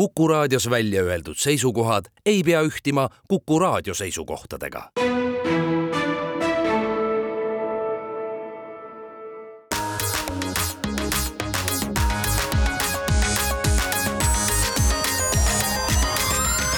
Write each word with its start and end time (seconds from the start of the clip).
Kuku 0.00 0.28
raadios 0.28 0.70
välja 0.70 1.02
öeldud 1.02 1.36
seisukohad 1.36 2.04
ei 2.26 2.42
pea 2.42 2.60
ühtima 2.62 3.08
Kuku 3.28 3.58
raadio 3.58 3.94
seisukohtadega. 3.94 4.90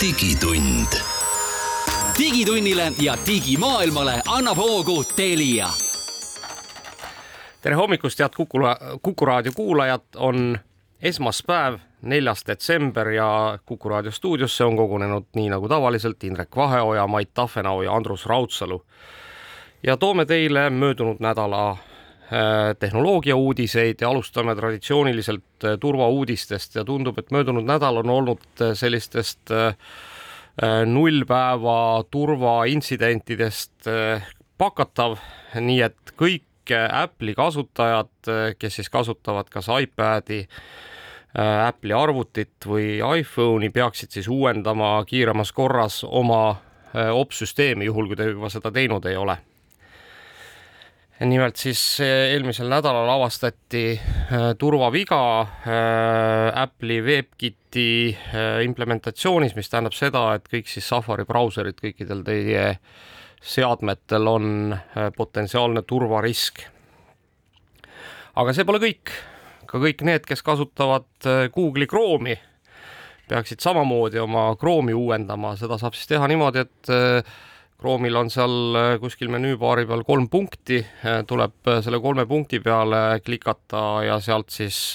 digitund. 0.01 0.87
digitunnile 2.19 2.93
ja 3.01 3.17
digimaailmale 3.27 4.23
annab 4.27 4.57
hoogu 4.57 5.05
Telia. 5.05 5.69
tere 7.61 7.75
hommikust, 7.75 8.19
head 8.19 8.33
Kuku, 8.37 8.59
Kuku 9.03 9.25
raadio 9.25 9.53
kuulajad, 9.53 10.01
on 10.17 10.59
esmaspäev, 11.03 11.79
neljas 12.03 12.47
detsember 12.47 13.11
ja 13.11 13.59
Kuku 13.67 13.89
raadio 13.89 14.11
stuudiosse 14.11 14.65
on 14.65 14.77
kogunenud 14.77 15.31
nii 15.37 15.49
nagu 15.53 15.69
tavaliselt 15.69 16.25
Indrek 16.25 16.57
Vaheoja, 16.57 17.07
Mait 17.07 17.31
Tafenau 17.35 17.83
ja 17.83 17.95
Andrus 17.95 18.27
Raudsalu. 18.27 18.85
ja 19.83 19.97
toome 19.97 20.25
teile 20.27 20.71
möödunud 20.71 21.17
nädala 21.21 21.71
äh, 21.71 21.79
tehnoloogia 22.79 23.37
uudiseid 23.37 24.01
ja 24.01 24.09
alustame 24.09 24.55
traditsiooniliselt 24.55 25.65
äh, 25.65 25.79
turvauudistest 25.81 26.75
ja 26.75 26.85
tundub, 26.85 27.19
et 27.19 27.31
möödunud 27.31 27.65
nädal 27.65 27.97
on 27.97 28.11
olnud 28.11 28.47
äh, 28.61 28.75
sellistest 28.75 29.51
nullpäeva 30.87 32.05
turvaintsidentidest 32.11 33.87
pakatav, 34.59 35.15
nii 35.57 35.79
et 35.81 36.13
kõik 36.13 36.75
Apple'i 36.93 37.33
kasutajad, 37.35 38.29
kes 38.61 38.77
siis 38.77 38.91
kasutavad 38.93 39.49
kas 39.49 39.71
iPad'i 39.73 40.43
Apple'i 41.39 41.95
arvutit 41.97 42.67
või 42.69 42.99
iPhone'i 43.01 43.71
peaksid 43.73 44.13
siis 44.13 44.27
uuendama 44.29 44.99
kiiremas 45.09 45.53
korras 45.57 46.03
oma 46.05 46.43
äh, 46.51 47.09
opsüsteemi, 47.09 47.87
juhul 47.89 48.11
kui 48.11 48.19
te 48.21 48.27
juba 48.29 48.51
seda 48.53 48.73
teinud 48.73 49.09
ei 49.09 49.17
ole. 49.17 49.39
nimelt 51.25 51.57
siis 51.57 52.01
äh, 52.05 52.35
eelmisel 52.35 52.69
nädalal 52.69 53.09
avastati 53.15 54.01
turvaviga 54.59 55.23
Apple'i 56.55 57.01
WebKiti 57.01 58.19
implementatsioonis, 58.65 59.57
mis 59.57 59.73
tähendab 59.73 59.97
seda, 59.97 60.35
et 60.35 60.53
kõik 60.53 60.69
siis 60.69 60.89
Safari 60.89 61.25
brauserid 61.25 61.81
kõikidel 61.81 62.25
teie 62.29 62.69
seadmetel 63.41 64.29
on 64.29 64.77
potentsiaalne 65.17 65.83
turvarisk. 65.83 66.67
aga 68.37 68.53
see 68.53 68.69
pole 68.69 68.85
kõik 68.85 69.32
ka 69.73 69.81
kõik 69.81 70.05
need, 70.05 70.27
kes 70.29 70.45
kasutavad 70.45 71.29
äh, 71.29 71.47
Google'i 71.53 71.89
Chrome'i, 71.89 72.37
peaksid 73.31 73.63
samamoodi 73.65 74.21
oma 74.21 74.51
Chrome'i 74.61 74.97
uuendama, 74.97 75.55
seda 75.57 75.79
saab 75.81 75.97
siis 75.97 76.11
teha 76.11 76.29
niimoodi, 76.29 76.67
et 76.67 76.93
äh, 76.93 77.33
Chrome'il 77.81 78.19
on 78.21 78.29
seal 78.31 78.77
äh, 78.79 78.91
kuskil 79.03 79.33
menüübaari 79.33 79.87
peal 79.89 80.05
kolm 80.07 80.29
punkti, 80.31 80.83
tuleb 81.27 81.73
selle 81.83 82.03
kolme 82.05 82.29
punkti 82.31 82.61
peale 82.63 83.23
klikata 83.25 84.05
ja 84.07 84.21
sealt 84.23 84.53
siis 84.55 84.93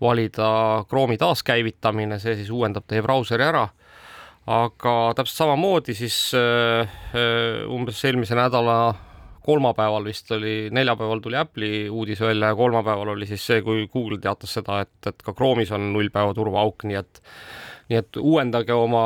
valida 0.00 0.50
Chrome'i 0.90 1.18
taaskäivitamine, 1.18 2.20
see 2.20 2.36
siis 2.38 2.52
uuendab 2.52 2.86
teie 2.86 3.02
brauseri 3.02 3.48
ära. 3.48 3.64
Aga 4.46 4.92
täpselt 5.18 5.40
samamoodi 5.40 5.96
siis 5.98 6.20
umbes 7.66 8.04
eelmise 8.06 8.36
nädala 8.38 8.76
kolmapäeval 9.46 10.04
vist 10.04 10.30
oli, 10.34 10.68
neljapäeval 10.74 11.22
tuli 11.22 11.38
Apple'i 11.38 11.86
uudis 11.90 12.20
välja 12.20 12.50
ja 12.50 12.58
kolmapäeval 12.58 13.14
oli 13.14 13.26
siis 13.26 13.46
see, 13.46 13.62
kui 13.62 13.86
Google 13.92 14.18
teatas 14.22 14.58
seda, 14.58 14.80
et, 14.82 14.94
et 15.06 15.22
ka 15.22 15.32
Chrome'is 15.32 15.72
on 15.74 15.92
nullpäeva 15.94 16.34
turvaauk, 16.34 16.86
nii 16.90 16.98
et, 16.98 17.22
nii 17.90 18.00
et 18.02 18.22
uuendage 18.22 18.74
oma 18.74 19.02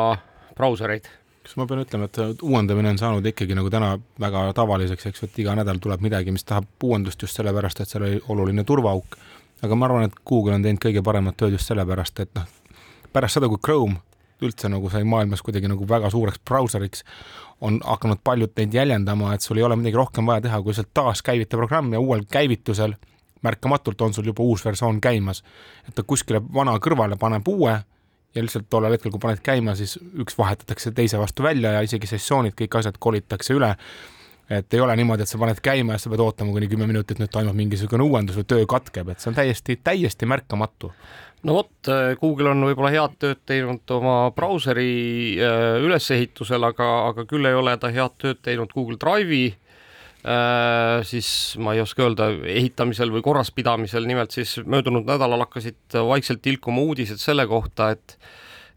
brausereid 0.56 1.10
kas 1.50 1.56
ma 1.56 1.66
pean 1.66 1.80
ütlema, 1.82 2.06
et 2.06 2.42
uuendamine 2.46 2.92
on 2.92 2.98
saanud 3.00 3.26
ikkagi 3.26 3.56
nagu 3.58 3.70
täna 3.72 3.94
väga 4.20 4.44
tavaliseks, 4.54 5.08
eks 5.08 5.22
ju, 5.22 5.28
et 5.28 5.38
iga 5.42 5.56
nädal 5.58 5.80
tuleb 5.82 6.04
midagi, 6.04 6.30
mis 6.30 6.44
tahab 6.46 6.68
uuendust 6.84 7.24
just 7.24 7.38
sellepärast, 7.40 7.80
et 7.80 7.90
seal 7.90 8.04
oli 8.06 8.20
oluline 8.28 8.64
turvaauk. 8.64 9.16
aga 9.62 9.76
ma 9.76 9.88
arvan, 9.88 10.04
et 10.08 10.20
Google 10.26 10.54
on 10.54 10.62
teinud 10.62 10.80
kõige 10.80 11.02
paremat 11.04 11.36
tööd 11.36 11.56
just 11.56 11.68
sellepärast, 11.68 12.20
et 12.20 12.30
noh, 12.38 12.46
pärast 13.12 13.36
seda, 13.36 13.48
kui 13.48 13.58
Chrome 13.58 13.98
üldse 14.42 14.68
nagu 14.72 14.90
sai 14.90 15.04
maailmas 15.04 15.42
kuidagi 15.42 15.68
nagu 15.68 15.88
väga 15.88 16.10
suureks 16.10 16.40
brauseriks, 16.48 17.04
on 17.60 17.80
hakanud 17.84 18.22
paljud 18.24 18.52
neid 18.56 18.74
jäljendama, 18.74 19.34
et 19.34 19.44
sul 19.44 19.60
ei 19.60 19.66
ole 19.66 19.76
midagi 19.76 19.96
rohkem 19.96 20.26
vaja 20.26 20.46
teha, 20.48 20.62
kui 20.62 20.72
lihtsalt 20.72 20.94
taaskäivita 20.94 21.60
programm 21.60 21.92
ja 21.92 22.00
uuel 22.00 22.24
käivitusel 22.30 22.96
märkamatult 23.42 24.00
on 24.00 24.14
sul 24.14 24.26
juba 24.26 24.42
uus 24.42 24.64
versioon 24.64 25.00
käimas. 25.00 25.42
et 25.88 25.94
ta 25.94 26.02
kuskile 26.02 26.40
vana 26.54 26.76
kõrvale 26.76 27.16
paneb 27.18 27.48
uue 27.48 27.72
ja 28.34 28.42
lihtsalt 28.42 28.68
tollel 28.70 28.92
hetkel, 28.92 29.10
kui 29.10 29.22
paned 29.22 29.42
käima, 29.42 29.74
siis 29.74 29.98
üks 29.98 30.38
vahetatakse 30.38 30.92
teise 30.94 31.18
vastu 31.18 31.42
välja 31.42 31.72
ja 31.72 31.80
isegi 31.82 32.06
sessioonid, 32.06 32.54
kõik 32.58 32.78
asjad 32.78 32.98
kolitakse 32.98 33.54
üle. 33.54 33.76
et 34.50 34.74
ei 34.74 34.80
ole 34.80 34.96
niimoodi, 34.96 35.22
et 35.22 35.28
sa 35.28 35.38
paned 35.38 35.60
käima 35.62 35.94
ja 35.94 35.98
sa 35.98 36.10
pead 36.10 36.20
ootama 36.20 36.52
kuni 36.52 36.68
kümme 36.68 36.86
minutit, 36.86 37.18
nüüd 37.18 37.30
toimub 37.30 37.54
mingisugune 37.54 38.02
uuendus 38.02 38.36
või 38.36 38.46
töö 38.50 38.66
katkeb, 38.66 39.08
et 39.08 39.20
see 39.20 39.30
on 39.30 39.36
täiesti, 39.36 39.76
täiesti 39.84 40.26
märkamatu 40.26 40.90
no 41.46 41.56
vot, 41.56 41.72
äh, 41.88 42.12
Google 42.20 42.52
on 42.52 42.66
võib-olla 42.68 42.92
head 42.92 43.16
tööd 43.22 43.40
teinud 43.48 43.94
oma 43.96 44.16
brauseri 44.36 45.38
äh, 45.40 45.78
ülesehitusel, 45.84 46.64
aga, 46.68 46.88
aga 47.10 47.26
küll 47.30 47.48
ei 47.48 47.56
ole 47.56 47.76
ta 47.80 47.92
head 47.92 48.16
tööd 48.20 48.42
teinud 48.44 48.72
Google 48.74 48.98
Drive'i 49.00 49.48
äh, 49.50 51.00
siis 51.08 51.30
ma 51.62 51.74
ei 51.76 51.82
oska 51.84 52.04
öelda, 52.04 52.30
ehitamisel 52.56 53.12
või 53.14 53.24
korraspidamisel, 53.24 54.08
nimelt 54.08 54.36
siis 54.36 54.58
möödunud 54.66 55.08
nädalal 55.08 55.46
hakkasid 55.46 56.00
vaikselt 56.10 56.44
tilkuma 56.44 56.84
uudised 56.84 57.22
selle 57.22 57.48
kohta, 57.50 57.92
et 57.96 58.18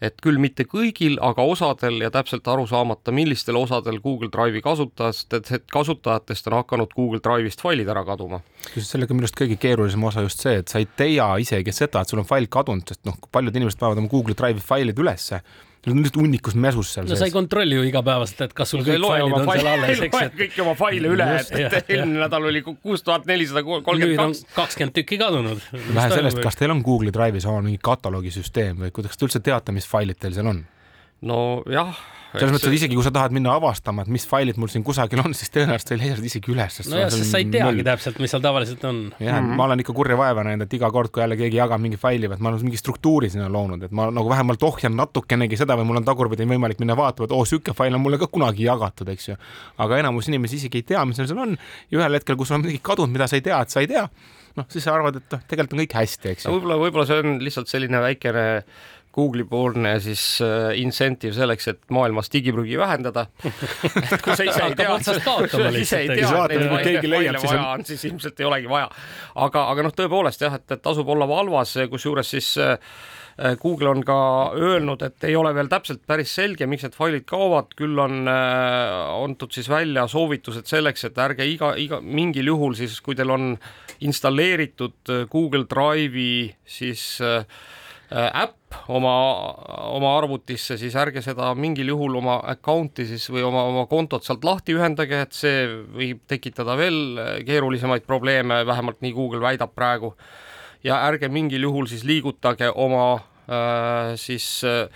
et 0.01 0.15
küll 0.23 0.39
mitte 0.41 0.65
kõigil, 0.69 1.17
aga 1.21 1.45
osadel 1.47 2.01
ja 2.03 2.11
täpselt 2.13 2.47
aru 2.47 2.65
saamata, 2.69 3.13
millistel 3.15 3.57
osadel 3.59 3.99
Google 4.03 4.31
Drive'i 4.33 4.63
kasutajatest, 4.63 5.67
kasutajatest 5.73 6.49
on 6.51 6.57
hakanud 6.61 6.95
Google 6.95 7.21
Drive'ist 7.23 7.61
failid 7.63 7.89
ära 7.89 8.05
kaduma. 8.07 8.41
kusjuures 8.69 8.93
sellega 8.95 9.13
minu 9.13 9.27
arust 9.27 9.39
kõige 9.39 9.59
keerulisem 9.59 10.03
osa 10.03 10.23
just 10.25 10.43
see, 10.43 10.55
et 10.61 10.71
sa 10.71 10.79
ei 10.81 10.87
tea 10.97 11.27
isegi 11.43 11.75
seda, 11.75 12.01
et 12.01 12.09
sul 12.09 12.23
on 12.23 12.29
fail 12.29 12.47
kadunud, 12.47 12.87
sest 12.87 13.05
noh, 13.05 13.19
paljud 13.31 13.55
inimesed 13.55 13.79
panevad 13.79 14.03
oma 14.03 14.11
Google 14.11 14.37
Drive'i 14.39 14.63
failid 14.63 14.99
ülesse 14.99 15.43
Need 15.83 15.91
on 15.91 15.99
lihtsalt 15.99 16.19
hunnikus 16.21 16.53
mäsus 16.55 16.93
seal 16.95 17.03
no 17.03 17.11
sees. 17.11 17.19
sa 17.19 17.27
ei 17.27 17.33
kontrolli 17.33 17.75
ju 17.75 17.81
igapäevaselt, 17.83 18.41
et 18.45 18.53
kas 18.55 18.69
sul 18.71 18.85
kõik 18.87 19.03
failid 19.03 19.33
on 19.35 19.49
seal 19.49 19.69
alles, 19.73 20.01
eks. 20.07 20.15
loe 20.15 20.29
kõiki 20.37 20.63
oma 20.63 20.75
faile 20.79 21.09
üle, 21.11 21.27
et, 21.41 21.51
et 21.79 21.91
eelmine 21.97 22.21
nädal 22.23 22.47
oli 22.47 22.61
kuus 22.63 23.03
tuhat 23.03 23.27
nelisada 23.27 23.65
kolmkümmend 23.67 24.21
kaks. 24.21 24.45
kakskümmend 24.55 24.95
tükki 24.95 25.19
kadunud. 25.19 25.65
vähe 25.73 26.13
sellest, 26.15 26.39
kas 26.45 26.59
teil 26.59 26.71
on 26.71 26.85
Google'i 26.85 27.11
Drive'is 27.11 27.47
omal 27.51 27.67
mingi 27.67 27.81
kataloogisüsteem 27.83 28.85
või 28.85 28.95
kuidas 28.95 29.19
te 29.19 29.27
üldse 29.27 29.43
teate, 29.43 29.75
mis 29.75 29.89
failid 29.89 30.21
teil 30.23 30.37
seal 30.37 30.53
on? 30.53 30.63
Nojah 31.23 31.95
selles 32.33 32.53
mõttes, 32.55 32.69
et 32.71 32.77
isegi 32.79 32.97
kui 32.97 33.05
sa 33.05 33.11
tahad 33.13 33.33
minna 33.35 33.53
avastama, 33.57 34.03
et 34.05 34.11
mis 34.11 34.23
failid 34.27 34.57
mul 34.61 34.69
siin 34.71 34.83
kusagil 34.85 35.21
on, 35.21 35.35
siis 35.37 35.51
tõenäoliselt 35.53 35.91
sa 35.91 35.95
ei 35.95 36.01
leia 36.01 36.15
seda 36.17 36.29
isegi 36.29 36.53
üles. 36.53 36.79
nojah, 36.89 37.11
sest 37.13 37.29
sa 37.29 37.41
ei 37.41 37.47
teagi 37.53 37.77
null. 37.77 37.85
täpselt, 37.85 38.19
mis 38.23 38.33
seal 38.33 38.43
tavaliselt 38.43 38.83
on. 38.89 39.01
jah 39.19 39.37
mm, 39.37 39.49
-hmm. 39.49 39.59
ma 39.59 39.67
olen 39.67 39.83
ikka 39.83 39.93
kurja 39.93 40.17
vaeva 40.17 40.45
näinud, 40.47 40.65
et 40.65 40.73
iga 40.73 40.89
kord, 40.91 41.11
kui 41.13 41.21
jälle 41.21 41.37
keegi 41.37 41.59
jagab 41.59 41.81
mingi 41.81 41.99
faili, 42.01 42.29
et 42.31 42.39
ma 42.39 42.49
olen 42.49 42.65
mingi 42.65 42.81
struktuuri 42.81 43.29
sinna 43.29 43.49
loonud, 43.53 43.83
et 43.83 43.91
ma 43.91 44.09
nagu 44.11 44.29
vähemalt 44.29 44.63
ohjan 44.63 44.97
natukenegi 44.97 45.57
seda 45.57 45.77
või 45.77 45.85
mul 45.89 46.01
on 46.01 46.05
tagurpidi 46.09 46.47
võimalik 46.49 46.81
minna 46.81 46.97
vaatama, 46.97 47.29
et 47.29 47.35
oo 47.37 47.43
oh,, 47.45 47.47
sihuke 47.47 47.75
fail 47.77 47.93
on 47.93 48.01
mulle 48.01 48.17
ka 48.17 48.27
kunagi 48.27 48.65
jagatud, 48.65 49.09
eks 49.13 49.29
ju. 49.29 49.35
aga 49.77 49.97
enamus 50.01 50.27
inimesi 50.27 50.55
isegi 50.55 50.81
ei 50.81 50.89
tea, 50.93 51.05
mis 51.05 51.21
seal 51.21 51.37
on 51.37 51.57
ja 51.91 51.99
ühel 51.99 52.17
hetkel, 52.17 52.35
kui 52.35 52.49
sul 52.49 52.57
on 52.57 52.65
midagi 52.65 52.81
kadunud, 52.81 53.13
mida 53.13 53.27
sa 53.27 53.37
ei 53.37 53.45
tea, 53.45 53.61
et 53.61 53.69
sa 53.69 53.85
ei 53.85 53.87
tea, 53.87 54.07
noh, 54.57 54.65
siis 54.69 54.83
sa 54.83 54.97
arvad, 54.97 55.21
et 55.21 55.37
noh, 55.37 55.45
tegelikult 55.47 55.77
on 55.77 55.85
kõik 55.85 55.95
hästi, 56.01 56.33
eks 56.33 56.45
ju. 56.45 56.57
võib-olla, 56.57 56.81
võib-olla 56.81 57.05
see 57.09 57.21
on 57.21 57.37
lihtsalt 57.45 57.69
selline 57.69 58.01
väikene 58.01 58.63
Google'i 59.13 59.45
poolne 59.49 59.93
siis 60.03 60.21
uh, 60.41 60.71
incentive 60.79 61.35
selleks, 61.37 61.67
et 61.69 61.81
maailmas 61.93 62.31
digiprügi 62.33 62.77
vähendada. 62.81 63.27
Et 63.43 64.21
kui 64.23 64.35
sa 64.35 64.45
ise 64.47 64.63
ei 64.65 64.77
tea, 64.77 64.93
ise 65.79 65.99
ei 66.01 66.13
tea, 66.17 66.45
neid 66.49 67.09
leiab, 67.09 67.37
siis 67.37 67.51
vaja 67.51 67.65
on, 67.75 67.83
siis 67.87 68.05
ilmselt 68.09 68.39
ei 68.41 68.47
olegi 68.49 68.71
vaja. 68.71 68.87
aga, 69.45 69.67
aga 69.73 69.85
noh, 69.85 69.93
tõepoolest 69.97 70.45
jah, 70.45 70.57
et, 70.57 70.65
et 70.73 70.81
tasub 70.81 71.09
olla 71.13 71.27
valvas, 71.29 71.75
kusjuures 71.91 72.33
siis 72.35 72.49
uh, 72.61 72.77
Google 73.61 73.89
on 73.89 74.03
ka 74.05 74.17
öelnud, 74.53 75.01
et 75.05 75.25
ei 75.25 75.35
ole 75.37 75.53
veel 75.55 75.69
täpselt 75.71 76.03
päris 76.09 76.33
selge, 76.37 76.67
miks 76.69 76.85
need 76.85 76.97
failid 76.97 77.25
kaovad, 77.29 77.71
küll 77.77 77.97
on 78.01 78.29
äh, 78.29 78.97
antud 79.23 79.53
siis 79.55 79.69
välja 79.71 80.05
soovitused 80.09 80.69
selleks, 80.69 81.07
et 81.09 81.21
ärge 81.21 81.47
iga, 81.49 81.73
iga 81.81 82.01
mingil 82.01 82.51
juhul 82.53 82.77
siis, 82.77 82.99
kui 83.01 83.17
teil 83.17 83.33
on 83.33 83.55
installeeritud 84.05 85.13
Google 85.31 85.65
Drive'i 85.69 86.51
siis 86.65 87.07
äh, 87.25 87.45
äpp 88.73 88.89
oma, 88.89 89.13
oma 89.93 90.13
arvutisse, 90.17 90.77
siis 90.77 90.95
ärge 90.99 91.21
seda 91.23 91.53
mingil 91.55 91.91
juhul 91.93 92.17
oma 92.19 92.39
account'i 92.53 93.05
siis 93.07 93.29
või 93.31 93.43
oma, 93.45 93.63
oma 93.69 93.85
kontot 93.91 94.25
sealt 94.25 94.43
lahti 94.43 94.75
ühendage, 94.75 95.21
et 95.25 95.33
see 95.33 95.67
võib 95.93 96.23
tekitada 96.27 96.75
veel 96.79 97.19
keerulisemaid 97.45 98.05
probleeme, 98.07 98.63
vähemalt 98.65 99.01
nii 99.01 99.13
Google 99.13 99.41
väidab 99.43 99.73
praegu. 99.75 100.15
ja 100.83 100.99
ärge 101.07 101.29
mingil 101.29 101.63
juhul 101.63 101.87
siis 101.87 102.03
liigutage 102.03 102.69
oma 102.75 103.13
äh, 103.47 104.15
siis 104.15 104.63
äh, 104.63 104.89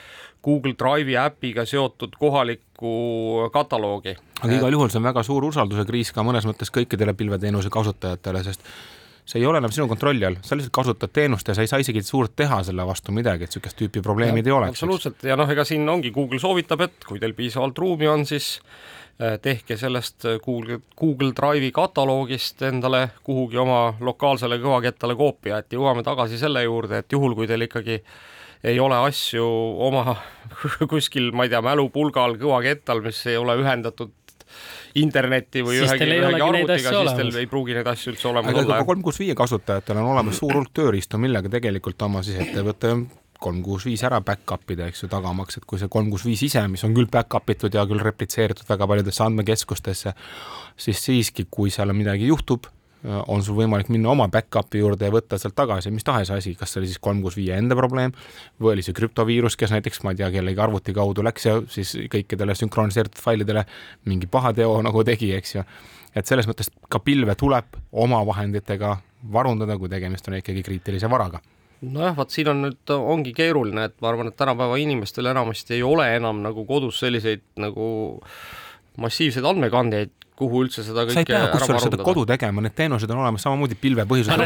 Google 0.43 0.73
Drive'i 0.79 1.15
äpiga 1.17 1.65
seotud 1.65 2.15
kohalikku 2.19 3.49
kataloogi. 3.53 4.15
aga 4.41 4.53
igal 4.53 4.71
juhul 4.71 4.89
see 4.89 4.99
on 4.99 5.09
väga 5.09 5.23
suur 5.23 5.45
usalduse 5.45 5.85
kriis 5.85 6.11
ka 6.11 6.23
mõnes 6.23 6.45
mõttes 6.45 6.71
kõikidele 6.71 7.13
pilveteenuse 7.13 7.69
kasutajatele, 7.69 8.43
sest 8.43 8.63
see 9.27 9.41
ei 9.41 9.47
ole 9.47 9.59
enam 9.59 9.73
sinu 9.75 9.87
kontrolli 9.91 10.25
all, 10.25 10.37
sa 10.41 10.55
lihtsalt 10.55 10.73
kasutad 10.75 11.11
teenust 11.13 11.47
ja 11.49 11.55
sa 11.55 11.63
ei 11.65 11.69
saa 11.69 11.81
isegi 11.83 12.03
suurt 12.05 12.35
teha 12.39 12.61
selle 12.67 12.85
vastu 12.87 13.15
midagi, 13.15 13.43
et 13.43 13.51
niisugust 13.51 13.79
tüüpi 13.79 14.03
probleemid 14.03 14.45
ja, 14.45 14.53
ei 14.53 14.57
oleks. 14.57 14.77
absoluutselt 14.77 15.25
ja 15.27 15.35
noh, 15.39 15.49
ega 15.51 15.65
siin 15.67 15.87
ongi, 15.91 16.13
Google 16.15 16.39
soovitab, 16.39 16.85
et 16.87 17.07
kui 17.07 17.19
teil 17.19 17.35
piisavalt 17.35 17.77
ruumi 17.83 18.07
on, 18.07 18.23
siis 18.29 18.53
äh, 19.19 19.35
tehke 19.43 19.75
sellest 19.79 20.29
Google, 20.45 20.79
Google 20.99 21.33
Drive'i 21.35 21.73
kataloogist 21.75 22.63
endale 22.69 23.03
kuhugi 23.27 23.59
oma 23.59 23.81
lokaalsele 23.99 24.61
kõvakettale 24.63 25.17
koopia, 25.19 25.59
et 25.59 25.75
jõuame 25.75 26.05
tagasi 26.07 26.39
selle 26.39 26.63
juurde, 26.63 27.03
et 27.03 27.17
juhul, 27.17 27.35
kui 27.35 27.51
teil 27.51 27.67
ikkagi 27.67 27.99
ei 28.67 28.79
ole 28.79 28.95
asju 29.09 29.43
oma 29.89 30.15
kuskil, 30.93 31.33
ma 31.35 31.45
ei 31.45 31.51
tea, 31.51 31.61
mälupulgal 31.65 32.39
kõvakettal, 32.39 33.03
mis 33.03 33.19
ei 33.27 33.35
ole 33.37 33.59
ühendatud 33.59 34.15
internetti 35.01 35.63
või 35.65 35.79
siis 35.79 35.93
ühegi, 35.93 36.09
ühegi 36.17 36.41
arvutiga, 36.47 36.95
siis 36.97 37.19
teil 37.19 37.39
ei 37.43 37.49
pruugi 37.51 37.77
neid 37.77 37.91
asju 37.93 38.13
üldse 38.13 38.29
olemas 38.31 38.53
aga 38.53 38.65
olla. 38.65 38.81
kolm 38.87 39.05
kuus 39.05 39.21
viie 39.21 39.35
kasutajatel 39.37 40.01
on 40.01 40.11
olemas 40.15 40.41
suur 40.41 40.55
hulk 40.57 40.73
tööriistu, 40.75 41.21
millega 41.21 41.51
tegelikult 41.53 42.07
oma 42.07 42.23
siis 42.25 42.41
ettevõtte 42.47 42.95
kolm 43.39 43.61
kuus 43.65 43.85
viis 43.85 44.01
ära 44.07 44.19
back-up 44.25 44.71
ida, 44.73 44.87
eks 44.89 45.03
ju, 45.03 45.09
tagamaks, 45.11 45.59
et 45.59 45.65
kui 45.69 45.79
see 45.81 45.91
kolm 45.93 46.09
kuus 46.13 46.25
viis 46.25 46.41
ise, 46.47 46.63
mis 46.71 46.83
on 46.87 46.95
küll 46.97 47.09
back-up 47.11 47.49
itud 47.53 47.75
ja 47.75 47.85
küll 47.89 48.01
replitseeritud 48.01 48.65
väga 48.69 48.87
paljudesse 48.89 49.23
andmekeskustesse, 49.27 50.13
siis 50.77 51.03
siiski, 51.05 51.47
kui 51.51 51.73
seal 51.73 51.93
midagi 51.97 52.31
juhtub, 52.31 52.65
on 53.03 53.43
sul 53.45 53.55
võimalik 53.57 53.91
minna 53.93 54.09
oma 54.09 54.27
back-up'i 54.31 54.81
juurde 54.81 55.07
ja 55.07 55.13
võtta 55.13 55.37
sealt 55.37 55.55
tagasi 55.57 55.91
mis 55.93 56.05
tahes 56.05 56.31
asi, 56.33 56.55
kas 56.57 56.73
see 56.73 56.81
oli 56.81 56.89
siis 56.91 57.01
kolm 57.03 57.21
kuus 57.21 57.37
viie 57.37 57.57
enda 57.57 57.77
probleem 57.77 58.13
või 58.61 58.73
oli 58.75 58.85
see 58.85 58.95
krüptoviirus, 58.97 59.57
kes 59.59 59.73
näiteks, 59.75 60.01
ma 60.03 60.13
ei 60.13 60.21
tea, 60.21 60.31
kellegi 60.33 60.63
arvuti 60.63 60.95
kaudu 60.97 61.25
läks 61.25 61.45
ja 61.45 61.59
siis 61.71 61.93
kõikidele 62.13 62.55
sünkroniseeritud 62.57 63.21
failidele 63.21 63.67
mingi 64.09 64.29
pahateo 64.31 64.79
nagu 64.85 65.03
tegi, 65.07 65.29
eks 65.37 65.55
ju. 65.55 65.65
et 66.15 66.25
selles 66.25 66.49
mõttes 66.49 66.71
ka 66.89 66.99
pilve 67.03 67.37
tuleb 67.37 67.77
oma 67.91 68.23
vahenditega 68.25 68.97
varundada, 69.33 69.77
kui 69.77 69.89
tegemist 69.89 70.27
on 70.27 70.39
ikkagi 70.41 70.65
kriitilise 70.65 71.09
varaga 71.09 71.41
nojah, 71.81 72.15
vot 72.17 72.33
siin 72.33 72.49
on 72.49 72.63
nüüd, 72.65 72.79
ongi 72.89 73.33
keeruline, 73.37 73.83
et 73.89 73.97
ma 74.01 74.09
arvan, 74.09 74.31
et 74.31 74.37
tänapäeva 74.39 74.79
inimestel 74.81 75.29
enamasti 75.29 75.77
ei 75.77 75.83
ole 75.85 76.07
enam 76.15 76.41
nagu 76.41 76.65
kodus 76.65 76.97
selliseid 77.03 77.43
nagu 77.61 77.85
massiivseid 78.97 79.45
andmekandjaid, 79.45 80.13
kuhu 80.37 80.63
üldse 80.65 80.83
seda 80.85 81.05
kõike 81.07 81.15
sa 81.15 81.23
ei 81.23 81.29
pea 81.29 81.47
kusjuures 81.53 81.85
seda 81.87 81.99
kodu 82.05 82.23
tegema, 82.29 82.61
need 82.65 82.75
teenused 82.77 83.09
on 83.13 83.21
olemas 83.23 83.43
samamoodi 83.45 83.77
pilvepõhisusel. 83.81 84.43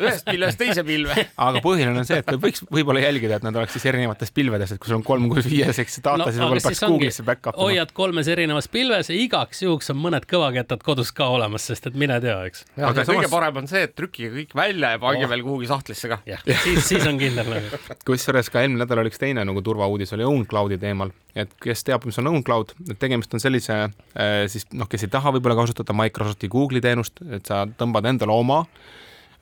ühest 0.00 0.26
pilvest 0.26 0.60
teise 0.60 0.84
pilve. 0.86 1.14
aga 1.46 1.62
põhiline 1.64 2.02
on 2.02 2.08
see, 2.08 2.18
et 2.22 2.32
võiks 2.42 2.64
võib-olla 2.66 3.04
jälgida, 3.04 3.38
et 3.38 3.46
nad 3.46 3.56
oleks 3.56 3.76
siis 3.76 3.86
erinevates 3.92 4.34
pilvedes, 4.34 4.74
et 4.74 4.82
kui 4.82 4.90
sul 4.90 4.98
on 4.98 5.06
kolm 5.06 5.28
kuni 5.30 5.44
viies, 5.46 5.78
eks 5.84 6.00
data 6.02 6.24
no,, 6.24 6.28
siis 6.28 6.42
võib-olla 6.42 6.64
peaks 6.66 6.82
Google'isse 6.84 7.26
back 7.26 7.46
up 7.46 7.54
ima. 7.54 7.68
hoiad 7.68 7.94
kolmes 7.96 8.30
erinevas 8.32 8.68
pilves 8.72 9.12
ja 9.12 9.18
igaks 9.18 9.62
juhuks 9.64 9.92
on 9.94 10.00
mõned 10.02 10.26
kõvakettad 10.30 10.84
kodus 10.86 11.14
ka 11.14 11.30
olemas, 11.30 11.68
sest 11.70 11.90
et 11.90 11.98
mine 12.00 12.18
tea, 12.24 12.36
eks. 12.50 12.66
aga 12.76 13.04
kõige 13.04 13.24
samas... 13.24 13.34
parem 13.36 13.62
on 13.62 13.70
see, 13.70 13.84
et 13.86 13.96
trükkige 13.98 14.32
kõik 14.34 14.58
välja 14.58 14.94
ja 14.96 15.02
pange 15.02 15.24
oh. 15.26 15.32
veel 15.32 15.46
kuhugi 15.46 15.70
sahtlisse 15.70 16.10
ka. 16.10 16.20
siis, 16.64 16.82
siis 16.88 17.06
on 17.06 17.20
kindel 17.20 17.54
nagu. 17.54 17.82
kusjuures 18.08 18.50
ka 18.50 18.64
eelmine 18.64 18.82
nädal 18.84 19.02
oli 19.02 19.12
üks 19.12 19.20
teine 19.20 19.44
nagu 19.46 19.62
turvauudis 19.64 20.14
oli 20.16 20.26
OwnCloudi 20.26 20.78
teemal, 20.80 21.12
et 21.38 21.52
kes 21.62 21.84
teab, 21.86 22.06
mis 22.08 22.18
on 22.22 22.30
OwnCloud, 22.32 22.74
et 22.90 22.98
tegemist 23.00 23.34
on 23.36 23.42
sellise 23.42 23.76
äh, 23.84 24.39
siis 24.48 24.66
noh, 24.72 24.88
kes 24.90 25.06
ei 25.06 25.12
taha 25.12 25.34
võib-olla 25.36 25.58
kasutada 25.58 25.96
Microsofti 25.96 26.50
Google'i 26.50 26.82
teenust, 26.84 27.22
et 27.30 27.46
sa 27.48 27.64
tõmbad 27.66 28.08
endale 28.10 28.34
oma 28.34 28.64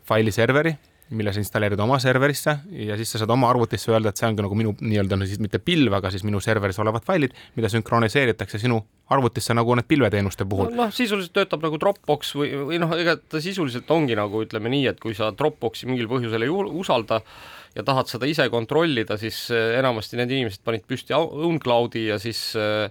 failiserveri, 0.08 0.74
mille 1.16 1.32
sa 1.32 1.40
installeerid 1.40 1.80
oma 1.80 1.96
serverisse 2.02 2.52
ja 2.84 2.96
siis 3.00 3.14
sa 3.14 3.20
saad 3.22 3.30
oma 3.32 3.48
arvutisse 3.48 3.88
öelda, 3.92 4.10
et 4.12 4.20
see 4.20 4.26
ongi 4.28 4.44
nagu 4.44 4.56
minu 4.58 4.74
nii-öelda 4.76 5.16
no 5.16 5.28
siis 5.28 5.40
mitte 5.40 5.60
pilv, 5.64 5.94
aga 5.96 6.10
siis 6.12 6.24
minu 6.26 6.40
serveris 6.44 6.76
olevad 6.82 7.06
failid, 7.06 7.32
mida 7.56 7.70
sünkroniseeritakse 7.72 8.60
sinu 8.60 8.82
arvutisse 9.14 9.56
nagu 9.56 9.76
need 9.78 9.88
pilveteenuste 9.88 10.44
puhul. 10.48 10.74
noh, 10.76 10.92
sisuliselt 10.92 11.32
töötab 11.38 11.64
nagu 11.64 11.80
Dropbox 11.80 12.34
või, 12.36 12.50
või 12.72 12.80
noh, 12.82 12.92
ega 12.98 13.16
ta 13.16 13.40
sisuliselt 13.40 13.88
ongi 13.94 14.18
nagu 14.18 14.44
ütleme 14.44 14.72
nii, 14.74 14.84
et 14.92 15.00
kui 15.00 15.16
sa 15.16 15.30
Dropboxi 15.32 15.88
mingil 15.88 16.10
põhjusel 16.12 16.44
ei 16.44 16.52
usalda 16.52 17.22
ja 17.76 17.84
tahad 17.88 18.12
seda 18.12 18.28
ise 18.28 18.44
kontrollida, 18.52 19.16
siis 19.20 19.46
eh, 19.54 19.78
enamasti 19.80 20.20
need 20.20 20.36
inimesed 20.36 20.64
panid 20.66 20.84
püsti 20.88 21.16
OwnCloudi 21.16 22.08
ja 22.10 22.20
siis 22.20 22.50
Äh, 22.58 22.90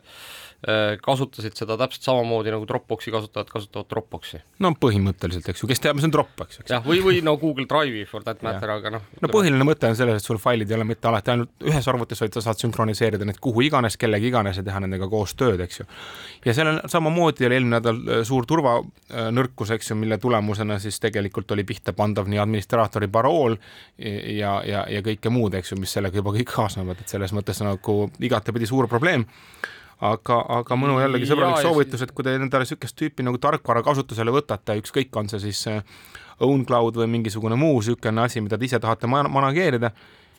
kasutasid 1.05 1.53
seda 1.53 1.75
täpselt 1.77 2.07
samamoodi 2.07 2.49
nagu 2.49 2.65
Dropboxi 2.65 3.11
kasutajad 3.13 3.49
kasutavad 3.51 3.85
Dropboxi. 3.91 4.39
no 4.65 4.71
põhimõtteliselt, 4.81 5.45
eks 5.51 5.61
ju, 5.61 5.67
kes 5.69 5.83
teab, 5.83 5.99
mis 5.99 6.07
on 6.07 6.13
Dropbox, 6.15 6.63
eks. 6.63 6.71
jah, 6.73 6.81
või, 6.81 6.97
või 7.05 7.19
no 7.27 7.35
Google 7.37 7.67
Drive'i 7.69 8.07
for 8.09 8.25
that 8.25 8.41
matter, 8.45 8.71
aga 8.73 8.91
noh. 8.95 9.05
no 9.21 9.29
põhiline 9.29 9.67
mõte 9.67 9.85
on 9.91 9.97
selles, 9.99 10.17
et 10.17 10.25
sul 10.25 10.41
failid 10.41 10.71
ei 10.71 10.79
ole 10.79 10.87
mitte 10.89 11.07
alati 11.11 11.35
ainult 11.35 11.67
ühes 11.67 11.89
arvutis, 11.91 12.23
vaid 12.25 12.33
sa 12.33 12.43
saad 12.47 12.63
sünkroniseerida 12.63 13.27
need 13.29 13.37
kuhu 13.43 13.67
iganes, 13.67 13.99
kellegi 14.01 14.31
iganes 14.31 14.57
ja 14.57 14.65
teha 14.65 14.81
nendega 14.81 15.05
koos 15.11 15.37
tööd, 15.37 15.61
eks 15.61 15.83
ju. 15.83 15.87
ja 16.49 16.57
seal 16.57 16.73
on 16.73 16.81
samamoodi 16.89 17.45
oli 17.45 17.59
eelmine 17.59 17.77
nädal 17.77 18.01
äh, 18.01 18.25
suur 18.25 18.49
turvanõrkus, 18.49 19.75
eks 19.77 19.93
ju, 19.93 20.01
mille 20.01 20.17
tulemusena 20.17 20.81
siis 20.81 20.97
tegelikult 21.05 21.53
oli 21.53 21.67
pihta 21.69 21.93
pandav 21.93 22.33
nii 22.33 22.41
administraatori 22.41 23.11
parool 23.13 23.59
ja, 24.01 24.57
ja, 24.65 24.87
ja 24.89 25.05
kõike 25.05 25.29
muud, 25.29 25.53
eks 25.61 25.75
ju, 25.75 25.81
mis 25.85 25.93
sellega 25.93 26.17
juba 26.17 26.33
kõik 26.33 26.49
kaasnevad, 26.49 27.05
et 27.05 27.13
selles 27.13 27.35
mõttes 27.37 27.61
nagu 27.61 28.07
igatepidi 28.17 28.73
suur 28.73 28.89
probleem 28.89 29.29
aga, 30.05 30.37
aga 30.59 30.77
minu 30.77 30.99
jällegi 31.01 31.29
sõbralik 31.29 31.63
soovitus, 31.65 32.03
et 32.05 32.13
kui 32.13 32.25
te 32.25 32.35
endale 32.37 32.65
niisugust 32.65 32.97
tüüpi 32.99 33.25
nagu 33.25 33.39
tarkvara 33.41 33.81
kasutusele 33.85 34.33
võtate, 34.33 34.77
ükskõik, 34.81 35.09
on 35.17 35.29
see 35.31 35.41
siis 35.47 35.63
äh, 35.71 35.97
OwnCloud 36.45 36.99
või 37.01 37.09
mingisugune 37.17 37.57
muu 37.57 37.79
niisugune 37.79 38.25
asi, 38.27 38.43
mida 38.45 38.59
te 38.59 38.69
ise 38.69 38.79
tahate 38.83 39.09
man 39.09 39.31
manageerida, 39.33 39.91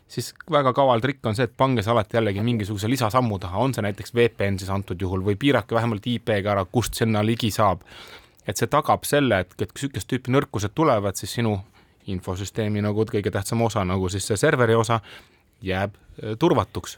siis 0.08 0.30
väga 0.50 0.72
kaval 0.76 1.02
trikk 1.04 1.26
on 1.26 1.36
see, 1.38 1.48
et 1.48 1.56
pange 1.58 1.82
see 1.82 1.92
alati 1.92 2.20
jällegi 2.20 2.44
mingisuguse 2.44 2.90
lisasammu 2.90 3.40
taha, 3.42 3.64
on 3.64 3.74
see 3.74 3.84
näiteks 3.86 4.14
VPN 4.14 4.60
siis 4.62 4.70
antud 4.74 5.00
juhul 5.00 5.26
või 5.26 5.36
piirake 5.40 5.74
vähemalt 5.74 6.06
IP-ga 6.06 6.54
ära, 6.54 6.64
kust 6.70 6.94
sinna 7.00 7.24
ligi 7.26 7.50
saab. 7.54 7.82
et 8.48 8.56
see 8.56 8.70
tagab 8.70 9.04
selle, 9.04 9.42
et, 9.42 9.50
et 9.58 9.72
kui 9.72 9.82
niisugust 9.82 10.08
tüüpi 10.08 10.32
nõrkused 10.32 10.72
tulevad, 10.74 11.18
siis 11.20 11.34
sinu 11.36 11.58
infosüsteemi 12.08 12.80
nagu 12.80 13.04
kõige 13.04 13.30
tähtsam 13.30 13.60
osa, 13.66 13.82
nagu 13.84 14.08
siis 14.08 14.24
see 14.24 14.38
serveri 14.40 14.78
osa, 14.78 15.02
jääb 15.60 15.98
äh, 15.98 16.38
turvatuks 16.38 16.96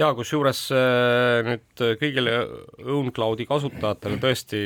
ja 0.00 0.10
kusjuures 0.16 0.66
äh, 0.74 1.40
nüüd 1.46 1.82
kõigile 2.00 2.38
OwnCloudi 2.82 3.46
kasutajatele 3.48 4.18
tõesti 4.22 4.60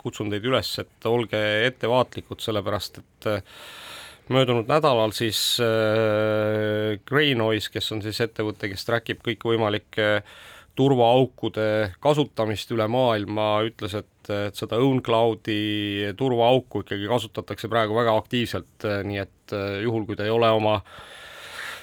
kutsun 0.00 0.32
teid 0.32 0.46
üles, 0.48 0.72
et 0.82 1.08
olge 1.08 1.40
ettevaatlikud, 1.70 2.42
sellepärast 2.44 3.00
et 3.00 3.28
äh, 3.30 3.58
möödunud 4.30 4.68
nädalal 4.70 5.14
siis 5.16 5.40
äh, 5.64 6.98
Greynoise, 7.08 7.72
kes 7.72 7.92
on 7.96 8.04
siis 8.04 8.20
ettevõte, 8.26 8.70
kes 8.72 8.86
track 8.88 9.14
ib 9.14 9.24
kõikvõimalike 9.26 10.12
turvaaukude 10.78 11.96
kasutamist 12.00 12.70
üle 12.72 12.86
maailma, 12.88 13.48
ütles, 13.66 13.96
et, 13.98 14.28
et 14.32 14.56
seda 14.56 14.78
OwnCloudi 14.80 16.12
turvaauku 16.16 16.84
ikkagi 16.84 17.08
kasutatakse 17.10 17.68
praegu 17.68 17.96
väga 17.96 18.14
aktiivselt, 18.20 18.86
nii 19.08 19.18
et 19.24 19.56
juhul, 19.82 20.06
kui 20.08 20.16
te 20.16 20.28
ei 20.28 20.32
ole 20.32 20.48
oma 20.56 20.78
äh, 20.78 20.92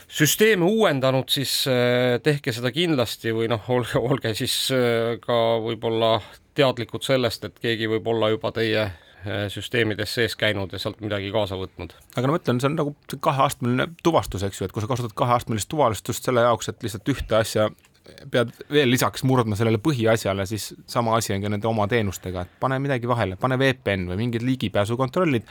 süsteeme 0.07 0.65
uuendanud, 0.65 1.29
siis 1.29 1.65
äh, 1.67 2.17
tehke 2.23 2.53
seda 2.55 2.71
kindlasti 2.75 3.33
või 3.35 3.49
noh, 3.51 3.63
olge, 3.73 3.99
olge 3.99 4.33
siis 4.37 4.55
äh, 4.75 5.17
ka 5.23 5.57
võib-olla 5.63 6.17
teadlikud 6.57 7.05
sellest, 7.05 7.45
et 7.45 7.59
keegi 7.61 7.89
võib 7.91 8.07
olla 8.09 8.31
juba 8.31 8.53
teie 8.55 8.85
äh, 8.87 9.45
süsteemides 9.53 10.15
sees 10.17 10.37
käinud 10.39 10.73
ja 10.73 10.79
sealt 10.81 11.03
midagi 11.03 11.31
kaasa 11.33 11.59
võtnud. 11.59 11.93
aga 12.15 12.25
no 12.25 12.35
ma 12.35 12.41
ütlen, 12.41 12.61
see 12.63 12.71
on 12.71 12.79
nagu 12.79 12.95
kaheastmeline 13.19 13.89
tuvastus, 14.03 14.47
eks 14.47 14.61
ju, 14.61 14.69
et 14.69 14.75
kui 14.75 14.83
sa 14.83 14.91
kasutad 14.91 15.15
kaheastmelist 15.17 15.69
tuvastust 15.71 16.27
selle 16.27 16.45
jaoks, 16.47 16.71
et 16.71 16.87
lihtsalt 16.87 17.13
ühte 17.13 17.39
asja 17.41 17.69
pead 18.31 18.51
veel 18.71 18.89
lisaks 18.89 19.23
murdma 19.27 19.55
sellele 19.57 19.79
põhiasjale, 19.83 20.45
siis 20.49 20.69
sama 20.89 21.15
asi 21.17 21.33
on 21.35 21.43
ka 21.43 21.51
nende 21.51 21.67
oma 21.69 21.87
teenustega, 21.91 22.43
et 22.45 22.59
pane 22.59 22.79
midagi 22.83 23.09
vahele, 23.09 23.37
pane 23.39 23.57
VPN 23.59 24.07
või 24.11 24.19
mingid 24.21 24.45
ligipääsukontrollid, 24.47 25.47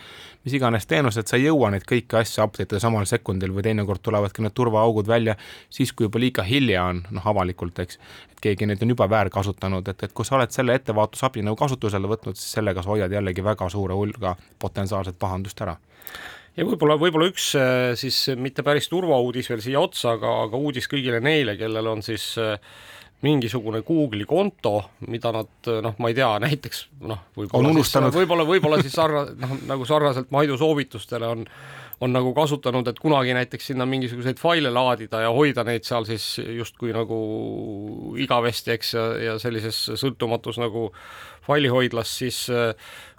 mis 0.47 0.57
iganes 0.59 0.87
teenused, 0.87 1.29
sa 1.29 1.39
ei 1.39 1.47
jõua 1.47 1.71
neid 1.75 1.87
kõiki 1.89 2.19
asju 2.21 2.45
update 2.45 2.77
ida 2.77 2.83
samal 2.83 3.09
sekundil 3.09 3.55
või 3.57 3.67
teinekord 3.67 4.03
tulevadki 4.05 4.45
need 4.45 4.55
turvaaugud 4.57 5.09
välja 5.11 5.37
siis, 5.71 5.93
kui 5.93 6.09
juba 6.09 6.23
liiga 6.23 6.47
hilja 6.47 6.87
on, 6.93 7.03
noh 7.17 7.29
avalikult, 7.33 7.79
eks, 7.85 8.01
et 8.33 8.45
keegi 8.49 8.69
neid 8.71 8.83
on 8.85 8.95
juba 8.95 9.11
väärkasutanud, 9.11 9.89
et, 9.93 10.07
et 10.09 10.17
kui 10.17 10.29
sa 10.29 10.39
oled 10.39 10.55
selle 10.55 10.79
ettevaatusabi 10.81 11.45
nagu 11.47 11.59
kasutusele 11.61 12.11
võtnud, 12.11 12.39
siis 12.39 12.59
sellega 12.61 12.85
sa 12.85 12.95
hoiad 12.95 13.13
jällegi 13.13 13.45
väga 13.45 13.69
suure 13.73 13.99
hulga 13.99 14.37
potentsiaalset 14.63 15.19
pahandust 15.19 15.61
ära 15.67 15.77
ja 16.57 16.67
võib-olla, 16.67 16.99
võib-olla 17.01 17.31
üks 17.31 17.53
äh, 17.59 17.93
siis 17.99 18.23
mitte 18.41 18.65
päris 18.67 18.91
turvauudis 18.93 19.51
veel 19.53 19.65
siia 19.65 19.83
otsa, 19.83 20.17
aga, 20.17 20.33
aga 20.47 20.61
uudis 20.61 20.89
kõigile 20.91 21.21
neile, 21.25 21.57
kellel 21.61 21.93
on 21.93 22.05
siis 22.07 22.33
äh, 22.43 22.57
mingisugune 23.25 23.81
Google'i 23.87 24.27
konto, 24.29 24.77
mida 25.09 25.33
nad 25.33 25.73
noh, 25.85 25.97
ma 26.03 26.13
ei 26.13 26.19
tea, 26.19 26.29
näiteks 26.45 26.87
noh, 27.09 27.27
võib-olla 27.39 28.13
võib-olla, 28.13 28.47
võib-olla 28.49 28.83
siis 28.85 28.97
sarna-, 28.97 29.27
noh 29.41 29.57
nagu 29.69 29.89
sarnaselt 29.89 30.33
Maidu 30.35 30.59
soovitustele 30.61 31.35
on 31.35 31.49
on 32.01 32.13
nagu 32.13 32.33
kasutanud, 32.37 32.89
et 32.91 32.99
kunagi 33.01 33.33
näiteks 33.37 33.71
sinna 33.71 33.87
mingisuguseid 33.89 34.41
faile 34.41 34.69
laadida 34.73 35.23
ja 35.25 35.31
hoida 35.33 35.65
neid 35.65 35.87
seal 35.89 36.05
siis 36.09 36.27
justkui 36.59 36.93
nagu 36.93 37.21
igavesti, 38.21 38.75
eks, 38.77 38.93
ja, 38.97 39.05
ja 39.31 39.37
sellises 39.41 39.79
sõltumatus 39.97 40.61
nagu 40.61 40.91
failihoidlas, 41.47 42.13
siis 42.21 42.43
äh, 42.53 42.75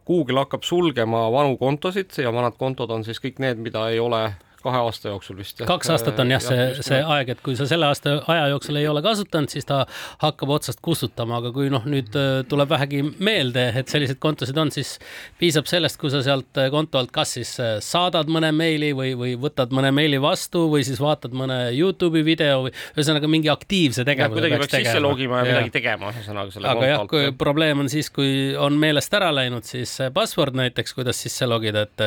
Google 0.08 0.46
hakkab 0.46 0.64
sulgema 0.64 1.28
vanu 1.34 1.58
kontosid 1.60 2.16
ja 2.24 2.32
vanad 2.34 2.56
kontod 2.60 2.92
on 2.92 3.04
siis 3.04 3.20
kõik 3.24 3.42
need, 3.44 3.60
mida 3.64 3.90
ei 3.92 4.00
ole 4.00 4.22
kahe 4.64 4.80
aasta 4.82 5.12
jooksul 5.12 5.38
vist. 5.40 5.62
kaks 5.68 5.92
aastat 5.94 6.20
on 6.22 6.32
jah, 6.34 6.42
see, 6.44 6.68
see 6.86 7.00
aeg, 7.02 7.32
et 7.36 7.42
kui 7.46 7.56
sa 7.60 7.68
selle 7.70 7.88
aasta 7.90 8.18
aja 8.28 8.48
jooksul 8.54 8.80
ei 8.80 8.88
ole 8.90 9.02
kasutanud, 9.06 9.52
siis 9.52 9.68
ta 9.68 9.84
hakkab 10.24 10.54
otsast 10.58 10.82
kustutama, 10.86 11.40
aga 11.42 11.52
kui 11.56 11.70
noh, 11.74 11.86
nüüd 11.90 12.16
äh, 12.18 12.42
tuleb 12.50 12.72
vähegi 12.74 13.04
meelde, 13.24 13.68
et 13.80 13.92
selliseid 13.92 14.20
kontosid 14.24 14.58
on, 14.58 14.72
siis 14.74 14.96
piisab 15.40 15.70
sellest, 15.70 16.00
kui 16.02 16.12
sa 16.14 16.24
sealt 16.26 16.60
äh, 16.62 16.70
konto 16.74 17.00
alt 17.02 17.14
kas 17.16 17.36
siis 17.38 17.54
äh, 17.64 17.78
saadad 17.84 18.32
mõne 18.34 18.52
meili 18.56 18.94
või, 18.98 19.14
või 19.20 19.36
võtad 19.40 19.74
mõne 19.76 19.92
meili 19.96 20.20
vastu 20.22 20.68
või 20.72 20.86
siis 20.88 21.02
vaatad 21.04 21.36
mõne 21.38 21.60
Youtube'i 21.78 22.26
video 22.26 22.66
või 22.68 22.74
ühesõnaga 22.96 23.30
mingi 23.32 23.52
aktiivse 23.54 24.06
tegevuse. 24.08 24.40
kuidagi 24.40 24.62
peaks 24.64 24.78
sisse 24.80 25.04
logima 25.04 25.42
ja 25.44 25.50
midagi 25.52 25.76
tegema, 25.78 26.12
ühesõnaga 26.16 26.56
selle 26.56 26.72
aga 26.74 26.92
jah, 26.92 27.06
kui 27.10 27.32
probleem 27.38 27.86
on 27.86 27.92
siis, 27.92 28.10
kui 28.14 28.56
on 28.58 28.78
meelest 28.80 29.14
ära 29.18 29.30
läinud, 29.36 29.68
siis 29.68 29.98
password 30.14 30.58
näiteks, 30.58 30.96
kuidas 30.98 31.22
sisse 31.22 31.48
logida, 31.50 31.86
et 31.88 32.06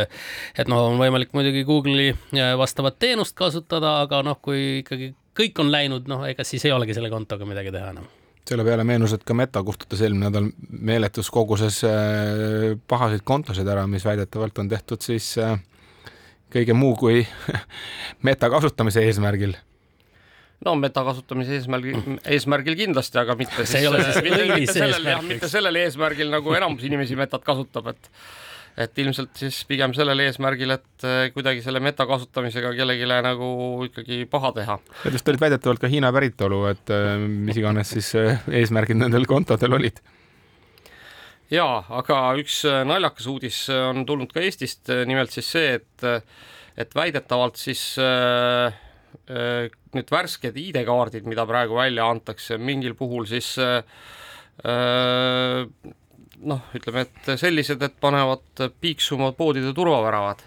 et 0.60 0.68
noh, 0.70 0.90
on 0.90 0.98
võimalik 1.00 1.32
muidugi 1.36 1.62
Google'i 1.66 2.10
vastavat 2.58 2.98
teenust 2.98 3.36
kasutada, 3.38 4.00
aga 4.04 4.22
noh, 4.26 4.38
kui 4.42 4.80
ikkagi 4.80 5.12
kõik 5.36 5.60
on 5.62 5.70
läinud, 5.72 6.08
noh, 6.10 6.24
ega 6.28 6.44
siis 6.46 6.64
ei 6.66 6.74
olegi 6.74 6.96
selle 6.96 7.10
kontoga 7.12 7.48
midagi 7.48 7.74
teha 7.74 7.92
enam 7.94 8.08
selle 8.50 8.64
peale 8.66 8.82
meenus, 8.82 9.12
et 9.14 9.22
ka 9.22 9.34
Meta 9.36 9.60
kustutas 9.62 10.00
eelmine 10.02 10.26
nädal 10.26 10.48
meeletus 10.70 11.28
koguses 11.30 11.84
äh, 11.86 12.72
pahasid 12.90 13.22
kontosid 13.22 13.68
ära, 13.68 13.84
mis 13.86 14.02
väidetavalt 14.02 14.58
on 14.58 14.70
tehtud 14.72 15.04
siis 15.06 15.36
äh, 15.38 15.54
kõige 16.50 16.74
muu 16.74 16.96
kui 16.98 17.22
meta 18.26 18.50
kasutamise 18.50 19.04
eesmärgil 19.06 19.54
no 20.64 20.74
meta 20.76 21.04
kasutamise 21.06 21.56
eesmärgil, 21.58 22.00
eesmärgil 22.34 22.76
kindlasti, 22.78 23.20
aga 23.22 23.36
mitte 23.38 23.66
see 23.68 23.84
ei 23.84 23.90
ole 23.90 24.02
siis 24.06 24.20
õilis 24.20 24.76
eesmärk. 24.76 25.26
mitte 25.28 25.50
sellel 25.52 25.80
eesmärgil, 25.84 26.30
nagu 26.32 26.54
enamus 26.56 26.86
inimesi 26.88 27.18
metat 27.18 27.44
kasutab, 27.46 27.92
et 27.94 28.10
et 28.78 29.00
ilmselt 29.02 29.34
siis 29.40 29.62
pigem 29.68 29.94
sellel 29.96 30.22
eesmärgil, 30.26 30.74
et 30.76 31.06
eh, 31.06 31.30
kuidagi 31.34 31.64
selle 31.64 31.82
meta 31.82 32.06
kasutamisega 32.08 32.72
kellelegi 32.76 33.08
nagu 33.26 33.50
ikkagi 33.88 34.24
paha 34.30 34.52
teha. 34.56 34.78
Need 35.04 35.18
vist 35.18 35.32
olid 35.32 35.44
väidetavalt 35.44 35.82
ka 35.82 35.90
Hiina 35.90 36.12
päritolu, 36.14 36.62
et 36.70 36.94
eh, 36.94 37.16
mis 37.18 37.58
iganes 37.60 37.92
siis 37.96 38.12
eh, 38.18 38.40
eesmärgid 38.60 39.00
nendel 39.00 39.28
kontodel 39.30 39.78
olid 39.80 40.02
jaa, 41.50 41.80
aga 41.98 42.20
üks 42.38 42.62
naljakas 42.86 43.26
uudis 43.30 43.64
on 43.74 44.04
tulnud 44.06 44.30
ka 44.30 44.42
Eestist, 44.44 44.92
nimelt 45.10 45.34
siis 45.34 45.48
see, 45.50 45.72
et, 45.80 46.04
et 46.78 46.94
väidetavalt 46.94 47.58
siis 47.58 47.82
äh, 47.98 48.70
need 49.96 50.12
värsked 50.12 50.58
ID-kaardid, 50.58 51.26
mida 51.28 51.46
praegu 51.48 51.78
välja 51.78 52.06
antakse, 52.10 52.58
mingil 52.58 52.94
puhul 52.98 53.26
siis 53.30 53.56
äh, 53.58 53.82
noh, 56.40 56.62
ütleme, 56.76 57.06
et 57.06 57.32
sellised, 57.40 57.82
et 57.82 58.00
panevad 58.00 58.70
piiksuma 58.80 59.32
poodide 59.36 59.74
turvaväravad 59.76 60.46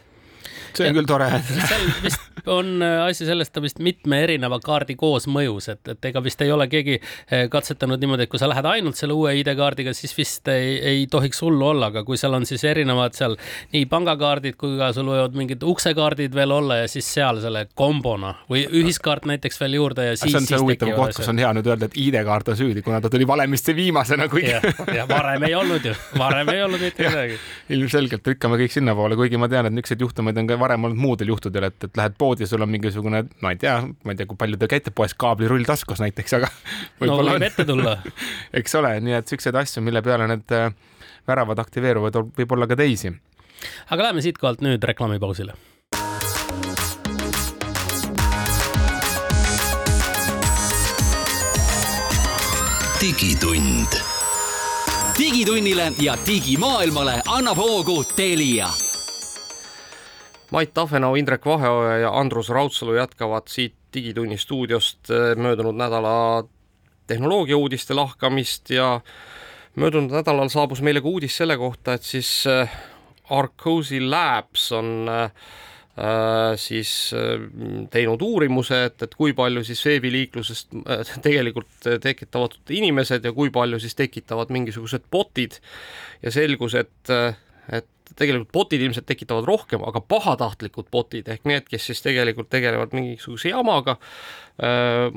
see 0.73 0.89
on 0.89 0.97
küll 0.97 1.09
tore. 1.09 1.29
seal 1.47 1.89
vist 2.03 2.29
on 2.51 2.81
äh, 2.81 3.05
asi 3.05 3.27
selles, 3.27 3.50
et 3.50 3.55
ta 3.55 3.63
vist 3.63 3.79
mitme 3.83 4.21
erineva 4.23 4.59
kaardi 4.63 4.95
koosmõjus, 5.00 5.69
et, 5.73 5.93
et 5.95 6.09
ega 6.12 6.23
vist 6.23 6.41
ei 6.43 6.51
ole 6.51 6.67
keegi 6.71 7.00
äh, 7.00 7.45
katsetanud 7.51 8.01
niimoodi, 8.01 8.27
et 8.27 8.31
kui 8.31 8.41
sa 8.41 8.50
lähed 8.51 8.67
ainult 8.69 9.00
selle 9.00 9.15
uue 9.17 9.35
ID-kaardiga, 9.41 9.93
siis 9.97 10.15
vist 10.17 10.47
ei, 10.51 10.77
ei 10.79 11.05
tohiks 11.12 11.41
hullu 11.43 11.71
olla, 11.73 11.91
aga 11.93 12.03
kui 12.07 12.19
seal 12.19 12.35
on 12.38 12.47
siis 12.50 12.63
erinevad 12.67 13.17
seal 13.17 13.38
nii 13.73 13.85
pangakaardid 13.91 14.57
kui 14.59 14.77
ka 14.79 14.91
sul 14.95 15.09
võivad 15.12 15.38
mingid 15.38 15.63
uksekaardid 15.67 16.35
veel 16.35 16.53
olla 16.55 16.81
ja 16.83 16.89
siis 16.91 17.07
seal 17.15 17.41
selle 17.43 17.65
kombona 17.77 18.33
või 18.50 18.65
ühiskaart 18.81 19.27
näiteks 19.29 19.59
veel 19.62 19.77
juurde 19.79 20.07
ja 20.09 20.15
siis. 20.17 20.31
see 20.31 20.41
on 20.41 20.50
see 20.50 20.62
huvitav 20.62 20.93
koht, 20.97 21.15
kus 21.17 21.29
on 21.31 21.41
hea 21.41 21.51
nüüd 21.55 21.69
öelda, 21.69 21.89
et 21.89 21.97
ID-kaart 22.00 22.53
on 22.53 22.59
süüdi, 22.59 22.83
kuna 22.85 23.01
ta 23.03 23.12
tuli 23.13 23.27
valemisse 23.27 23.75
viimasena 23.75 24.27
kuigi. 24.31 24.53
ja 24.97 25.07
varem 25.09 25.47
ei 25.47 25.55
olnud 25.57 25.85
ju, 25.89 25.93
varem 26.17 26.50
ei 26.53 26.63
olnud 26.65 26.81
mitte 26.83 27.07
midagi. 27.07 27.39
ilmselgelt 27.77 28.27
lükkame 28.33 28.59
kõik 28.63 28.75
sinnapoole, 28.75 29.17
kuigi 29.19 29.39
ma 29.41 29.50
tean, 29.51 29.69
et 29.69 29.75
niisuguseid 29.75 30.05
juhtumeid 30.05 30.39
on 30.41 30.50
ka 30.50 30.59
varem 30.59 30.89
olnud 30.89 31.00
muudel 31.00 31.33
juhtudel, 31.33 31.69
et, 31.69 31.77
et 31.88 31.97
lähed 32.00 32.17
poodi, 32.17 32.32
sul 32.49 32.63
on 32.65 32.71
mingisugune, 32.73 33.23
ma 33.41 33.51
ei 33.53 33.59
tea, 33.61 33.75
ma 33.85 34.13
ei 34.13 34.19
tea, 34.19 34.29
kui 34.29 34.39
palju 34.39 34.57
te 34.61 34.69
käite 34.71 34.93
poes, 34.95 35.13
kaablirull 35.13 35.65
taskus 35.67 36.01
näiteks, 36.03 36.37
aga. 36.39 36.49
no 37.09 37.19
võib 37.21 37.45
ette 37.45 37.65
tulla. 37.69 37.97
eks 38.59 38.79
ole, 38.79 38.95
nii 39.05 39.19
et 39.19 39.29
siukseid 39.29 39.57
asju, 39.61 39.83
mille 39.85 40.01
peale 40.05 40.29
need 40.31 40.55
äh, 40.57 40.71
väravad 41.29 41.61
aktiveeruvad, 41.63 42.17
võib 42.39 42.57
olla 42.57 42.69
ka 42.69 42.79
teisi. 42.79 43.13
aga 43.89 44.09
läheme 44.09 44.25
siitkohalt 44.25 44.65
nüüd 44.65 44.83
reklaamipausile 44.83 45.55
digitund. 53.03 53.99
digitunnile 55.19 55.91
ja 55.99 56.17
digimaailmale 56.27 57.21
annab 57.27 57.57
hoogu 57.57 58.03
Telia 58.03 58.69
Mait 60.53 60.69
Tafenau, 60.69 61.15
Indrek 61.17 61.45
Vaheoja 61.50 61.98
ja 61.98 62.10
Andrus 62.13 62.50
Raudsalu 62.53 62.93
jätkavad 62.93 63.48
siit 63.50 63.74
Digitunni 63.93 64.38
stuudiost 64.38 65.10
eh, 65.10 65.31
möödunud 65.36 65.74
nädala 65.74 66.43
tehnoloogiauudiste 67.10 67.93
lahkamist 67.98 68.69
ja 68.69 69.01
möödunud 69.75 70.13
nädalal 70.13 70.51
saabus 70.53 70.83
meile 70.86 71.01
ka 71.01 71.10
uudis 71.10 71.38
selle 71.41 71.57
kohta, 71.57 71.95
et 71.98 72.05
siis 72.05 72.29
eh, 72.45 72.75
Arcosi 73.33 73.98
Labs 74.05 74.67
on 74.77 75.10
äh, 75.10 75.31
siis 76.62 76.91
teinud 77.89 78.22
uurimuse, 78.22 78.83
et, 78.91 79.07
et 79.07 79.15
kui 79.17 79.33
palju 79.33 79.63
siis 79.65 79.81
veebiliiklusest 79.86 80.77
tegelikult 81.25 81.89
tekitavad 82.01 82.60
inimesed 82.69 83.25
ja 83.25 83.33
kui 83.33 83.50
palju 83.53 83.81
siis 83.81 83.98
tekitavad 83.98 84.53
mingisugused 84.53 85.10
botid. 85.12 85.57
Ja 86.22 86.33
selgus, 86.33 86.77
et, 86.77 87.13
et 87.74 87.89
tegelikult 88.20 88.51
botid 88.53 88.84
ilmselt 88.86 89.08
tekitavad 89.10 89.48
rohkem, 89.48 89.84
aga 89.88 90.01
pahatahtlikud 90.01 90.89
botid 90.93 91.29
ehk 91.34 91.48
need, 91.50 91.67
kes 91.70 91.89
siis 91.89 92.03
tegelikult 92.05 92.50
tegelevad 92.53 92.96
mingisuguse 92.96 93.51
jamaga, 93.51 93.98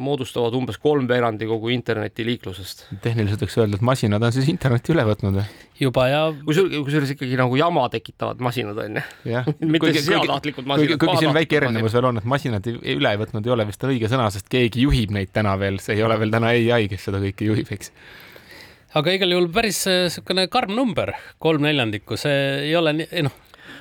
moodustavad 0.00 0.54
umbes 0.56 0.78
kolmveerandi 0.80 1.44
kogu 1.48 1.68
internetiliiklusest. 1.74 2.86
tehniliselt 3.04 3.42
võiks 3.44 3.58
öelda, 3.60 3.76
et 3.76 3.84
masinad 3.84 4.24
on 4.24 4.32
siis 4.32 4.48
internetti 4.48 4.94
üle 4.94 5.04
võtnud 5.04 5.36
või? 5.36 5.44
juba 5.80 6.06
ja 6.08 6.20
kusjuures, 6.32 6.78
kusjuures 6.86 7.12
ikkagi 7.12 7.36
nagu 7.36 7.58
jama 7.60 7.84
tekitavad 7.92 8.40
masinad 8.40 8.80
on 8.80 8.96
ju. 8.96 9.42
mitte 9.76 9.92
siis 9.98 10.08
heatahtlikud 10.14 10.68
masinad. 10.68 10.96
kuigi 11.02 11.26
siin 11.26 11.36
väike 11.36 11.60
erinevus 11.60 11.96
veel 11.98 12.08
on, 12.12 12.22
et 12.22 12.30
masinad 12.32 12.70
üle 12.72 13.16
võtnud 13.20 13.44
ei 13.44 13.56
ole 13.58 13.68
vist 13.68 13.84
õige 13.84 14.08
sõna, 14.12 14.30
sest 14.32 14.48
keegi 14.52 14.86
juhib 14.86 15.12
neid 15.12 15.34
täna 15.36 15.58
veel, 15.60 15.82
see 15.84 15.98
ei 15.98 16.06
ole 16.06 16.16
veel 16.22 16.32
täna 16.32 16.54
ai, 16.56 16.88
kes 16.88 17.10
seda 17.10 17.20
kõike 17.20 17.50
juhib, 17.50 17.76
eks 17.76 17.92
aga 18.96 19.12
igal 19.12 19.34
juhul 19.34 19.48
päris 19.52 19.82
niisugune 19.90 20.46
karm 20.52 20.72
number, 20.76 21.12
kolm 21.42 21.66
neljandikku, 21.66 22.16
see 22.20 22.38
ei 22.68 22.76
ole 22.78 22.94
nii, 22.96 23.26
noh 23.26 23.34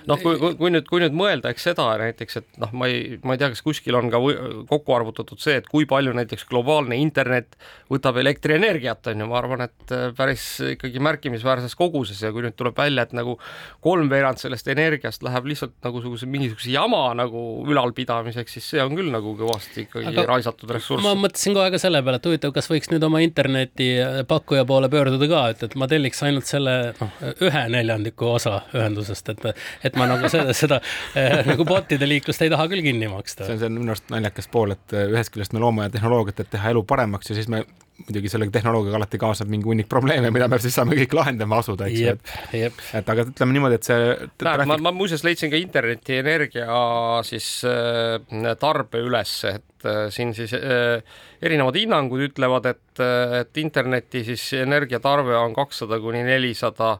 noh, 0.09 0.19
kui, 0.21 0.37
kui, 0.41 0.55
kui 0.59 0.71
nüüd, 0.73 0.85
kui 0.89 1.01
nüüd 1.03 1.15
mõelda, 1.17 1.51
eks 1.53 1.67
seda 1.69 1.87
näiteks, 2.01 2.39
et 2.41 2.59
noh, 2.61 2.71
ma 2.77 2.89
ei, 2.91 3.17
ma 3.25 3.35
ei 3.35 3.41
tea, 3.41 3.51
kas 3.53 3.63
kuskil 3.65 3.97
on 3.97 4.11
ka 4.13 4.21
kokku 4.69 4.95
arvutatud 4.95 5.41
see, 5.41 5.57
et 5.61 5.69
kui 5.71 5.87
palju 5.89 6.13
näiteks 6.15 6.47
globaalne 6.49 6.97
internet 7.01 7.57
võtab 7.91 8.19
elektrienergiat, 8.21 9.11
on 9.11 9.23
ju, 9.23 9.29
ma 9.29 9.39
arvan, 9.39 9.65
et 9.67 9.95
äh, 9.95 10.07
päris 10.17 10.45
ikkagi 10.73 11.01
märkimisväärses 11.03 11.77
koguses 11.79 12.21
ja 12.23 12.31
kui 12.35 12.45
nüüd 12.45 12.57
tuleb 12.57 12.77
välja, 12.77 13.05
et 13.05 13.15
nagu 13.17 13.37
kolmveerand 13.85 14.41
sellest 14.41 14.69
energiast 14.73 15.25
läheb 15.25 15.49
lihtsalt 15.51 15.75
nagu 15.85 16.01
suguse 16.03 16.29
mingisuguse 16.29 16.73
jama 16.73 17.03
nagu 17.17 17.45
ülalpidamiseks, 17.69 18.57
siis 18.57 18.69
see 18.75 18.83
on 18.83 18.95
küll 18.97 19.11
nagu 19.13 19.35
kõvasti 19.39 19.85
ikkagi 19.85 20.11
Aga 20.11 20.27
raisatud 20.29 20.71
ressurss. 20.75 21.05
ma 21.05 21.15
mõtlesin 21.19 21.55
kohe 21.57 21.71
ka 21.73 21.81
selle 21.81 22.01
peale, 22.05 22.21
et 22.21 22.29
huvitav, 22.29 22.53
kas 22.55 22.69
võiks 22.71 22.91
nüüd 22.93 23.05
oma 23.05 23.21
internetipakkuja 23.25 24.65
poole 24.69 24.89
pöörduda 24.93 25.29
ka, 25.31 25.43
et, 25.53 25.65
et 25.69 25.77
ma 25.79 25.89
telliks 25.91 26.23
ainult 26.25 26.49
selle 26.49 26.75
noh, 26.99 27.15
ühe 27.45 27.65
neljandiku 27.73 28.35
osa 28.35 28.59
ühendusest, 28.75 29.33
et, 29.33 29.45
et 29.87 29.94
et 29.95 30.01
ma 30.01 30.09
nagu 30.11 30.29
seda, 30.31 30.53
seda 30.57 30.81
äh, 31.15 31.41
nagu 31.47 31.65
bot'ide 31.67 32.09
liiklust 32.09 32.43
ei 32.45 32.51
taha 32.53 32.67
küll 32.71 32.83
kinni 32.85 33.09
maksta. 33.11 33.47
see 33.47 33.55
on, 33.55 33.63
see 33.63 33.71
on 33.71 33.79
minu 33.79 33.95
arust 33.95 34.11
naljakas 34.13 34.51
pool, 34.51 34.75
et 34.75 34.95
äh, 34.95 35.07
ühest 35.13 35.33
küljest 35.33 35.55
me 35.55 35.63
loome 35.63 35.87
tehnoloogiat, 35.93 36.43
et 36.43 36.53
teha 36.57 36.75
elu 36.75 36.83
paremaks 36.87 37.31
ja 37.31 37.39
siis 37.39 37.49
me 37.51 37.63
muidugi 38.03 38.29
selle 38.31 38.47
tehnoloogiaga 38.51 38.97
alati 38.99 39.19
kaasneb 39.19 39.51
mingi 39.51 39.69
hunnik 39.69 39.87
probleeme, 39.89 40.29
mida 40.35 40.49
me 40.51 40.59
siis 40.59 40.75
saame 40.75 40.97
kõik 40.99 41.13
lahendama 41.15 41.61
asuda, 41.63 41.87
eks 41.87 42.01
ju, 42.01 42.15
et, 42.59 42.81
et 42.99 43.11
aga 43.13 43.23
ütleme 43.29 43.55
niimoodi, 43.55 43.77
et 43.79 43.87
see 43.87 44.01
Näed, 44.45 44.65
ma, 44.67 44.77
ma 44.89 44.91
muuseas 44.95 45.23
leidsin 45.23 45.51
ka 45.53 45.59
internetienergia 45.59 46.81
siis 47.27 47.47
äh, 47.69 48.51
tarbe 48.59 48.99
üles, 49.05 49.37
et 49.47 49.87
äh, 49.87 50.01
siin 50.13 50.35
siis 50.35 50.53
äh, 50.59 50.99
erinevad 51.45 51.79
hinnangud 51.79 52.25
ütlevad, 52.27 52.67
et, 52.73 52.99
äh, 52.99 53.39
et 53.41 53.63
interneti 53.63 54.25
siis 54.27 54.43
energiatarve 54.59 55.37
on 55.39 55.55
kakssada 55.55 56.01
kuni 56.03 56.25
nelisada 56.27 56.97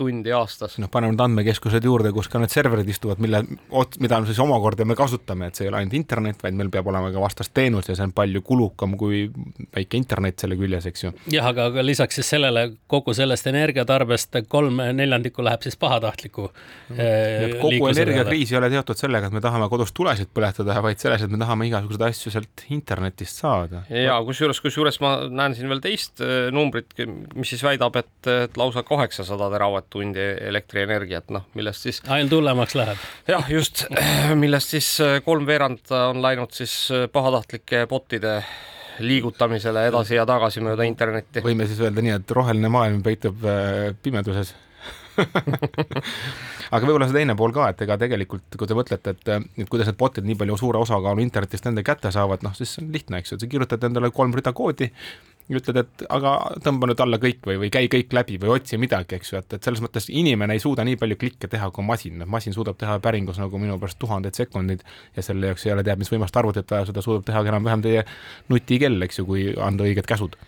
teravatt-tundi 0.00 0.32
aastas. 0.32 0.78
noh, 0.80 0.88
paneme 0.90 1.14
need 1.14 1.22
andmekeskused 1.24 1.84
juurde, 1.84 2.12
kus 2.12 2.28
ka 2.28 2.40
need 2.40 2.52
serverid 2.52 2.88
istuvad, 2.88 3.20
mille, 3.20 3.42
mida 4.00 4.20
me 4.20 4.28
siis 4.28 4.40
omakorda 4.42 4.84
me 4.84 4.96
kasutame, 4.96 5.48
et 5.48 5.58
see 5.58 5.66
ei 5.66 5.70
ole 5.70 5.80
ainult 5.80 5.96
internet, 5.98 6.40
vaid 6.42 6.56
meil 6.56 6.70
peab 6.72 6.88
olema 6.90 7.10
ka 7.12 7.20
vastasteenus 7.22 7.90
ja 7.90 7.96
see 7.96 8.06
on 8.08 8.14
palju 8.16 8.42
kulukam 8.46 8.96
kui 9.00 9.26
väike 9.74 9.98
internet 9.98 10.40
selle 10.40 10.56
küljes, 10.60 10.86
eks 10.90 11.04
ju. 11.04 11.12
jah, 11.34 11.50
aga, 11.50 11.68
aga 11.72 11.84
lisaks 11.84 12.20
siis 12.20 12.32
sellele 12.36 12.66
kogu 12.90 13.14
sellest 13.16 13.46
energiatarbest 13.50 14.40
kolm 14.48 14.80
neljandikku 14.96 15.44
läheb 15.44 15.64
siis 15.66 15.76
pahatahtliku 15.80 16.48
eh, 16.96 17.58
kogu 17.60 17.90
energiakriis 17.90 18.54
ei 18.54 18.60
ole 18.60 18.72
seotud 18.72 19.00
sellega, 19.00 19.30
et 19.30 19.36
me 19.36 19.44
tahame 19.44 19.68
kodus 19.72 19.92
tulesid 19.96 20.32
põletada, 20.34 20.78
vaid 20.84 21.02
selles, 21.02 21.24
et 21.24 21.32
me 21.32 21.40
tahame 21.40 21.68
igasuguseid 21.70 22.06
asju 22.10 22.34
sealt 22.34 22.66
internetist 22.72 23.44
saada. 23.44 23.84
ja 23.90 24.18
kusjuures, 24.26 24.62
kusjuures 24.64 25.00
ma 25.04 25.16
näen 25.28 25.56
siin 25.58 25.70
veel 25.70 25.82
teist 25.84 26.22
eh, 26.24 26.48
numbrit, 26.54 26.94
mis 27.34 27.54
siis 27.54 27.64
väidab, 27.66 27.96
et, 28.00 28.12
et 28.30 28.56
lausa 28.60 28.84
kaheksa 28.86 29.10
kaheksasada 29.10 29.50
teravat 29.50 29.89
kilovatt-tundi 29.90 30.48
elektrienergiat, 30.48 31.30
noh, 31.30 31.46
millest 31.54 31.82
siis 31.82 32.00
ainult 32.08 32.32
hullemaks 32.32 32.74
läheb. 32.74 32.98
jah, 33.28 33.44
just, 33.50 33.86
millest 34.42 34.70
siis 34.70 34.98
kolmveerand 35.24 35.90
on 35.90 36.22
läinud 36.22 36.52
siis 36.52 36.90
pahatahtlike 37.12 37.86
bot'ide 37.88 38.42
liigutamisele 39.00 39.86
edasi 39.88 40.14
ja 40.14 40.26
tagasi 40.26 40.60
mööda 40.60 40.84
internetti. 40.84 41.40
võime 41.40 41.66
siis 41.66 41.80
öelda 41.80 42.02
nii, 42.02 42.18
et 42.20 42.30
roheline 42.30 42.68
maailm 42.68 43.02
peitub 43.02 43.44
äh, 43.44 43.94
pimeduses 44.02 44.54
aga 46.70 46.86
võib-olla 46.86 47.08
see 47.08 47.18
teine 47.18 47.34
pool 47.36 47.52
ka, 47.52 47.70
et 47.72 47.82
ega 47.84 47.96
tegelikult, 48.00 48.56
kui 48.56 48.68
te 48.68 48.76
mõtlete, 48.78 49.14
et, 49.16 49.32
et 49.58 49.68
kuidas 49.68 49.90
need 49.90 49.98
bot'id 50.00 50.26
nii 50.26 50.38
palju 50.38 50.56
suure 50.60 50.80
osakaalu 50.80 51.24
internetist 51.24 51.66
enda 51.66 51.82
kätte 51.84 52.12
saavad, 52.14 52.44
noh, 52.46 52.54
siis 52.56 52.76
see 52.76 52.84
on 52.84 52.92
lihtne, 52.94 53.20
eks 53.20 53.34
ju, 53.34 53.40
sa 53.42 53.50
kirjutad 53.50 53.84
endale 53.90 54.12
kolm 54.14 54.32
rida 54.36 54.54
koodi 54.56 54.90
ütled, 55.58 55.80
et 55.82 56.04
aga 56.12 56.34
tõmba 56.64 56.90
nüüd 56.90 57.02
alla 57.02 57.18
kõik 57.22 57.46
või, 57.46 57.56
või 57.64 57.70
käi 57.74 57.88
kõik 57.92 58.14
läbi 58.14 58.38
või 58.42 58.54
otsi 58.54 58.78
midagi, 58.80 59.18
eks 59.18 59.32
ju, 59.32 59.40
et, 59.42 59.56
et 59.58 59.66
selles 59.66 59.82
mõttes 59.84 60.06
inimene 60.12 60.54
ei 60.56 60.62
suuda 60.62 60.84
nii 60.86 60.98
palju 61.00 61.18
klikke 61.20 61.50
teha 61.50 61.70
kui 61.74 61.86
masin, 61.86 62.22
masin 62.30 62.54
suudab 62.56 62.78
teha 62.80 62.98
päringus 63.02 63.40
nagu 63.42 63.58
minu 63.58 63.78
pärast 63.82 63.98
tuhandeid 64.02 64.38
sekundeid 64.38 64.84
ja 65.16 65.26
selle 65.26 65.50
jaoks 65.50 65.66
ei 65.66 65.74
ole 65.74 65.84
teab 65.86 66.02
mis 66.02 66.12
võimast 66.12 66.36
arvutit 66.36 66.70
vaja, 66.70 66.88
seda 66.90 67.02
suudab 67.04 67.26
teha 67.26 67.42
enam-vähem 67.52 67.84
teie 67.86 68.06
nutikell, 68.52 69.02
eks 69.06 69.22
ju, 69.22 69.26
kui 69.28 69.50
anda 69.58 69.88
õiged 69.88 70.08
käsud 70.08 70.38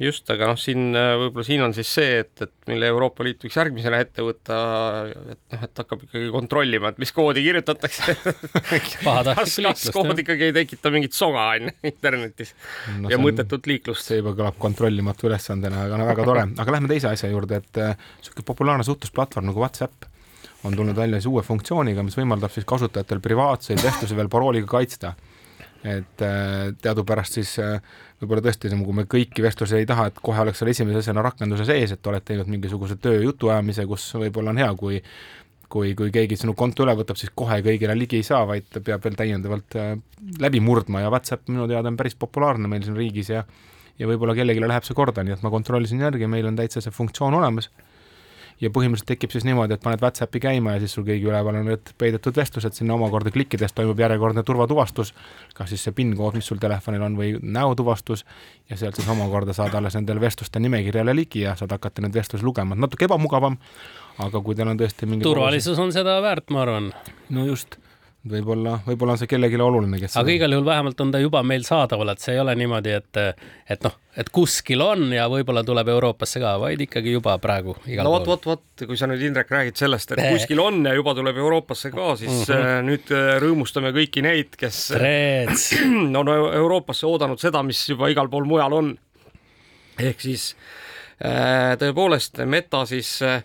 just, 0.00 0.28
aga 0.32 0.48
noh, 0.50 0.58
siin 0.60 0.94
äh, 0.96 1.12
võib-olla 1.20 1.44
siin 1.46 1.64
on 1.64 1.74
siis 1.76 1.90
see, 1.92 2.20
et, 2.22 2.32
et 2.46 2.70
mille 2.70 2.88
Euroopa 2.88 3.24
Liit 3.26 3.44
võiks 3.44 3.56
järgmisena 3.58 4.00
ette 4.00 4.24
võtta, 4.24 4.58
et 5.34 5.40
noh, 5.54 5.64
et 5.66 5.82
hakkab 5.82 6.04
ikkagi 6.06 6.30
kontrollima, 6.32 6.92
et 6.92 7.00
mis 7.02 7.12
koodi 7.16 7.44
kirjutatakse. 7.44 8.16
Kas, 8.70 9.56
kas 9.62 9.82
kood 9.94 10.18
ikkagi 10.20 10.48
ei 10.48 10.54
tekita 10.54 10.90
mingit 10.92 11.14
soga 11.16 11.46
on 11.54 11.68
ju 11.68 11.72
internetis 11.88 12.52
no, 13.00 13.10
ja 13.10 13.18
mõttetut 13.20 13.66
liiklust. 13.68 14.06
see 14.08 14.18
juba 14.20 14.32
kõlab 14.36 14.58
kontrollimatu 14.60 15.28
ülesandena, 15.28 15.84
aga 15.86 15.98
no 16.00 16.06
väga 16.08 16.26
tore, 16.26 16.44
aga 16.62 16.74
lähme 16.74 16.90
teise 16.90 17.10
asja 17.10 17.30
juurde, 17.30 17.60
et 17.60 17.80
niisugune 17.80 18.44
äh, 18.44 18.48
populaarne 18.50 18.86
suhtlusplatvorm 18.86 19.50
nagu 19.50 19.62
Whatsapp 19.62 20.08
on 20.64 20.76
tulnud 20.76 20.96
välja 20.96 21.20
siis 21.20 21.30
uue 21.30 21.42
funktsiooniga, 21.46 22.04
mis 22.06 22.18
võimaldab 22.18 22.52
siis 22.54 22.68
kasutajatel 22.68 23.22
privaatseid 23.24 23.82
vestlusi 23.84 24.18
veel 24.18 24.30
parooliga 24.32 24.68
kaitsta 24.70 25.14
et 25.84 26.22
äh, 26.24 26.70
teadupärast 26.82 27.38
siis 27.38 27.54
äh, 27.62 27.80
võib-olla 28.20 28.44
tõesti, 28.44 28.70
kui 28.84 28.96
me 28.96 29.06
kõiki 29.08 29.44
vestlusi 29.44 29.78
ei 29.78 29.88
taha, 29.88 30.10
et 30.10 30.18
kohe 30.22 30.42
oleks 30.42 30.60
seal 30.60 30.72
esimese 30.72 31.00
asjana 31.00 31.24
rakenduse 31.24 31.64
sees, 31.68 31.94
et 31.96 32.10
oled 32.10 32.24
teinud 32.26 32.50
mingisuguse 32.52 32.98
töö 33.00 33.22
jutuajamise, 33.24 33.86
kus 33.88 34.10
võib-olla 34.20 34.52
on 34.52 34.60
hea, 34.60 34.72
kui 34.80 35.00
kui, 35.70 35.92
kui 35.94 36.10
keegi 36.10 36.34
sinu 36.34 36.56
konto 36.58 36.82
üle 36.82 36.96
võtab, 36.98 37.18
siis 37.20 37.30
kohe 37.38 37.60
kõigile 37.62 37.94
ligi 37.94 38.18
ei 38.18 38.26
saa, 38.26 38.42
vaid 38.48 38.66
peab 38.82 39.04
veel 39.06 39.16
täiendavalt 39.18 39.76
äh, 39.78 39.92
läbi 40.42 40.60
murdma 40.60 41.04
ja 41.04 41.12
Whatsapp 41.12 41.46
minu 41.48 41.68
teada 41.70 41.92
on 41.92 41.98
päris 42.00 42.18
populaarne 42.18 42.68
meil 42.68 42.82
siin 42.86 42.98
riigis 42.98 43.30
ja 43.32 43.44
ja 44.00 44.08
võib-olla 44.08 44.32
kellelegi 44.32 44.64
läheb 44.64 44.86
see 44.86 44.96
korda, 44.96 45.22
nii 45.24 45.34
et 45.36 45.42
ma 45.44 45.52
kontrollisin 45.52 46.00
järgi, 46.00 46.28
meil 46.30 46.46
on 46.48 46.56
täitsa 46.56 46.80
see 46.80 46.94
funktsioon 46.94 47.36
olemas 47.36 47.68
ja 48.60 48.70
põhimõtteliselt 48.72 49.08
tekib 49.14 49.32
siis 49.34 49.46
niimoodi, 49.48 49.74
et 49.76 49.82
paned 49.84 50.02
Whatsappi 50.02 50.40
käima 50.42 50.74
ja 50.74 50.82
siis 50.82 50.94
sul 50.96 51.06
keegi 51.06 51.26
üleval 51.28 51.60
on 51.60 51.68
need 51.70 51.92
peidetud 51.98 52.36
vestlused, 52.36 52.76
sinna 52.76 52.94
omakorda 52.96 53.32
klikkides 53.34 53.72
toimub 53.76 53.98
järjekordne 54.00 54.44
turvatuvastus, 54.46 55.14
kas 55.56 55.72
siis 55.72 55.86
see 55.86 55.96
PIN 55.96 56.12
kood, 56.18 56.36
mis 56.36 56.50
sul 56.50 56.60
telefonil 56.62 57.04
on, 57.06 57.16
või 57.18 57.32
näotuvastus. 57.40 58.26
Ja 58.70 58.78
sealt 58.78 59.00
siis 59.00 59.08
omakorda 59.10 59.56
saad 59.56 59.74
alles 59.74 59.96
nendele 59.96 60.22
vestluste 60.22 60.60
nimekirjale 60.62 61.16
ligi 61.16 61.44
ja 61.46 61.56
saad 61.58 61.72
hakata 61.74 62.04
neid 62.04 62.14
vestlusi 62.14 62.46
lugema, 62.46 62.76
natuke 62.78 63.08
ebamugavam, 63.08 63.56
aga 64.20 64.44
kui 64.44 64.58
teil 64.58 64.70
on 64.70 64.80
tõesti 64.80 65.08
mingi 65.08 65.26
turvalisus 65.26 65.80
on 65.80 65.94
seda 65.96 66.20
väärt, 66.22 66.52
ma 66.54 66.66
arvan. 66.66 66.92
no 67.32 67.46
just 67.48 67.79
võib-olla, 68.28 68.74
võib-olla 68.84 69.14
on 69.14 69.20
see 69.20 69.28
kellelegi 69.30 69.56
oluline, 69.60 69.98
kes 70.02 70.16
aga 70.20 70.32
igal 70.34 70.52
juhul 70.52 70.66
vähemalt 70.66 71.00
on 71.00 71.12
ta 71.14 71.20
juba 71.22 71.40
meil 71.46 71.64
saadaval, 71.64 72.12
et 72.12 72.20
see 72.20 72.34
ei 72.34 72.40
ole 72.42 72.52
niimoodi, 72.58 72.92
et, 72.92 73.20
et 73.72 73.86
noh, 73.86 73.94
et 74.20 74.28
kuskil 74.34 74.82
on 74.84 75.06
ja 75.14 75.24
võib-olla 75.32 75.62
tuleb 75.64 75.88
Euroopasse 75.94 76.42
ka, 76.42 76.52
vaid 76.60 76.82
ikkagi 76.84 77.14
juba 77.14 77.38
praegu 77.40 77.78
igal 77.88 78.04
no 78.04 78.12
vot, 78.12 78.26
vot, 78.28 78.48
vot, 78.50 78.84
kui 78.84 78.98
sa 79.00 79.08
nüüd, 79.08 79.24
Indrek, 79.24 79.52
räägid 79.54 79.80
sellest, 79.80 80.12
et 80.12 80.22
kuskil 80.34 80.60
on 80.60 80.82
ja 80.84 80.92
juba 80.98 81.14
tuleb 81.16 81.40
Euroopasse 81.40 81.92
ka, 81.94 82.10
siis 82.20 82.42
mm 82.42 82.52
-hmm. 82.52 82.90
nüüd 82.90 83.14
äh, 83.16 83.30
rõõmustame 83.44 83.94
kõiki 83.96 84.24
neid, 84.26 84.52
kes 84.60 84.82
on 86.20 86.34
Euroopasse 86.34 87.08
oodanud 87.08 87.40
seda, 87.40 87.62
mis 87.64 87.88
juba 87.88 88.12
igal 88.12 88.28
pool 88.28 88.44
mujal 88.44 88.72
on. 88.72 88.98
ehk 90.00 90.20
siis 90.20 90.54
äh, 91.24 91.76
tõepoolest 91.80 92.44
Meta 92.44 92.84
siis 92.86 93.22
äh, 93.22 93.42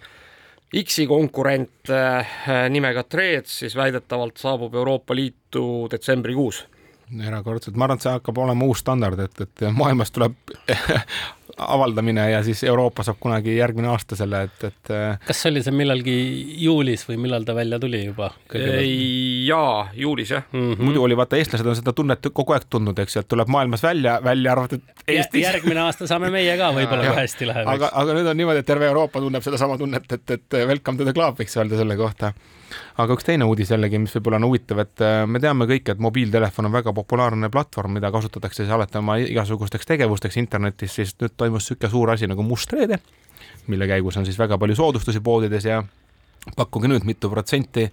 X-i 0.75 1.07
konkurent 1.07 1.89
äh, 1.89 2.37
nimega 2.69 3.05
Threads 3.07 3.59
siis 3.63 3.75
väidetavalt 3.75 4.37
saabub 4.37 4.75
Euroopa 4.75 5.15
Liitu 5.15 5.87
detsembrikuus. 5.91 6.65
Erakordselt, 7.21 7.77
ma 7.77 7.85
arvan, 7.85 7.99
et 7.99 8.03
see 8.03 8.11
hakkab 8.15 8.39
olema 8.41 8.65
uus 8.65 8.81
standard, 8.81 9.19
et, 9.21 9.41
et 9.45 9.65
maailmas 9.77 10.11
tuleb 10.11 10.35
avaldamine 11.57 12.31
ja 12.31 12.43
siis 12.43 12.63
Euroopa 12.63 13.03
saab 13.03 13.17
kunagi 13.19 13.55
järgmine 13.57 13.87
aasta 13.87 14.15
selle, 14.19 14.41
et, 14.47 14.63
et. 14.67 14.91
kas 15.27 15.41
see 15.41 15.51
oli 15.53 15.63
see 15.63 15.75
millalgi 15.75 16.15
juulis 16.63 17.05
või 17.07 17.19
millal 17.25 17.45
ta 17.47 17.55
välja 17.55 17.79
tuli 17.79 18.01
juba? 18.05 18.31
jaa, 19.47 19.87
juulis 19.93 20.33
jah 20.35 20.43
mm. 20.51 20.73
-hmm. 20.73 20.83
muidu 20.83 21.03
oli 21.03 21.17
vaata, 21.17 21.39
eestlased 21.39 21.67
on 21.67 21.77
seda 21.79 21.93
tunnet 21.93 22.27
kogu 22.33 22.55
aeg 22.55 22.67
tundnud, 22.69 22.99
eks 22.99 23.15
ju, 23.15 23.23
et 23.23 23.31
tuleb 23.31 23.51
maailmas 23.51 23.83
välja, 23.83 24.17
välja 24.23 24.51
arvatud 24.51 24.83
Eestis. 25.07 25.43
järgmine 25.43 25.85
aasta 25.85 26.07
saame 26.07 26.31
meie 26.33 26.57
ka 26.57 26.73
võib-olla, 26.75 27.07
kui 27.07 27.21
hästi 27.21 27.47
läheb. 27.51 27.71
aga, 27.75 27.91
aga 27.93 28.19
nüüd 28.19 28.31
on 28.33 28.37
niimoodi, 28.37 28.65
et 28.65 28.71
terve 28.73 28.91
Euroopa 28.91 29.23
tunneb 29.23 29.43
sedasama 29.43 29.77
tunnet, 29.77 30.11
et, 30.11 30.37
et 30.39 30.61
welcome 30.67 30.97
to 30.97 31.07
the 31.07 31.13
club, 31.13 31.39
võiks 31.39 31.55
öelda 31.59 31.79
selle 31.79 31.97
kohta 31.99 32.33
aga 33.01 33.17
üks 33.17 33.27
teine 33.27 33.47
uudis 33.49 33.71
jällegi, 33.73 33.99
mis 34.01 34.13
võib-olla 34.17 34.39
on 34.41 34.47
huvitav, 34.49 34.81
et 34.85 35.03
äh, 35.03 35.23
me 35.29 35.41
teame 35.43 35.67
kõik, 35.69 35.91
et 35.91 36.01
mobiiltelefon 36.01 36.69
on 36.69 36.75
väga 36.75 36.93
populaarne 36.95 37.49
platvorm, 37.53 37.97
mida 37.97 38.11
kasutatakse 38.13 38.63
siis 38.63 38.73
alati 38.73 38.99
oma 39.01 39.17
igasugusteks 39.23 39.89
tegevusteks 39.91 40.39
internetis, 40.41 40.95
siis 40.99 41.15
nüüd 41.21 41.35
toimus 41.37 41.65
niisugune 41.65 41.91
suur 41.91 42.13
asi 42.15 42.29
nagu 42.31 42.45
Must 42.45 42.73
Reede, 42.73 42.99
mille 43.67 43.87
käigus 43.89 44.17
on 44.17 44.25
siis 44.27 44.39
väga 44.39 44.57
palju 44.61 44.77
soodustusi 44.77 45.23
poodides 45.23 45.67
ja 45.69 45.83
pakkuge 46.55 46.89
nüüd, 46.91 47.05
mitu 47.07 47.29
protsenti 47.31 47.87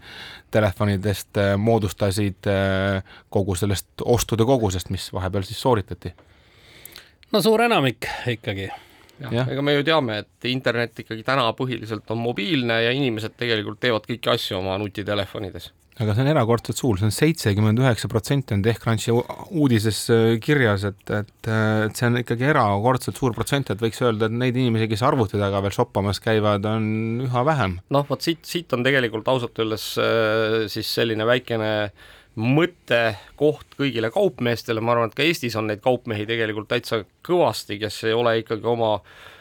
telefonidest 0.52 1.40
äh, 1.40 1.54
moodustasid 1.56 2.50
äh, 2.50 3.16
kogu 3.32 3.56
sellest 3.56 4.04
ostude 4.04 4.46
kogusest, 4.48 4.92
mis 4.92 5.08
vahepeal 5.12 5.48
siis 5.48 5.60
sooritati? 5.60 6.14
no 7.32 7.40
suur 7.40 7.62
enamik 7.64 8.08
ikkagi 8.28 8.68
jah, 9.20 9.52
ega 9.52 9.62
me 9.64 9.76
ju 9.76 9.84
teame, 9.86 10.22
et 10.24 10.50
internet 10.50 11.04
ikkagi 11.04 11.26
täna 11.26 11.46
põhiliselt 11.58 12.10
on 12.14 12.22
mobiilne 12.22 12.82
ja 12.86 12.96
inimesed 12.96 13.36
tegelikult 13.38 13.80
teevad 13.82 14.08
kõiki 14.08 14.32
asju 14.32 14.58
oma 14.62 14.78
nutitelefonides 14.82 15.72
aga 16.00 16.14
see 16.16 16.24
on 16.24 16.30
erakordselt 16.32 16.78
suur, 16.78 16.98
see 16.98 17.08
on 17.08 17.14
seitsekümmend 17.14 17.80
üheksa 17.82 18.08
protsenti 18.10 18.56
on 18.56 18.62
TechCrunchi 18.64 19.12
uudises 19.12 19.98
äh, 20.12 20.22
kirjas, 20.42 20.86
et, 20.88 21.02
et, 21.12 21.32
et 21.50 21.98
see 21.98 22.08
on 22.08 22.16
ikkagi 22.22 22.48
erakordselt 22.48 23.20
suur 23.20 23.36
protsent, 23.36 23.72
et 23.74 23.82
võiks 23.82 24.00
öelda, 24.04 24.30
et 24.30 24.38
neid 24.40 24.56
inimesi, 24.56 24.88
kes 24.90 25.04
arvuti 25.06 25.40
taga 25.40 25.60
veel 25.64 25.74
shoppamas 25.76 26.22
käivad, 26.24 26.64
on 26.68 26.88
üha 27.26 27.44
vähem. 27.48 27.76
noh, 27.92 28.08
vot 28.08 28.24
siit, 28.24 28.40
siit 28.48 28.72
on 28.72 28.86
tegelikult 28.86 29.28
ausalt 29.32 29.62
öeldes 29.62 29.92
äh, 30.00 30.64
siis 30.72 30.88
selline 30.96 31.28
väikene 31.28 31.72
mõttekoht 32.36 33.76
kõigile 33.76 34.08
kaupmeestele, 34.12 34.80
ma 34.80 34.94
arvan, 34.94 35.10
et 35.10 35.16
ka 35.18 35.26
Eestis 35.26 35.56
on 35.58 35.68
neid 35.68 35.82
kaupmehi 35.84 36.24
tegelikult 36.28 36.70
täitsa 36.70 37.02
kõvasti, 37.26 37.76
kes 37.82 37.98
ei 38.08 38.16
ole 38.16 38.38
ikkagi 38.40 38.68
oma 38.72 38.94
äh, 38.94 39.31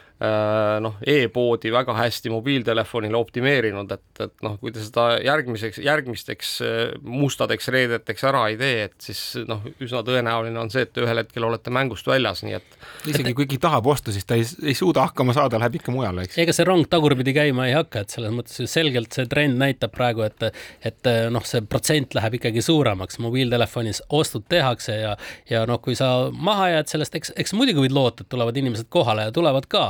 noh 0.82 0.98
e, 1.02 1.22
e-poodi 1.24 1.72
väga 1.72 1.94
hästi 1.96 2.30
mobiiltelefonile 2.32 3.16
optimeerinud, 3.18 3.90
et, 3.94 4.04
et 4.22 4.44
noh, 4.44 4.54
kui 4.60 4.72
te 4.74 4.82
seda 4.82 5.16
järgmiseks, 5.24 5.80
järgmisteks 5.82 6.52
äh, 6.62 6.80
mustadeks 7.02 7.70
reedeteks 7.72 8.26
ära 8.28 8.44
ei 8.52 8.58
tee, 8.60 8.86
et 8.88 8.96
siis 9.02 9.22
noh, 9.48 9.64
üsna 9.82 10.02
tõenäoline 10.06 10.60
on 10.62 10.70
see, 10.72 10.84
et 10.86 10.92
te 10.94 11.02
ühel 11.04 11.22
hetkel 11.22 11.46
olete 11.48 11.72
mängust 11.74 12.06
väljas, 12.06 12.44
nii 12.46 12.58
et 12.58 12.76
isegi 13.10 13.34
kui 13.34 13.46
keegi 13.46 13.60
tahab 13.62 13.88
osta, 13.90 14.14
siis 14.14 14.28
ta 14.28 14.38
ei, 14.38 14.46
ei 14.66 14.76
suuda 14.78 15.08
hakkama 15.08 15.34
saada, 15.36 15.60
läheb 15.62 15.80
ikka 15.80 15.94
mujale, 15.94 16.26
eks. 16.28 16.38
ega 16.44 16.54
see 16.56 16.68
rong 16.68 16.86
tagurpidi 16.92 17.34
käima 17.36 17.66
ei 17.70 17.76
hakka, 17.76 18.04
et 18.04 18.14
selles 18.14 18.34
mõttes 18.34 18.70
selgelt 18.70 19.16
see 19.16 19.26
trend 19.30 19.58
näitab 19.60 19.94
praegu, 19.96 20.26
et 20.28 20.48
et 20.86 21.10
noh, 21.32 21.44
see 21.46 21.62
protsent 21.66 22.14
läheb 22.18 22.38
ikkagi 22.38 22.62
suuremaks, 22.64 23.18
mobiiltelefonis 23.22 24.02
ostud 24.14 24.46
tehakse 24.50 24.98
ja 25.00 25.16
ja 25.50 25.64
noh, 25.68 25.80
kui 25.82 25.96
sa 25.98 26.30
maha 26.32 26.68
jääd 26.76 26.90
sellest, 26.92 27.14
eks, 27.18 27.34
eks 27.38 27.54
muidugi 27.58 27.86
võid 27.86 27.94
loota, 27.96 28.24
et 28.24 28.30
tulevad 28.32 28.56
inimesed 28.58 28.88
kohale 28.92 29.28
ja 29.28 29.34
tulevad 29.34 29.66
ka, 29.70 29.84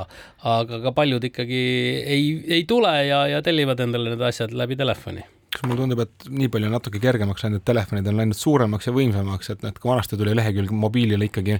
aga 0.48 0.80
ka 0.86 0.92
paljud 0.96 1.24
ikkagi 1.28 1.62
ei, 2.02 2.26
ei 2.58 2.66
tule 2.68 2.92
ja, 3.06 3.24
ja 3.30 3.42
tellivad 3.44 3.80
endale 3.84 4.12
need 4.12 4.26
asjad 4.28 4.54
läbi 4.56 4.76
telefoni. 4.78 5.24
Kas 5.52 5.66
mulle 5.66 5.82
tundub, 5.82 6.00
et 6.00 6.28
nii 6.32 6.48
palju 6.52 6.70
on 6.70 6.78
natuke 6.78 7.00
kergemaks 7.02 7.44
läinud, 7.44 7.64
telefonid 7.68 8.06
on 8.08 8.20
läinud 8.22 8.38
suuremaks 8.38 8.88
ja 8.88 8.94
võimsamaks, 8.96 9.52
et 9.52 9.66
et 9.68 9.78
kui 9.78 9.90
vanasti 9.90 10.16
tuli 10.16 10.36
lehekülg 10.36 10.72
mobiilile 10.72 11.28
ikkagi 11.28 11.58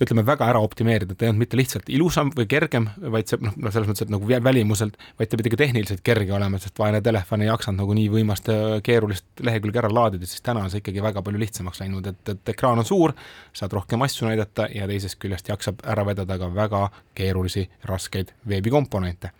ütleme 0.00 0.24
väga 0.26 0.46
ära 0.48 0.62
optimeerida, 0.64 1.14
ta 1.14 1.26
ei 1.26 1.32
olnud 1.32 1.42
mitte 1.44 1.58
lihtsalt 1.58 1.90
ilusam 1.92 2.32
või 2.36 2.46
kergem, 2.50 2.88
vaid 3.12 3.28
see 3.30 3.40
noh, 3.42 3.54
selles 3.68 3.88
mõttes, 3.90 4.06
et 4.06 4.12
nagu 4.12 4.28
välimuselt, 4.32 4.96
vaid 5.18 5.30
ta 5.30 5.40
pidi 5.40 5.52
ka 5.52 5.60
tehniliselt 5.60 6.02
kerge 6.06 6.32
olema, 6.34 6.60
sest 6.62 6.78
vaene 6.80 7.02
telefon 7.04 7.44
ei 7.44 7.50
jaksanud 7.50 7.82
nagu 7.82 7.96
nii 7.98 8.08
võimast 8.12 8.50
keerulist 8.86 9.44
lehekülge 9.44 9.82
ära 9.82 9.92
laadida, 9.92 10.28
siis 10.28 10.44
täna 10.44 10.64
on 10.64 10.72
see 10.72 10.82
ikkagi 10.82 11.04
väga 11.04 11.22
palju 11.22 11.42
lihtsamaks 11.42 11.82
läinud, 11.84 12.08
et, 12.12 12.34
et 12.34 12.54
ekraan 12.54 12.82
on 12.82 12.88
suur, 12.88 13.14
saad 13.52 13.76
rohkem 13.76 14.02
asju 14.06 14.30
näidata 14.30 14.68
ja 14.74 14.88
teisest 14.90 15.20
küljest 15.22 15.52
jaksab 15.52 15.84
ära 15.84 16.06
vedada 16.08 16.38
ka 16.40 16.50
väga 16.54 16.86
keerulisi, 17.18 17.68
raskeid 17.88 18.34
veebikomponente. 18.48 19.32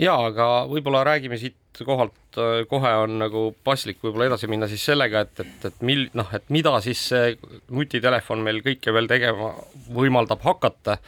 Ja 0.00 0.16
aga 0.26 0.64
võib-olla 0.70 1.04
räägime 1.04 1.36
siit 1.38 1.58
kohalt 1.86 2.38
äh, 2.38 2.62
kohe 2.68 2.92
on 3.04 3.18
nagu 3.22 3.44
paslik 3.64 4.02
võib-olla 4.02 4.30
edasi 4.30 4.50
minna 4.50 4.68
siis 4.70 4.84
sellega, 4.90 5.24
et, 5.26 5.40
et, 5.44 5.68
et 5.70 5.84
mil-, 5.86 6.08
noh, 6.18 6.28
et 6.36 6.44
mida 6.52 6.74
siis 6.84 7.00
see 7.12 7.36
nutitelefon 7.72 8.42
meil 8.44 8.60
kõike 8.64 8.94
veel 8.94 9.08
tegema 9.10 9.52
võimaldab 9.92 10.44
hakata. 10.44 10.98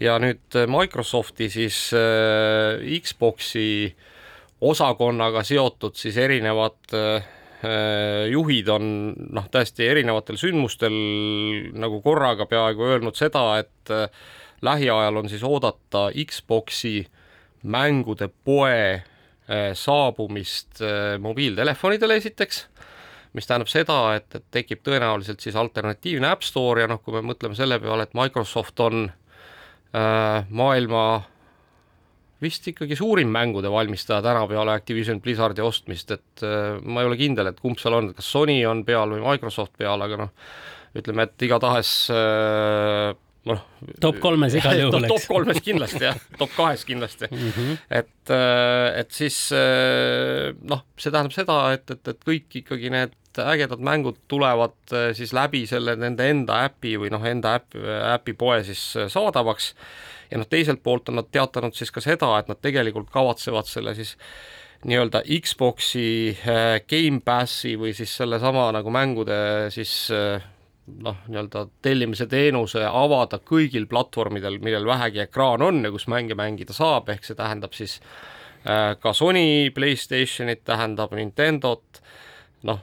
ja 0.00 0.18
nüüd 0.22 0.56
Microsofti 0.70 1.50
siis 1.50 1.90
äh, 1.96 2.80
Xboxi 3.02 3.90
osakonnaga 4.60 5.42
seotud 5.44 5.96
siis 5.96 6.16
erinevad 6.20 6.94
äh, 6.94 7.24
juhid 8.30 8.68
on 8.72 8.84
noh, 9.32 9.48
täiesti 9.52 9.88
erinevatel 9.88 10.38
sündmustel 10.40 10.94
nagu 11.76 12.00
korraga 12.04 12.46
peaaegu 12.48 12.86
öelnud 12.92 13.18
seda, 13.18 13.58
et 13.60 13.92
äh, 13.92 14.08
lähiajal 14.62 15.16
on 15.16 15.28
siis 15.28 15.44
oodata 15.44 16.08
Xboxi 16.14 17.06
mängude 17.62 18.30
poe 18.44 18.76
äh, 18.94 19.09
saabumist 19.74 20.82
äh, 20.84 21.16
mobiiltelefonidele 21.22 22.20
esiteks, 22.20 22.64
mis 23.34 23.46
tähendab 23.46 23.70
seda, 23.70 23.98
et, 24.18 24.28
et 24.34 24.46
tekib 24.54 24.82
tõenäoliselt 24.86 25.42
siis 25.42 25.58
alternatiivne 25.58 26.30
App 26.30 26.46
Store 26.46 26.84
ja 26.84 26.90
noh, 26.90 27.02
kui 27.02 27.14
me 27.16 27.24
mõtleme 27.32 27.58
selle 27.58 27.80
peale, 27.82 28.06
et 28.06 28.16
Microsoft 28.18 28.82
on 28.86 29.04
äh, 29.08 30.48
maailma 30.48 31.04
vist 32.40 32.66
ikkagi 32.70 32.96
suurim 32.96 33.30
mängude 33.32 33.70
valmistaja 33.70 34.22
täna 34.24 34.46
peale 34.48 34.72
Activision 34.72 35.20
Blizzardi 35.20 35.64
ostmist, 35.64 36.14
et 36.16 36.44
äh, 36.46 36.78
ma 36.82 37.02
ei 37.02 37.10
ole 37.10 37.18
kindel, 37.20 37.50
et 37.50 37.60
kumb 37.60 37.80
seal 37.80 37.98
on, 37.98 38.12
kas 38.16 38.30
Sony 38.32 38.60
on 38.68 38.84
peal 38.88 39.12
või 39.16 39.24
Microsoft 39.24 39.76
peal, 39.78 40.00
aga 40.06 40.24
noh, 40.24 40.30
ütleme, 40.96 41.26
et 41.28 41.46
igatahes 41.46 41.92
äh, 42.14 43.12
noh. 43.48 43.62
top 44.02 44.18
kolmes 44.20 44.54
igal 44.58 44.76
juhul, 44.82 45.06
eks. 45.06 45.12
top 45.14 45.28
kolmes 45.30 45.62
kindlasti 45.64 46.04
jah, 46.04 46.18
top 46.38 46.52
kahes 46.56 46.84
kindlasti 46.88 47.30
mm. 47.30 47.46
-hmm. 47.56 47.78
et, 48.00 48.34
äh, 48.36 49.00
et 49.00 49.10
siis 49.16 49.38
äh, 49.56 50.52
noh, 50.60 50.84
see 50.96 51.12
tähendab 51.12 51.34
seda, 51.36 51.58
et, 51.76 51.88
et, 51.90 52.12
et 52.14 52.22
kõik 52.26 52.60
ikkagi 52.62 52.92
need 52.92 53.16
ägedad 53.40 53.80
mängud 53.80 54.20
tulevad 54.28 54.76
äh, 54.92 55.10
siis 55.16 55.32
läbi 55.32 55.64
selle 55.66 55.96
nende 55.96 56.28
enda 56.28 56.64
äpi 56.68 56.96
või 57.00 57.12
noh, 57.14 57.24
enda 57.24 57.56
äpp, 57.60 57.76
äpipoe 58.14 58.62
siis 58.66 58.82
saadavaks. 59.08 59.74
ja 60.30 60.38
noh, 60.38 60.48
teiselt 60.48 60.82
poolt 60.82 61.08
on 61.08 61.20
nad 61.22 61.30
teatanud 61.32 61.74
siis 61.74 61.90
ka 61.90 62.00
seda, 62.04 62.36
et 62.38 62.48
nad 62.48 62.60
tegelikult 62.60 63.10
kavatsevad 63.10 63.66
selle 63.66 63.94
siis 63.94 64.16
nii-öelda 64.84 65.20
Xbox'i 65.28 66.36
Game 66.88 67.20
Passi 67.20 67.74
või 67.76 67.92
siis 67.92 68.14
sellesama 68.16 68.70
nagu 68.72 68.90
mängude 68.90 69.68
siis 69.70 70.08
noh, 71.04 71.20
nii-öelda 71.28 71.66
tellimise 71.82 72.26
teenuse 72.30 72.84
avada 72.86 73.38
kõigil 73.38 73.86
platvormidel, 73.90 74.58
millel 74.64 74.86
vähegi 74.88 75.24
ekraan 75.26 75.62
on 75.62 75.84
ja 75.84 75.92
kus 75.94 76.08
mänge 76.10 76.36
mängida 76.38 76.76
saab, 76.76 77.08
ehk 77.12 77.26
see 77.26 77.38
tähendab 77.38 77.76
siis 77.76 77.98
äh, 78.64 78.96
ka 79.00 79.14
Sony 79.16 79.70
Playstationit, 79.74 80.64
tähendab 80.68 81.14
Nintendot, 81.16 82.02
noh, 82.68 82.82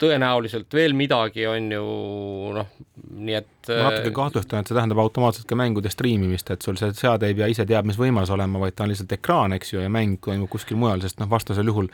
tõenäoliselt 0.00 0.74
veel 0.74 0.94
midagi, 0.96 1.44
on 1.48 1.70
ju 1.74 1.84
noh, 2.56 2.68
nii 3.20 3.36
et 3.36 3.70
ma 3.70 3.90
natuke 3.90 4.12
kahtlustan, 4.16 4.62
et 4.62 4.70
see 4.70 4.76
tähendab 4.76 5.00
automaatselt 5.02 5.46
ka 5.48 5.58
mängude 5.58 5.92
striimimist, 5.92 6.50
et 6.54 6.64
sul 6.64 6.78
see 6.80 6.92
seade 6.96 7.28
ei 7.28 7.36
pea 7.36 7.50
ise 7.52 7.66
teab 7.68 7.88
mis 7.88 7.98
võimas 8.00 8.32
olema, 8.32 8.60
vaid 8.62 8.76
ta 8.76 8.86
on 8.86 8.92
lihtsalt 8.92 9.12
ekraan, 9.16 9.54
eks 9.56 9.74
ju, 9.74 9.82
ja 9.84 9.92
mäng 9.92 10.20
toimub 10.24 10.50
kuskil 10.52 10.78
mujal, 10.80 11.02
sest 11.04 11.20
noh, 11.20 11.28
vastasel 11.30 11.68
juhul 11.68 11.90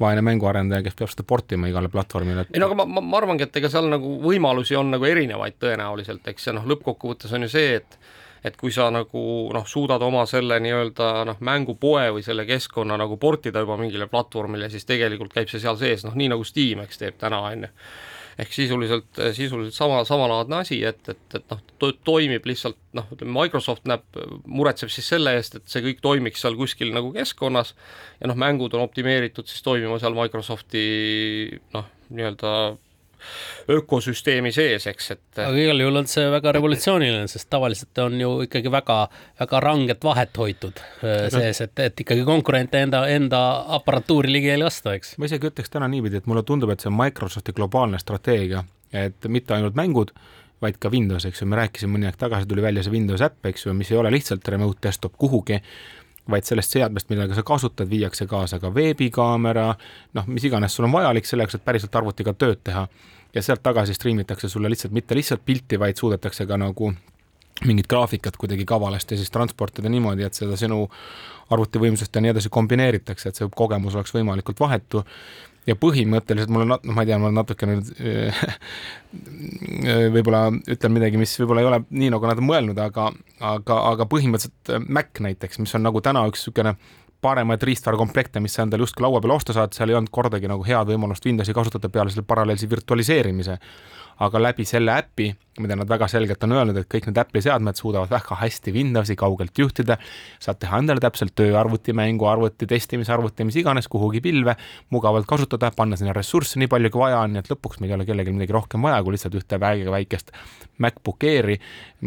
vaene 0.00 0.24
mänguarendaja, 0.26 0.84
kes 0.86 0.98
peab 0.98 1.12
seda 1.12 1.26
portima 1.28 1.70
igale 1.70 1.90
platvormile 1.92 2.46
et.... 2.46 2.52
ei 2.54 2.62
no 2.62 2.70
aga 2.70 2.80
ma, 2.82 2.88
ma, 2.98 3.04
ma 3.04 3.20
arvangi, 3.22 3.48
et 3.48 3.60
ega 3.62 3.72
seal 3.72 3.88
nagu 3.92 4.16
võimalusi 4.24 4.76
on 4.78 4.92
nagu 4.96 5.08
erinevaid 5.08 5.56
tõenäoliselt, 5.62 6.26
eks, 6.32 6.50
ja 6.50 6.56
noh, 6.56 6.68
lõppkokkuvõttes 6.74 7.32
on 7.36 7.48
ju 7.48 7.52
see, 7.56 7.80
et 7.80 7.98
et 8.46 8.56
kui 8.58 8.72
sa 8.74 8.88
nagu 8.94 9.22
noh, 9.54 9.64
suudad 9.66 10.02
oma 10.06 10.22
selle 10.30 10.58
nii-öelda 10.62 11.10
noh, 11.26 11.38
mängupoe 11.44 12.10
või 12.14 12.24
selle 12.26 12.46
keskkonna 12.48 12.98
nagu 13.00 13.18
portida 13.20 13.64
juba 13.64 13.78
mingile 13.80 14.06
platvormile, 14.10 14.70
siis 14.70 14.86
tegelikult 14.86 15.34
käib 15.34 15.50
see 15.50 15.62
seal 15.62 15.78
sees, 15.80 16.04
noh 16.06 16.14
nii 16.18 16.30
nagu 16.34 16.46
Steam, 16.46 16.84
eks, 16.84 17.00
teeb 17.02 17.18
täna, 17.20 17.42
on 17.50 17.66
ju. 17.66 17.72
Ehk 18.36 18.50
sisuliselt, 18.52 19.06
sisuliselt 19.32 19.72
sama, 19.72 20.02
samalaadne 20.04 20.58
asi, 20.58 20.82
et, 20.84 20.98
et, 21.08 21.22
et 21.38 21.44
noh 21.48 21.60
to,, 21.80 21.88
toimib 22.04 22.44
lihtsalt 22.44 22.76
noh, 22.96 23.06
ütleme 23.14 23.32
Microsoft 23.32 23.88
näeb, 23.88 24.04
muretseb 24.44 24.92
siis 24.92 25.08
selle 25.08 25.32
eest, 25.38 25.56
et 25.56 25.72
see 25.72 25.80
kõik 25.86 26.02
toimiks 26.04 26.44
seal 26.44 26.58
kuskil 26.58 26.92
nagu 26.92 27.14
keskkonnas 27.16 27.72
ja 28.20 28.28
noh, 28.28 28.36
mängud 28.36 28.76
on 28.76 28.84
optimeeritud 28.84 29.48
siis 29.48 29.64
toimima 29.64 29.96
seal 30.02 30.18
Microsofti 30.18 30.84
noh, 31.72 31.88
nii-öelda 32.12 32.52
ökosüsteemi 33.76 34.52
sees, 34.54 34.86
eks, 34.90 35.10
et. 35.16 35.22
aga 35.42 35.56
igal 35.58 35.82
juhul 35.82 36.00
on 36.02 36.08
see 36.10 36.26
väga 36.32 36.54
revolutsiooniline, 36.56 37.26
sest 37.30 37.48
tavaliselt 37.52 37.98
on 38.04 38.20
ju 38.20 38.30
ikkagi 38.46 38.72
väga, 38.72 38.98
väga 39.40 39.60
ranget 39.64 40.06
vahet 40.06 40.40
hoitud 40.42 40.80
äh, 41.02 41.26
sees, 41.32 41.60
et, 41.66 41.74
et 41.88 42.06
ikkagi 42.06 42.24
konkurente 42.28 42.80
enda, 42.86 43.04
enda 43.12 43.42
aparatuuri 43.78 44.32
ligi 44.38 44.54
ei 44.54 44.62
lasta, 44.62 44.94
eks. 44.96 45.16
ma 45.18 45.30
isegi 45.30 45.50
ütleks 45.50 45.72
täna 45.72 45.90
niipidi, 45.90 46.22
et 46.22 46.30
mulle 46.30 46.44
tundub, 46.46 46.72
et 46.72 46.82
see 46.82 46.92
on 46.92 46.98
Microsofti 46.98 47.56
globaalne 47.56 48.00
strateegia, 48.02 48.64
et 48.94 49.30
mitte 49.32 49.56
ainult 49.56 49.78
mängud, 49.78 50.14
vaid 50.62 50.78
ka 50.80 50.88
Windows, 50.92 51.26
eks 51.28 51.42
ju, 51.42 51.48
me 51.50 51.58
rääkisime 51.58 51.96
mõni 51.96 52.08
aeg 52.08 52.16
tagasi, 52.20 52.48
tuli 52.48 52.64
välja 52.64 52.84
see 52.86 52.94
Windows 52.94 53.22
äpp, 53.24 53.44
eks 53.50 53.66
ju, 53.66 53.74
mis 53.76 53.90
ei 53.92 53.98
ole 54.00 54.12
lihtsalt 54.14 54.48
remote 54.48 54.80
desktop 54.86 55.18
kuhugi, 55.20 55.60
vaid 56.30 56.46
sellest 56.46 56.74
seadmest, 56.74 57.10
millega 57.10 57.36
sa 57.36 57.44
kasutad, 57.46 57.88
viiakse 57.90 58.26
kaasa 58.30 58.58
ka 58.62 58.72
veebikaamera, 58.74 59.66
noh, 60.16 60.30
mis 60.32 60.46
iganes 60.48 60.74
sul 60.74 60.88
on 60.88 60.96
vajalik 60.96 61.28
selleks, 61.28 61.58
et 61.58 61.64
päriselt 61.64 61.94
arvutiga 61.98 62.34
tööd 62.34 62.62
teha 62.66 62.86
ja 63.36 63.42
sealt 63.44 63.62
tagasi 63.62 63.94
striimitakse 63.94 64.48
sulle 64.48 64.70
lihtsalt 64.72 64.94
mitte 64.96 65.16
lihtsalt 65.16 65.44
pilti, 65.44 65.78
vaid 65.80 66.00
suudetakse 66.00 66.46
ka 66.48 66.56
nagu 66.60 66.92
mingit 67.64 67.88
graafikat 67.88 68.36
kuidagi 68.36 68.64
kavalasti 68.68 69.16
siis 69.16 69.32
transportida 69.32 69.88
niimoodi, 69.92 70.26
et 70.26 70.36
seda 70.36 70.56
sinu 70.60 70.84
arvutivõimsust 71.52 72.16
ja 72.16 72.22
nii 72.24 72.34
edasi 72.34 72.52
kombineeritakse, 72.52 73.30
et 73.30 73.38
see 73.38 73.48
kogemus 73.56 73.96
oleks 73.96 74.14
võimalikult 74.16 74.60
vahetu. 74.60 75.04
ja 75.66 75.74
põhimõtteliselt 75.74 76.50
mul 76.54 76.62
on, 76.62 76.68
noh, 76.74 76.92
ma 76.94 77.02
ei 77.02 77.08
tea, 77.08 77.16
ma 77.18 77.30
natuke 77.34 77.66
nüüd 77.66 77.88
võib-olla 80.14 80.44
ütlen 80.74 80.94
midagi, 80.94 81.18
mis 81.18 81.32
võib-olla 81.40 81.64
ei 81.64 81.70
ole 81.70 81.80
nii, 81.90 82.10
nagu 82.14 82.28
nad 82.28 82.42
on 82.42 82.46
mõelnud, 82.46 82.78
aga, 82.78 83.08
aga, 83.40 83.80
aga 83.92 84.06
põhimõtteliselt 84.12 84.86
Mac 84.86 85.18
näiteks, 85.26 85.58
mis 85.64 85.74
on 85.74 85.82
nagu 85.88 86.02
täna 86.04 86.22
üks 86.30 86.44
niisugune 86.44 86.76
paremaid 87.20 87.62
riistvarakomplekte, 87.62 88.40
mis 88.40 88.54
sa 88.56 88.64
endale 88.64 88.84
justkui 88.84 89.04
laua 89.04 89.20
peale 89.20 89.36
osta 89.36 89.54
saad, 89.56 89.74
seal 89.76 89.92
ei 89.92 89.98
olnud 89.98 90.12
kordagi 90.12 90.48
nagu 90.50 90.64
head 90.66 90.90
võimalust 90.92 91.24
Windowsi 91.26 91.54
kasutada 91.56 91.88
peale 91.92 92.12
selle 92.12 92.26
paralleelse 92.28 92.68
virtualiseerimise 92.70 93.58
aga 94.24 94.40
läbi 94.40 94.64
selle 94.64 94.94
äpi, 94.96 95.28
mida 95.60 95.76
nad 95.76 95.88
väga 95.88 96.06
selgelt 96.08 96.42
on 96.44 96.52
öelnud, 96.56 96.76
et 96.80 96.88
kõik 96.92 97.08
need 97.08 97.18
Apple'i 97.20 97.44
seadmed 97.44 97.78
suudavad 97.78 98.10
väga 98.12 98.36
hästi 98.40 98.72
Windowsi 98.74 99.16
kaugelt 99.16 99.56
juhtida, 99.58 99.96
saad 100.42 100.60
teha 100.60 100.80
endale 100.80 101.00
täpselt 101.04 101.34
tööarvuti, 101.36 101.94
mänguarvuti, 101.96 102.68
testimisarvuti, 102.68 103.46
mis 103.48 103.56
iganes 103.60 103.88
kuhugi 103.92 104.20
pilve, 104.24 104.56
mugavalt 104.94 105.28
kasutada, 105.28 105.70
panna 105.76 105.98
sinna 106.00 106.14
ressursse 106.16 106.60
nii 106.60 106.70
palju, 106.72 106.92
kui 106.92 107.04
vaja 107.06 107.22
on, 107.24 107.34
nii 107.34 107.44
et 107.44 107.50
lõpuks 107.52 107.80
meil 107.80 107.92
ei 107.92 107.98
ole 107.98 108.08
kellelgi 108.08 108.36
midagi 108.36 108.56
rohkem 108.56 108.84
vaja, 108.88 109.02
kui 109.04 109.16
lihtsalt 109.16 109.36
ühte 109.40 109.60
väga 109.60 109.96
väikest 109.96 110.32
MacBook 110.84 111.28
Airi, 111.28 111.58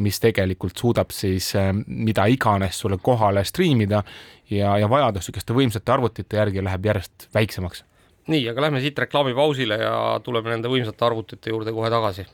mis 0.01 0.21
tegelikult 0.21 0.77
suudab 0.77 1.13
siis 1.15 1.51
äh, 1.57 1.71
mida 1.73 2.29
iganes 2.29 2.81
sulle 2.81 3.01
kohale 3.01 3.45
striimida 3.45 4.03
ja, 4.49 4.77
ja 4.77 4.89
vajadus 4.89 5.29
niisuguste 5.29 5.57
võimsate 5.57 5.93
arvutite 5.93 6.41
järgi 6.41 6.65
läheb 6.65 6.89
järjest 6.91 7.29
väiksemaks 7.33 7.88
nii, 8.29 8.45
aga 8.49 8.61
lähme 8.61 8.81
siit 8.81 8.99
reklaamipausile 8.99 9.79
ja 9.81 9.95
tuleme 10.23 10.53
nende 10.53 10.69
võimsate 10.69 11.05
arvutite 11.05 11.49
juurde 11.49 11.73
kohe 11.73 11.89
tagasi. 11.89 12.27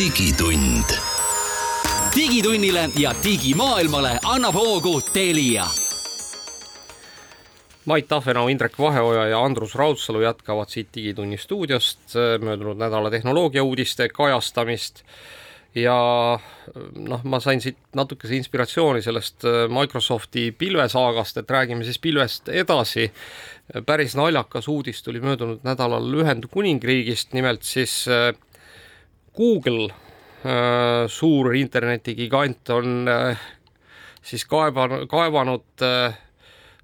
digitund. 0.00 0.94
digitunnile 2.14 2.86
ja 2.96 3.12
digimaailmale 3.24 4.14
annab 4.24 4.54
hoogu 4.56 5.00
Telia 5.12 5.66
Mait 7.84 8.08
Tafenau, 8.08 8.48
Indrek 8.48 8.78
Vaheoja 8.78 9.26
ja 9.26 9.44
Andrus 9.44 9.74
Raudsalu 9.74 10.20
jätkavad 10.20 10.68
siit 10.68 10.88
Digitunni 10.94 11.36
stuudiost 11.38 12.16
möödunud 12.40 12.80
nädala 12.80 13.10
tehnoloogiauudiste 13.10 14.08
kajastamist 14.08 15.04
ja 15.74 15.96
noh, 16.94 17.24
ma 17.24 17.40
sain 17.42 17.60
siit 17.62 17.78
natukese 17.96 18.34
inspiratsiooni 18.38 19.02
sellest 19.04 19.46
äh, 19.46 19.64
Microsofti 19.70 20.50
pilvesaagast, 20.58 21.40
et 21.42 21.50
räägime 21.50 21.84
siis 21.86 21.98
pilvest 21.98 22.48
edasi. 22.48 23.10
päris 23.86 24.16
naljakas 24.18 24.68
uudis 24.68 25.02
tuli 25.02 25.20
möödunud 25.20 25.60
nädalal 25.62 26.14
Ühendkuningriigist, 26.22 27.32
nimelt 27.32 27.62
siis 27.62 28.08
äh, 28.08 28.32
Google, 29.36 29.92
äh, 30.42 31.06
suur 31.06 31.54
internetigigant, 31.54 32.70
on 32.70 33.06
siis 34.22 34.44
kaevan-, 34.44 35.06
kaevanud 35.08 35.84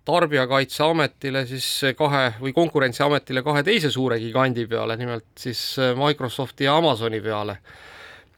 tarbijakaitseametile 0.06 1.42
siis 1.46 1.66
kahe 1.98 2.36
või 2.38 2.52
Konkurentsiametile 2.54 3.42
kahe 3.42 3.64
teise 3.66 3.90
suure 3.90 4.20
gigandi 4.22 4.68
peale, 4.70 4.96
nimelt 4.96 5.26
siis 5.38 5.74
Microsofti 5.98 6.64
ja 6.64 6.76
Amazoni 6.78 7.20
peale 7.20 7.58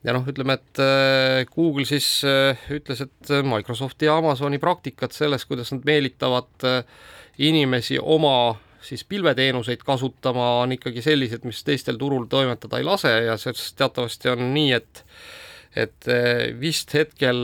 ja 0.07 0.15
noh, 0.15 0.27
ütleme, 0.31 0.59
et 0.59 0.81
äh, 0.83 1.43
Google 1.51 1.87
siis 1.89 2.07
äh, 2.27 2.59
ütles, 2.75 3.03
et 3.05 3.33
äh, 3.35 3.43
Microsofti 3.47 4.09
ja 4.09 4.19
Amazoni 4.19 4.61
praktikat 4.63 5.17
selles, 5.17 5.47
kuidas 5.49 5.73
nad 5.75 5.87
meelitavad 5.89 6.69
inimesi 7.39 7.99
oma 7.99 8.57
siis 8.83 9.03
pilveteenuseid 9.05 9.83
kasutama, 9.87 10.53
on 10.63 10.73
ikkagi 10.79 11.03
sellised, 11.03 11.45
mis 11.47 11.61
teistel 11.67 11.99
turul 11.99 12.29
toimetada 12.31 12.79
ei 12.79 12.87
lase 12.87 13.11
ja 13.27 13.37
sellest 13.41 13.77
teatavasti 13.79 14.31
on 14.33 14.49
nii, 14.55 14.73
et 14.79 15.03
et 15.77 16.09
eh, 16.09 16.55
vist 16.59 16.95
hetkel 16.97 17.39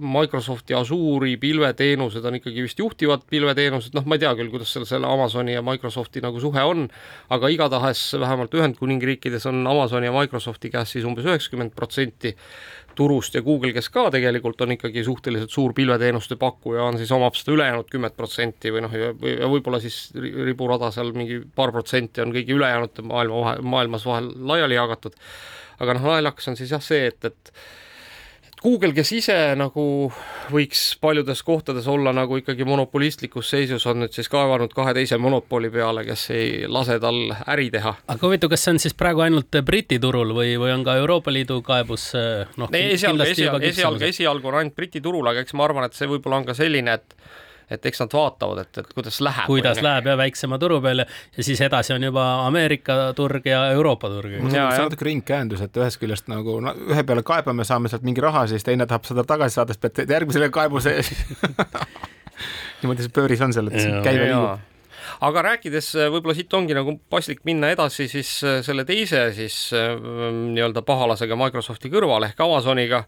Microsofti 0.00 0.74
Azure'i 0.74 1.36
pilveteenused 1.40 2.24
on 2.24 2.38
ikkagi 2.38 2.64
vist 2.64 2.80
juhtivad 2.80 3.26
pilveteenused, 3.30 3.94
noh, 3.94 4.06
ma 4.08 4.16
ei 4.16 4.24
tea 4.24 4.32
küll, 4.38 4.52
kuidas 4.52 4.72
seal 4.72 4.86
selle 4.88 5.10
Amazoni 5.10 5.56
ja 5.56 5.62
Microsofti 5.64 6.22
nagu 6.24 6.40
suhe 6.42 6.64
on, 6.64 6.86
aga 7.34 7.50
igatahes 7.52 8.06
vähemalt 8.20 8.54
Ühendkuningriikides 8.56 9.46
on 9.50 9.60
Amazoni 9.66 10.08
ja 10.08 10.14
Microsofti 10.16 10.72
käes 10.72 10.96
siis 10.96 11.04
umbes 11.08 11.28
üheksakümmend 11.28 11.76
protsenti 11.76 12.34
turust 12.94 13.34
ja 13.34 13.42
Google, 13.42 13.72
kes 13.74 13.88
ka 13.90 14.06
tegelikult 14.14 14.60
on 14.64 14.74
ikkagi 14.76 15.02
suhteliselt 15.04 15.50
suur 15.50 15.74
pilveteenuste 15.74 16.36
pakkuja, 16.40 16.84
on 16.86 16.98
siis 17.00 17.10
omab 17.14 17.34
seda 17.38 17.56
ülejäänud 17.56 17.90
kümmet 17.90 18.16
protsenti 18.16 18.70
või 18.74 18.84
noh, 18.86 18.94
ja 18.94 19.10
või- 19.18 19.34
ja 19.40 19.50
võib-olla 19.50 19.80
siis 19.82 20.12
ri- 20.14 20.34
riburada 20.46 20.90
seal 20.94 21.10
mingi 21.12 21.40
paar 21.56 21.72
protsenti 21.74 22.22
on 22.22 22.32
kõigi 22.34 22.54
ülejäänute 22.54 23.02
maailma 23.02 23.40
vahe, 23.40 23.56
maailmas 23.62 24.06
vahel 24.06 24.30
laiali 24.38 24.78
jagatud. 24.78 25.18
Aga 25.80 25.96
noh, 25.96 26.12
naljakas 26.12 26.52
on 26.52 26.60
siis 26.60 26.74
jah 26.74 26.82
see, 26.84 27.08
et, 27.12 27.24
et 27.24 27.54
et 28.44 28.60
Google, 28.62 28.92
kes 28.96 29.10
ise 29.16 29.34
nagu 29.58 29.82
võiks 30.52 30.82
paljudes 31.00 31.40
kohtades 31.44 31.86
olla 31.90 32.12
nagu 32.16 32.36
ikkagi 32.38 32.64
monopolistlikus 32.68 33.50
seisus, 33.50 33.86
on 33.88 34.02
nüüd 34.02 34.14
siis 34.16 34.28
kaevanud 34.32 34.72
kahe 34.76 34.94
teise 34.96 35.18
monopoli 35.20 35.70
peale, 35.72 36.04
kes 36.06 36.24
ei 36.36 36.48
lase 36.68 36.98
tal 37.02 37.18
äri 37.52 37.70
teha. 37.74 37.94
Aga 38.06 38.26
huvitav, 38.26 38.52
kas 38.52 38.64
see 38.64 38.74
on 38.76 38.82
siis 38.84 38.96
praegu 38.96 39.24
ainult 39.24 39.60
Briti 39.64 39.98
turul 40.00 40.34
või, 40.36 40.54
või 40.60 40.74
on 40.76 40.84
ka 40.86 40.96
Euroopa 41.00 41.32
Liidu 41.32 41.60
kaebus 41.66 42.10
noh, 42.60 42.72
ei, 42.72 42.94
esialgu, 42.98 43.26
esialgu, 43.34 43.64
esialgu, 43.72 44.04
esialgu 44.12 44.52
on 44.52 44.60
ainult 44.62 44.76
Briti 44.76 45.02
turul, 45.04 45.26
aga 45.32 45.44
eks 45.44 45.56
ma 45.56 45.66
arvan, 45.68 45.88
et 45.88 45.96
see 45.96 46.08
võib-olla 46.08 46.42
on 46.42 46.48
ka 46.48 46.56
selline, 46.56 47.00
et 47.00 47.18
et 47.70 47.86
eks 47.86 48.02
nad 48.04 48.16
vaatavad, 48.16 48.64
et, 48.64 48.80
et 48.82 48.92
kuidas 48.94 49.20
läheb. 49.24 49.46
kuidas 49.46 49.82
läheb 49.84 50.10
ja 50.10 50.16
väiksema 50.20 50.58
turu 50.62 50.80
peal 50.84 51.04
ja, 51.04 51.06
ja 51.36 51.46
siis 51.46 51.60
edasi 51.64 51.94
on 51.96 52.08
juba 52.10 52.24
Ameerika 52.46 52.98
turg 53.16 53.46
ja 53.46 53.66
Euroopa 53.72 54.10
turg. 54.12 54.36
see 54.50 54.64
on 54.64 54.84
natuke 54.88 55.08
ringkäendus, 55.08 55.64
et 55.64 55.80
ühest 55.80 56.00
küljest 56.02 56.28
nagu 56.32 56.58
no, 56.64 56.74
ühe 56.90 57.06
peale 57.06 57.24
kaebame, 57.26 57.66
saame 57.68 57.92
sealt 57.92 58.06
mingi 58.06 58.24
raha, 58.24 58.46
siis 58.50 58.66
teine 58.66 58.88
tahab 58.90 59.08
seda 59.08 59.24
tagasi 59.28 59.60
saada, 59.60 59.76
siis 59.76 59.84
pead 59.86 60.16
järgmisele 60.18 60.50
kaebuse 60.54 60.98
niimoodi 62.82 63.06
see 63.06 63.14
pööris 63.14 63.42
on 63.44 63.56
seal, 63.56 63.70
et 63.70 63.80
see 63.80 64.04
käive 64.04 64.30
liigub 64.30 64.73
aga 65.22 65.42
rääkides, 65.48 65.92
võib-olla 66.12 66.34
siit 66.36 66.54
ongi 66.56 66.76
nagu 66.76 66.96
paslik 67.10 67.44
minna 67.48 67.70
edasi 67.74 68.08
siis 68.10 68.36
äh, 68.46 68.60
selle 68.66 68.84
teise 68.88 69.26
siis 69.36 69.56
äh, 69.76 69.94
nii-öelda 70.00 70.82
pahalasega 70.86 71.38
Microsofti 71.38 71.90
kõrval 71.92 72.28
ehk 72.28 72.40
Amazoniga, 72.44 73.04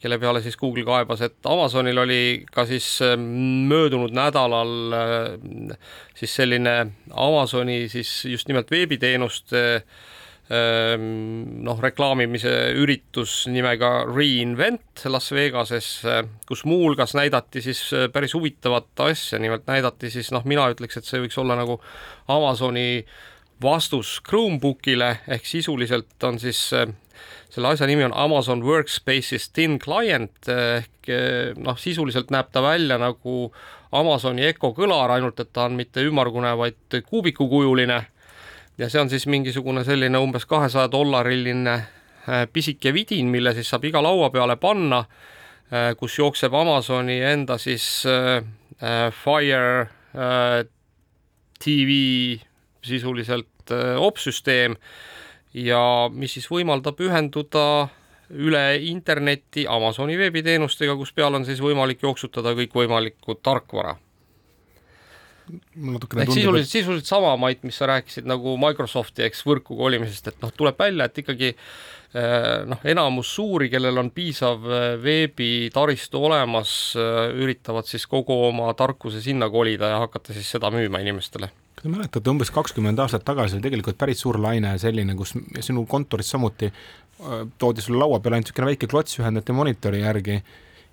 kelle 0.00 0.18
peale 0.20 0.42
siis 0.44 0.56
Google 0.60 0.86
kaebas, 0.86 1.24
et 1.26 1.50
Amazonil 1.50 1.98
oli 2.04 2.22
ka 2.52 2.66
siis 2.68 2.86
äh, 3.04 3.16
möödunud 3.18 4.14
nädalal 4.16 4.94
siis 6.18 6.36
selline 6.36 6.76
Amazoni 7.10 7.82
siis 7.92 8.24
just 8.30 8.48
nimelt 8.48 8.70
veebiteenuste 8.70 9.82
noh, 10.50 11.78
reklaamimise 11.78 12.52
üritus 12.80 13.44
nimega 13.46 13.90
Reinvent 14.08 15.04
Las 15.06 15.30
Vegases, 15.30 15.90
kus 16.48 16.64
muuhulgas 16.66 17.14
näidati 17.14 17.62
siis 17.62 17.84
päris 18.12 18.34
huvitavat 18.34 19.04
asja, 19.06 19.38
nimelt 19.38 19.68
näidati 19.70 20.10
siis 20.10 20.32
noh, 20.34 20.42
mina 20.50 20.66
ütleks, 20.72 20.98
et 20.98 21.06
see 21.06 21.22
võiks 21.22 21.38
olla 21.38 21.54
nagu 21.60 21.78
Amazoni 22.34 23.04
vastus 23.62 24.16
Chromebookile 24.26 25.20
ehk 25.28 25.46
sisuliselt 25.46 26.26
on 26.26 26.40
siis 26.42 26.64
selle 27.50 27.70
asja 27.70 27.86
nimi 27.86 28.04
on 28.06 28.14
Amazon 28.16 28.62
Workspace'is 28.66 29.50
Thin 29.54 29.78
Client 29.78 30.48
ehk 30.50 31.10
noh, 31.62 31.78
sisuliselt 31.78 32.30
näeb 32.34 32.50
ta 32.50 32.62
välja 32.64 32.98
nagu 32.98 33.52
Amazoni 33.92 34.46
Echo 34.46 34.70
kõlar, 34.74 35.10
ainult 35.16 35.40
et 35.42 35.50
ta 35.52 35.66
on 35.66 35.74
mitte 35.78 36.02
ümmargune, 36.06 36.52
vaid 36.58 37.02
kuubikukujuline 37.06 37.98
ja 38.80 38.88
see 38.88 39.00
on 39.02 39.10
siis 39.12 39.26
mingisugune 39.28 39.84
selline 39.84 40.18
umbes 40.18 40.46
kahesaja 40.48 40.88
dollariline 40.92 41.76
pisike 42.52 42.94
vidin, 42.96 43.28
mille 43.32 43.52
siis 43.54 43.68
saab 43.68 43.84
iga 43.88 44.00
laua 44.02 44.30
peale 44.32 44.56
panna, 44.60 45.04
kus 46.00 46.18
jookseb 46.18 46.54
Amazoni 46.54 47.20
enda 47.30 47.58
siis 47.60 48.02
Fire 49.22 49.86
TV 51.60 51.96
sisuliselt 52.84 53.74
opsüsteem. 54.00 54.76
Ja 55.54 56.08
mis 56.12 56.36
siis 56.38 56.46
võimaldab 56.50 57.00
ühenduda 57.02 57.88
üle 58.30 58.64
interneti 58.86 59.66
Amazoni 59.68 60.18
veebiteenustega, 60.18 60.94
kus 60.96 61.12
peal 61.12 61.34
on 61.34 61.44
siis 61.44 61.60
võimalik 61.62 62.02
jooksutada 62.06 62.54
kõikvõimalikku 62.58 63.40
tarkvara 63.42 63.96
ehk 65.50 66.34
sisuliselt, 66.34 66.70
sisuliselt 66.70 67.08
sama, 67.08 67.36
Mait, 67.40 67.62
mis 67.66 67.78
sa 67.80 67.88
rääkisid 67.90 68.28
nagu 68.28 68.56
Microsofti, 68.60 69.24
eks, 69.26 69.44
võrku 69.46 69.78
kolimisest, 69.78 70.32
et 70.32 70.44
noh, 70.44 70.52
tuleb 70.56 70.78
välja, 70.80 71.08
et 71.10 71.22
ikkagi 71.22 71.54
noh, 72.66 72.80
enamus 72.90 73.30
suuri, 73.36 73.68
kellel 73.70 74.00
on 74.02 74.10
piisav 74.14 74.64
veebitaristu 75.02 76.22
olemas, 76.26 76.72
üritavad 77.38 77.86
siis 77.86 78.06
kogu 78.10 78.34
oma 78.48 78.72
tarkuse 78.78 79.22
sinna 79.22 79.50
kolida 79.50 79.92
ja 79.92 80.00
hakata 80.04 80.34
siis 80.34 80.50
seda 80.56 80.72
müüma 80.74 81.02
inimestele. 81.04 81.50
Kas 81.74 81.86
te 81.86 81.92
mäletate, 81.92 82.32
umbes 82.32 82.50
kakskümmend 82.52 82.98
aastat 83.00 83.22
tagasi 83.24 83.56
oli 83.56 83.64
tegelikult 83.68 83.98
päris 84.00 84.20
suur 84.24 84.40
laine 84.42 84.74
selline, 84.82 85.14
kus 85.16 85.36
sinu 85.62 85.86
kontoris 85.88 86.32
samuti 86.34 86.72
toodi 87.60 87.84
sulle 87.84 88.00
laua 88.02 88.18
peale 88.20 88.38
ainult 88.38 88.50
niisugune 88.50 88.72
väike 88.72 88.88
klots, 88.90 89.18
ühendati 89.20 89.54
monitori 89.54 90.02
järgi 90.02 90.40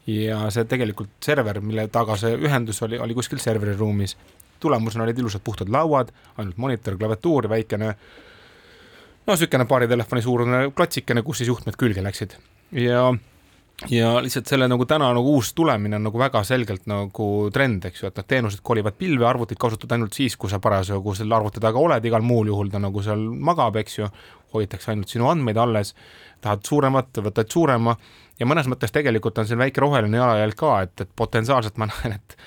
ja 0.07 0.45
see 0.53 0.67
tegelikult 0.69 1.17
server, 1.23 1.59
mille 1.63 1.87
taga 1.91 2.15
see 2.19 2.37
ühendus 2.39 2.79
oli, 2.85 2.99
oli 3.03 3.15
kuskil 3.17 3.41
serveri 3.43 3.75
ruumis 3.75 4.15
tulemusena 4.59 5.05
olid 5.05 5.19
ilusad 5.19 5.43
puhtad 5.43 5.69
lauad, 5.73 6.11
ainult 6.37 6.57
monitor, 6.57 6.97
klaviatuur, 6.97 7.49
väikene 7.49 7.93
no 9.27 9.33
niisugune 9.33 9.65
paari 9.67 9.87
telefoni 9.91 10.21
suurune 10.23 10.61
klotsikene, 10.75 11.23
kus 11.23 11.41
siis 11.41 11.51
juhtmed 11.51 11.75
külge 11.79 12.03
läksid. 12.03 12.37
Ja 12.71 13.09
ja 13.91 14.15
lihtsalt 14.23 14.49
selle 14.49 14.65
nagu 14.67 14.85
täna 14.89 15.11
nagu 15.13 15.35
uus 15.37 15.51
tulemine 15.53 15.99
on 15.99 16.07
nagu 16.07 16.19
väga 16.19 16.41
selgelt 16.47 16.87
nagu 16.89 17.27
trend, 17.53 17.85
eks 17.85 18.01
ju, 18.01 18.09
et 18.09 18.15
need 18.17 18.29
teenused 18.33 18.63
kolivad 18.65 18.97
pilve, 18.97 19.27
arvutit 19.29 19.59
kasutad 19.61 19.93
ainult 19.93 20.17
siis, 20.17 20.37
kui 20.39 20.49
sa 20.49 20.57
parasjagu 20.63 21.13
selle 21.15 21.35
arvuti 21.37 21.61
taga 21.61 21.79
oled, 21.79 22.05
igal 22.09 22.25
muul 22.25 22.49
juhul 22.49 22.71
ta 22.73 22.81
nagu 22.81 23.03
seal 23.05 23.21
magab, 23.49 23.77
eks 23.83 23.99
ju, 23.99 24.09
hoitakse 24.55 24.91
ainult 24.93 25.13
sinu 25.13 25.29
andmeid 25.29 25.59
alles, 25.61 25.93
tahad 26.41 26.65
suuremat, 26.65 27.21
võtad 27.27 27.51
suurema. 27.53 27.93
Ja 28.39 28.49
mõnes 28.49 28.69
mõttes 28.69 28.93
tegelikult 28.93 29.37
on 29.37 29.49
siin 29.49 29.61
väike 29.61 29.81
roheline 29.81 30.17
jalajälg 30.17 30.57
ka, 30.57 30.73
et, 30.87 31.05
et 31.05 31.13
potentsiaalselt 31.15 31.77
ma 31.77 31.89
näen, 31.91 32.17
et 32.17 32.37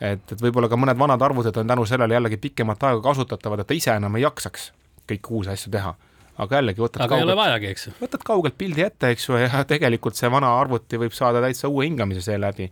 et, 0.00 0.32
et 0.32 0.40
võib-olla 0.40 0.68
ka 0.70 0.78
mõned 0.80 0.98
vanad 0.98 1.22
arvutid 1.22 1.56
on 1.60 1.70
tänu 1.70 1.84
sellele 1.88 2.16
jällegi 2.16 2.40
pikemat 2.40 2.82
aega 2.88 3.02
kasutatavad, 3.04 3.62
et 3.62 3.70
ta 3.70 3.76
ise 3.76 3.94
enam 3.94 4.18
ei 4.18 4.24
jaksaks 4.24 4.72
kõiki 5.10 5.38
uusi 5.38 5.54
asju 5.54 5.72
teha. 5.74 5.94
aga 6.34 6.58
jällegi 6.58 6.82
võtad 6.82 7.02
aga 7.04 7.08
kaugelt, 7.12 7.22
ei 7.22 7.30
ole 7.30 7.38
vajagi, 7.38 7.70
eks 7.70 7.86
ju. 7.86 7.94
võtad 8.00 8.26
kaugelt 8.26 8.58
pildi 8.58 8.82
ette, 8.82 9.12
eks 9.14 9.28
ju, 9.28 9.36
ja 9.38 9.64
tegelikult 9.70 10.18
see 10.18 10.30
vana 10.30 10.50
arvuti 10.58 10.98
võib 10.98 11.14
saada 11.14 11.42
täitsa 11.44 11.70
uue 11.70 11.86
hingamise 11.86 12.24
seeläbi. 12.26 12.70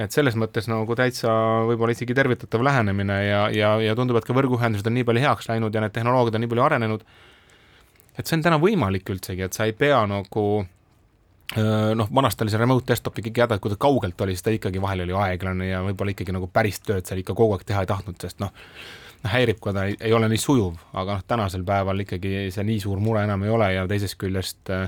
et 0.00 0.12
selles 0.12 0.36
mõttes 0.36 0.68
nagu 0.68 0.96
täitsa 0.96 1.30
võib-olla 1.68 1.96
isegi 1.96 2.14
tervitatav 2.16 2.62
lähenemine 2.64 3.16
ja, 3.24 3.40
ja, 3.54 3.74
ja 3.80 3.94
tundub, 3.96 4.16
et 4.20 4.24
ka 4.24 4.36
võrguühendused 4.36 4.86
on 4.86 4.96
nii 4.98 5.04
palju 5.04 5.24
heaks 5.24 5.48
läinud 5.48 5.74
ja 5.74 5.80
need 5.84 5.96
tehnoloogiad 5.96 6.36
on 6.36 6.44
nii 6.44 6.52
palju 6.52 6.66
arenenud, 6.66 7.04
et 8.18 8.26
see 8.26 8.36
on 8.36 8.44
täna 8.44 8.60
võimalik 8.60 9.08
üldsegi, 9.12 9.44
et 9.44 9.56
sa 9.56 9.68
ei 9.68 9.72
pea 9.76 10.04
nagu 10.08 10.44
noh, 11.56 12.08
vanasti 12.14 12.44
oli 12.44 12.52
see 12.52 12.60
remote 12.60 12.86
desktop 12.86 13.16
ikkagi 13.18 13.42
häda, 13.42 13.56
et 13.58 13.62
kui 13.62 13.72
ta 13.72 13.78
kaugelt 13.80 14.20
oli, 14.22 14.36
siis 14.36 14.46
ta 14.46 14.54
ikkagi 14.54 14.82
vahel 14.82 15.04
oli 15.06 15.16
aeglane 15.18 15.70
ja 15.70 15.80
võib-olla 15.82 16.14
ikkagi 16.14 16.34
nagu 16.36 16.46
päris 16.52 16.78
tööd 16.84 17.08
seal 17.08 17.22
ikka 17.24 17.34
kogu 17.38 17.56
aeg 17.56 17.64
teha 17.66 17.82
ei 17.82 17.90
tahtnud, 17.90 18.18
sest 18.22 18.38
noh, 18.42 18.52
noh 19.24 19.34
häirib, 19.34 19.58
kui 19.62 19.74
ta 19.74 19.88
ei, 19.90 19.96
ei 19.98 20.14
ole 20.14 20.28
nii 20.30 20.38
sujuv, 20.38 20.78
aga 20.94 21.18
noh, 21.18 21.24
tänasel 21.26 21.66
päeval 21.66 22.04
ikkagi 22.06 22.48
see 22.54 22.66
nii 22.68 22.78
suur 22.84 23.02
mure 23.02 23.24
enam 23.26 23.42
ei 23.46 23.50
ole 23.50 23.72
ja 23.74 23.88
teisest 23.90 24.18
küljest 24.20 24.70
äh, 24.70 24.86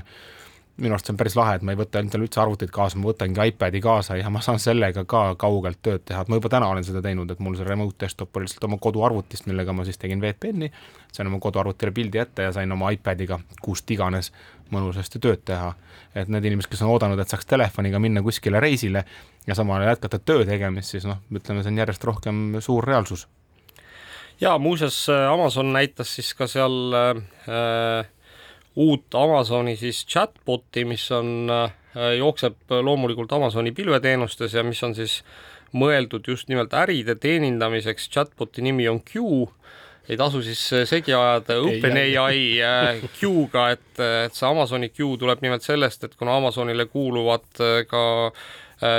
minu 0.77 0.95
arust 0.95 1.05
see 1.05 1.13
on 1.13 1.17
päris 1.19 1.35
lahe, 1.37 1.57
et 1.59 1.65
ma 1.65 1.73
ei 1.73 1.77
võta 1.77 2.01
endale 2.01 2.25
üldse 2.25 2.39
arvutit 2.41 2.71
kaasa, 2.73 2.97
ma 2.97 3.11
võtangi 3.11 3.45
iPadi 3.51 3.81
kaasa 3.81 4.15
ja 4.17 4.29
ma 4.33 4.41
saan 4.41 4.57
sellega 4.61 5.03
ka 5.09 5.21
kaugelt 5.39 5.83
tööd 5.85 6.01
teha, 6.09 6.23
et 6.23 6.31
ma 6.31 6.39
juba 6.39 6.49
täna 6.49 6.69
olen 6.73 6.85
seda 6.87 7.01
teinud, 7.05 7.29
et 7.29 7.43
mul 7.45 7.57
see 7.59 7.67
remote 7.67 7.99
desktop 8.01 8.33
oli 8.37 8.47
lihtsalt 8.47 8.65
oma 8.65 8.79
koduarvutist, 8.81 9.45
millega 9.49 9.75
ma 9.75 9.85
siis 9.85 10.01
tegin 10.01 10.21
VPN-i, 10.23 10.71
sain 11.13 11.29
oma 11.29 11.37
koduarvutile 11.43 11.93
pildi 11.93 12.21
ette 12.23 12.47
ja 12.47 12.55
sain 12.55 12.73
oma 12.73 12.89
iPadiga, 12.95 13.37
kust 13.61 13.93
iganes, 13.93 14.31
mõnusasti 14.73 15.21
tööd 15.21 15.43
teha. 15.45 15.75
et 16.15 16.29
need 16.29 16.45
inimesed, 16.45 16.69
kes 16.69 16.81
on 16.85 16.91
oodanud, 16.93 17.19
et 17.19 17.29
saaks 17.29 17.45
telefoniga 17.49 17.99
minna 18.01 18.21
kuskile 18.21 18.59
reisile 18.61 19.05
ja 19.47 19.55
samal 19.55 19.81
ajal 19.81 19.95
jätkata 19.95 20.19
töö 20.19 20.45
tegemist, 20.45 20.89
siis 20.89 21.05
noh, 21.05 21.21
ütleme, 21.33 21.63
see 21.63 21.73
on 21.73 21.79
järjest 21.81 22.03
rohkem 22.03 22.43
suur 22.61 22.85
reaalsus. 22.85 23.27
ja 24.41 24.57
muuseas, 24.57 25.05
Amazon 25.29 25.73
näitas 25.73 26.15
siis 26.15 26.33
ka 26.33 26.47
seal 26.47 26.93
äh, 26.97 28.05
uut 28.75 29.15
Amazoni 29.15 29.75
siis 29.77 30.03
chatbot'i, 30.09 30.85
mis 30.89 31.05
on, 31.13 31.49
jookseb 32.17 32.73
loomulikult 32.81 33.31
Amazoni 33.37 33.71
pilveteenustes 33.71 34.53
ja 34.57 34.63
mis 34.65 34.81
on 34.83 34.95
siis 34.97 35.19
mõeldud 35.73 36.25
just 36.27 36.49
nimelt 36.49 36.73
äride 36.77 37.15
teenindamiseks, 37.21 38.09
chatbot'i 38.13 38.65
nimi 38.65 38.87
on 38.89 39.01
Q, 39.05 39.45
ei 40.09 40.17
tasu 40.19 40.41
siis 40.45 40.61
segi 40.89 41.13
ajada 41.13 41.59
OpenAI 41.63 43.07
Q-ga, 43.19 43.69
et, 43.77 43.87
et 44.25 44.35
see 44.35 44.49
Amazoni 44.49 44.89
Q 44.93 45.13
tuleb 45.21 45.45
nimelt 45.45 45.65
sellest, 45.65 46.03
et 46.03 46.17
kuna 46.19 46.37
Amazonile 46.41 46.89
kuuluvad 46.91 47.63
ka 47.89 48.03
äh, 48.27 48.43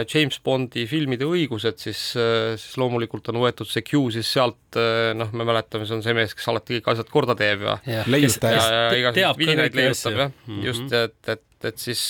James 0.09 0.39
Bondi 0.45 0.87
filmide 0.91 1.27
õigused, 1.29 1.81
siis, 1.83 2.03
siis 2.15 2.77
loomulikult 2.81 3.29
on 3.33 3.41
võetud 3.43 3.69
see 3.69 3.85
Q 3.87 4.07
siis 4.15 4.31
sealt, 4.37 4.79
noh, 5.19 5.33
me 5.37 5.47
mäletame, 5.49 5.87
see 5.89 5.99
on 5.99 6.05
see 6.05 6.15
mees, 6.17 6.35
kes 6.37 6.47
alati 6.53 6.79
kõik 6.79 6.93
asjad 6.95 7.11
korda 7.13 7.37
teeb 7.39 7.67
ja 7.67 7.79
leiutab. 8.09 8.55
Ja, 8.55 8.69
ja 8.71 9.01
igasuguseid 9.01 9.43
vidinaid 9.43 9.77
leiutab 9.79 10.23
jah. 10.23 10.31
Mm, 10.47 10.55
-hmm. 10.55 10.65
just, 10.71 10.97
et, 11.01 11.35
et, 11.37 11.69
et 11.73 11.85
siis 11.89 12.07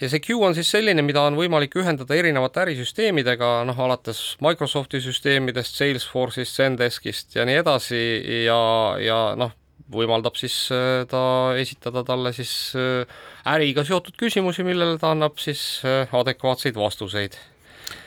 ja 0.00 0.10
see 0.12 0.20
Q 0.20 0.36
on 0.44 0.56
siis 0.56 0.70
selline, 0.70 1.02
mida 1.04 1.22
on 1.24 1.36
võimalik 1.38 1.76
ühendada 1.80 2.16
erinevate 2.16 2.62
ärisüsteemidega, 2.66 3.52
noh 3.68 3.78
alates 3.86 4.22
Microsofti 4.44 5.00
süsteemidest, 5.04 5.78
Salesforce'ist, 5.78 6.56
Zendeskist 6.58 7.36
ja 7.38 7.46
nii 7.48 7.60
edasi 7.62 8.02
ja, 8.44 8.60
ja 9.00 9.20
noh, 9.38 9.54
võimaldab 9.92 10.36
siis 10.38 10.54
äh, 10.74 11.04
ta 11.10 11.54
esitada 11.58 12.02
talle 12.06 12.32
siis 12.36 12.52
äh, 12.78 13.18
äriga 13.54 13.84
seotud 13.86 14.16
küsimusi, 14.18 14.64
millele 14.66 14.98
ta 14.98 15.12
annab 15.14 15.38
siis 15.42 15.82
äh, 15.86 16.12
adekvaatseid 16.12 16.78
vastuseid. 16.78 17.38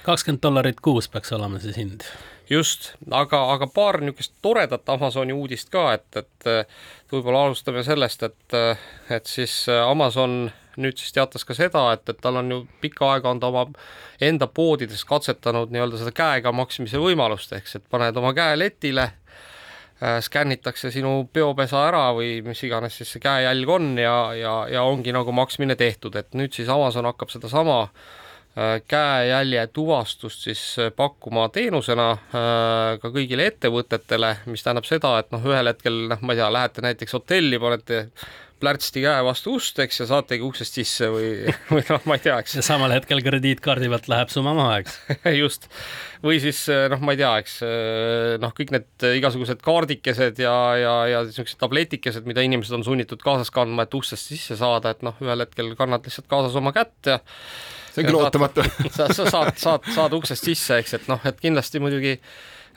kakskümmend 0.03 0.43
dollarit 0.43 0.81
kuus 0.81 1.07
peaks 1.07 1.31
olema 1.35 1.59
siis 1.59 1.77
hind. 1.77 2.03
just, 2.49 2.93
aga, 3.11 3.43
aga 3.53 3.67
paar 3.67 4.01
niisugust 4.01 4.33
toredat 4.41 4.89
Amazoni 4.89 5.33
uudist 5.33 5.69
ka, 5.69 5.93
et, 5.93 6.23
et 6.23 7.11
võib-olla 7.11 7.45
alustame 7.47 7.83
sellest, 7.83 8.23
et, 8.23 8.57
et 9.09 9.29
siis 9.29 9.67
Amazon 9.69 10.49
nüüd 10.79 10.97
siis 10.97 11.13
teatas 11.13 11.43
ka 11.45 11.53
seda, 11.53 11.89
et, 11.93 12.09
et 12.09 12.19
tal 12.21 12.39
on 12.39 12.51
ju 12.51 12.59
pikka 12.81 13.13
aega 13.13 13.29
on 13.29 13.39
ta 13.39 13.49
oma 13.51 13.65
enda 14.23 14.47
poodides 14.47 15.03
katsetanud 15.05 15.71
nii-öelda 15.71 15.99
seda 15.99 16.13
käega 16.15 16.51
maksmise 16.55 17.01
võimalust, 17.01 17.53
ehk 17.53 17.67
siis 17.67 17.81
et 17.81 17.89
paned 17.91 18.17
oma 18.17 18.33
käe 18.37 18.57
letile 18.57 19.09
Äh, 19.09 19.45
skännitakse 20.23 20.91
sinu 20.95 21.27
peopesa 21.33 21.81
ära 21.89 22.05
või 22.15 22.39
mis 22.45 22.61
iganes 22.63 22.95
siis 22.99 23.09
see 23.11 23.23
käejälg 23.23 23.69
on 23.69 23.91
ja, 23.99 24.15
ja, 24.37 24.53
ja 24.71 24.83
ongi 24.87 25.11
nagu 25.15 25.33
maksmine 25.35 25.75
tehtud, 25.79 26.15
et 26.15 26.31
nüüd 26.39 26.55
siis 26.55 26.71
Amazon 26.71 27.09
hakkab 27.09 27.33
sedasama 27.33 27.81
äh, 27.83 28.77
käejälje 28.87 29.65
tuvastust 29.75 30.47
siis 30.47 30.61
äh, 30.79 30.93
pakkuma 30.95 31.49
teenusena 31.51 32.09
ka 32.31 33.11
kõigile 33.11 33.49
ettevõtetele, 33.51 34.35
mis 34.47 34.63
tähendab 34.63 34.87
seda, 34.87 35.17
et 35.19 35.35
noh, 35.35 35.43
ühel 35.51 35.73
hetkel 35.73 36.05
noh, 36.13 36.23
ma 36.23 36.35
ei 36.35 36.39
tea, 36.39 36.51
lähete 36.53 36.85
näiteks 36.87 37.19
hotelli, 37.19 37.59
panete 37.59 38.05
plärtsti 38.59 39.03
käe 39.03 39.23
vastu 39.25 39.55
ust, 39.57 39.79
eks, 39.83 40.01
ja 40.01 40.07
saategi 40.09 40.45
uksest 40.45 40.77
sisse 40.79 41.09
või, 41.13 41.31
või 41.73 41.83
noh, 41.89 42.05
ma 42.09 42.17
ei 42.19 42.23
tea, 42.25 42.37
eks. 42.43 42.57
ja 42.59 42.65
samal 42.65 42.93
hetkel 42.95 43.23
krediitkaardi 43.25 43.89
pealt 43.91 44.09
läheb 44.11 44.33
summa 44.33 44.53
maha, 44.57 44.81
eks 44.83 44.99
just. 45.41 45.69
või 46.25 46.41
siis 46.43 46.61
noh, 46.91 47.01
ma 47.05 47.15
ei 47.15 47.21
tea, 47.21 47.31
eks 47.43 47.57
noh, 48.43 48.53
kõik 48.57 48.75
need 48.75 49.07
igasugused 49.21 49.63
kaardikesed 49.65 50.43
ja, 50.43 50.55
ja, 50.79 50.93
ja 51.13 51.23
niisugused 51.27 51.59
tabletikesed, 51.61 52.27
mida 52.29 52.45
inimesed 52.45 52.79
on 52.79 52.85
sunnitud 52.87 53.23
kaasas 53.23 53.51
kandma, 53.55 53.87
et 53.87 53.99
uksest 53.99 54.33
sisse 54.33 54.59
saada, 54.59 54.95
et 54.95 55.03
noh, 55.07 55.17
ühel 55.23 55.45
hetkel 55.45 55.75
kannad 55.79 56.07
lihtsalt 56.07 56.29
kaasas 56.31 56.57
oma 56.59 56.75
kätt 56.75 57.13
ja 57.15 57.19
see 57.93 58.03
on 58.03 58.09
küll 58.09 58.21
ootamatu. 58.21 58.65
sa, 58.95 59.09
sa 59.13 59.27
saad, 59.29 59.57
saad, 59.59 59.91
saad 59.95 60.15
uksest 60.17 60.49
sisse, 60.51 60.79
eks, 60.81 60.95
et 60.99 61.11
noh, 61.11 61.21
et 61.27 61.39
kindlasti 61.41 61.81
muidugi 61.83 62.17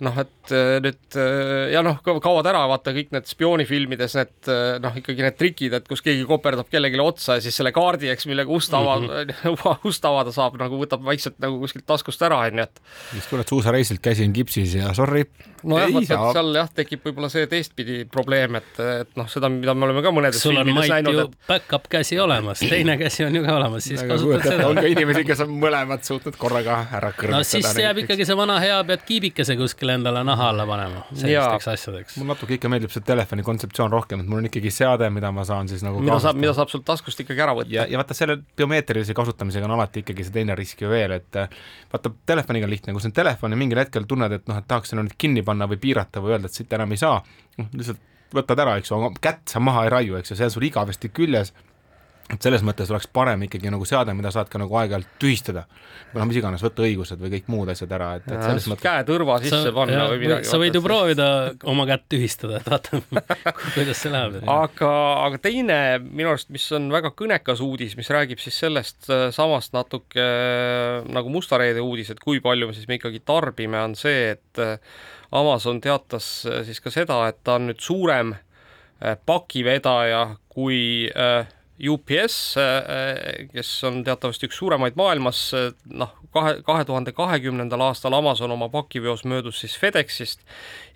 noh, 0.02 0.18
et 0.22 0.52
äh, 0.54 0.78
nüüd 0.82 1.16
äh, 1.18 1.70
ja 1.72 1.82
noh, 1.84 2.00
kaovad 2.02 2.48
ära 2.50 2.64
vaata 2.70 2.94
kõik 2.96 3.12
need 3.14 3.28
spioonifilmides 3.30 4.16
need 4.18 4.50
äh, 4.50 4.76
noh, 4.82 4.96
ikkagi 4.98 5.24
need 5.24 5.38
trikid, 5.38 5.76
et 5.78 5.88
kus 5.90 6.04
keegi 6.04 6.26
koperdab 6.28 6.70
kellelegi 6.72 7.00
otsa 7.02 7.38
ja 7.38 7.44
siis 7.44 7.56
selle 7.58 7.74
kaardi, 7.74 8.10
eks, 8.12 8.26
millega 8.30 8.52
ust 8.52 8.74
avada 8.76 9.24
mm, 9.24 9.34
-hmm. 9.42 9.86
ust 9.90 10.04
avada 10.08 10.34
saab, 10.34 10.58
nagu 10.60 10.80
võtab 10.80 11.04
vaikselt 11.06 11.38
nagu 11.42 11.60
kuskilt 11.62 11.86
taskust 11.88 12.22
ära, 12.26 12.42
onju, 12.48 12.66
et. 12.66 12.82
just 13.14 13.30
tuled 13.32 13.48
suusareisilt, 13.48 14.02
käsi 14.04 14.26
on 14.26 14.36
kipsis 14.36 14.78
ja 14.80 14.94
sorry. 14.96 15.26
Nojah, 15.68 15.90
vaata 15.94 16.18
seal 16.34 16.56
jah, 16.56 16.70
tekib 16.74 17.04
võib-olla 17.06 17.28
see 17.32 17.46
teistpidi 17.50 18.02
probleem, 18.10 18.56
et, 18.60 18.70
et 18.82 19.16
noh, 19.18 19.28
seda, 19.30 19.50
mida 19.52 19.74
me 19.76 19.86
oleme 19.88 20.02
ka 20.04 20.12
mõnedes 20.14 20.42
sul 20.42 20.58
on 20.58 20.70
Mait 20.72 20.90
näinud, 20.90 21.16
ju 21.16 21.24
et... 21.26 21.36
back-up 21.48 21.88
käsi 21.92 22.18
olemas, 22.22 22.62
teine 22.62 22.96
käsi 23.00 23.26
on 23.26 23.36
ju 23.36 23.42
ka 23.44 23.56
olemas, 23.58 23.86
siis 23.86 24.02
kasutad 24.08 24.46
seda. 24.46 24.68
on 24.70 24.80
ka 24.80 24.86
inimesi, 24.90 25.24
kes 25.28 25.42
on 25.44 25.54
mõlemad 25.62 26.04
suutnud 26.06 26.38
korraga 26.40 26.78
ära 26.90 27.12
kõrvetada. 27.14 27.42
no 27.42 27.46
siis 27.46 27.68
jääb 27.84 28.02
ikkagi 28.04 28.26
see 28.28 28.38
vana 28.38 28.58
hea, 28.62 28.78
pead 28.88 29.04
kiibikese 29.08 29.56
kuskile 29.60 29.96
endale 30.00 30.24
naha 30.26 30.50
alla 30.52 30.66
panema 30.68 31.04
sellisteks 31.10 31.70
asjadeks. 31.74 32.18
mul 32.20 32.30
natuke 32.32 32.56
ikka 32.58 32.72
meeldib 32.72 32.94
see 32.94 33.04
telefoni 33.06 33.46
kontseptsioon 33.46 33.92
rohkem, 33.92 34.24
et 34.24 34.30
mul 34.30 34.42
on 34.42 34.50
ikkagi 34.50 34.72
seade, 34.74 35.10
mida 35.14 35.32
ma 35.34 35.46
saan 35.48 35.70
siis 35.70 35.84
nagu 35.86 36.02
mida 36.02 36.18
saab, 36.22 36.40
mida 36.40 36.54
saab 36.56 36.72
sul 36.72 36.84
taskust 36.86 37.24
ikkagi 37.24 37.44
ära 37.44 37.56
võtta. 37.58 37.74
ja, 37.74 37.86
ja 37.90 38.00
vaata 38.00 38.16
selle 38.16 38.38
biomeetrilise 38.58 39.16
kasutamisega 39.16 39.68
on 39.68 39.76
alati 39.78 40.02
ikkagi 40.04 40.26
see 40.26 40.36
teine 40.40 40.56
risk 40.58 40.82
ju 40.82 40.90
veel, 40.92 41.18
et 41.20 41.42
vaata 41.92 42.12
telefoniga 42.26 42.66
on 42.68 42.72
lihtne, 42.72 42.94
kui 42.94 43.04
sul 43.04 43.12
on 43.12 43.16
telefon 43.16 43.54
ja 43.54 43.60
mingil 43.60 43.80
hetkel 43.82 44.06
tunned, 44.08 44.32
et 44.32 44.48
noh, 44.50 44.58
et 44.58 44.68
tahaks 44.68 44.92
selle 44.92 45.04
nüüd 45.06 45.16
kinni 45.20 45.44
panna 45.46 45.51
või 45.70 45.80
piirata 45.82 46.22
või 46.22 46.36
öelda, 46.36 46.48
et 46.48 46.56
siit 46.56 46.72
enam 46.72 46.94
ei 46.94 47.00
saa, 47.00 47.18
noh 47.58 47.68
lihtsalt 47.76 48.08
võtad 48.32 48.62
ära, 48.64 48.78
eks 48.80 48.92
ju, 48.92 49.02
kätt 49.20 49.52
sa 49.52 49.60
maha 49.60 49.84
ei 49.86 49.92
raiu, 49.92 50.16
eks 50.16 50.32
ju, 50.32 50.38
see 50.38 50.48
on 50.48 50.54
sul 50.54 50.64
igavesti 50.70 51.12
küljes 51.12 51.52
et 52.32 52.44
selles 52.44 52.62
mõttes 52.64 52.88
oleks 52.92 53.08
parem 53.12 53.42
ikkagi 53.44 53.70
nagu 53.72 53.84
seade, 53.88 54.14
mida 54.16 54.30
saad 54.32 54.48
ka 54.48 54.60
nagu 54.60 54.76
aeg-ajalt 54.78 55.08
tühistada. 55.20 55.64
või 56.12 56.20
noh, 56.20 56.28
mis 56.28 56.38
iganes, 56.38 56.62
võtta 56.64 56.84
õigused 56.84 57.20
või 57.20 57.30
kõik 57.34 57.46
muud 57.52 57.70
asjad 57.72 57.92
ära, 57.96 58.08
et, 58.20 58.26
et 58.28 58.42
selles 58.44 58.68
mõttes. 58.70 58.84
käe 58.84 59.04
tõrva 59.08 59.38
sisse 59.42 59.60
sa, 59.66 59.72
panna 59.76 59.96
ja, 59.96 60.06
või 60.10 60.20
midagi. 60.22 60.48
sa 60.48 60.60
võid 60.60 60.76
ju 60.76 60.82
proovida 60.84 61.28
oma 61.72 61.86
kätt 61.88 62.04
tühistada, 62.12 62.60
et 62.60 62.68
vaata 62.72 63.00
kuidas 63.76 64.02
see 64.04 64.12
läheb. 64.12 64.38
aga, 64.54 64.92
aga 65.26 65.40
teine 65.44 65.78
minu 66.04 66.32
arust, 66.32 66.52
mis 66.54 66.68
on 66.76 66.90
väga 66.94 67.12
kõnekas 67.18 67.64
uudis, 67.64 67.96
mis 68.00 68.12
räägib 68.12 68.40
siis 68.42 68.60
sellest 68.64 69.10
äh, 69.12 69.28
samast 69.34 69.76
natuke 69.76 70.22
äh, 70.22 71.00
nagu 71.12 71.32
Musta 71.32 71.60
reede 71.60 71.84
uudis, 71.84 72.12
et 72.12 72.20
kui 72.20 72.42
palju 72.44 72.68
me 72.68 72.76
siis 72.76 72.88
me 72.88 73.00
ikkagi 73.00 73.22
tarbime, 73.24 73.80
on 73.80 73.96
see, 73.98 74.36
et 74.36 74.62
äh, 74.62 74.76
Amazon 75.32 75.80
teatas 75.80 76.46
siis 76.66 76.80
ka 76.80 76.90
seda, 76.92 77.22
et 77.28 77.38
ta 77.44 77.56
on 77.56 77.70
nüüd 77.70 77.80
suurem 77.80 78.34
pakivedaja 79.26 80.36
kui 80.52 81.08
äh, 81.10 81.46
UPS, 81.88 82.56
äh, 82.56 83.48
kes 83.52 83.70
on 83.88 84.02
teatavasti 84.06 84.46
üks 84.46 84.58
suuremaid 84.60 84.94
maailmas, 84.98 85.40
äh, 85.56 85.70
noh, 85.90 86.12
kahe, 86.34 86.58
kahe 86.66 86.84
tuhande 86.86 87.14
kahekümnendal 87.16 87.82
aastal 87.88 88.14
Amazon 88.14 88.54
oma 88.54 88.68
pakiveos 88.70 89.24
möödus 89.24 89.62
siis 89.64 89.74
FedExist 89.80 90.44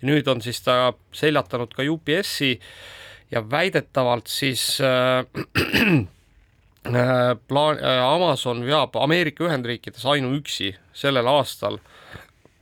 ja 0.01 0.07
nüüd 0.07 0.29
on 0.31 0.41
siis 0.45 0.61
ta 0.63 0.93
seljatanud 1.11 1.75
ka 1.75 1.83
UPS-i 1.83 2.53
ja 3.31 3.43
väidetavalt 3.43 4.31
siis 4.31 4.77
äh, 4.79 5.25
äh, 6.87 7.35
plaan 7.47 7.83
äh,, 7.83 8.03
Amazon 8.07 8.63
veab 8.65 8.95
Ameerika 8.95 9.43
Ühendriikides 9.43 10.05
ainuüksi 10.07 10.75
sellel 10.95 11.27
aastal 11.27 11.81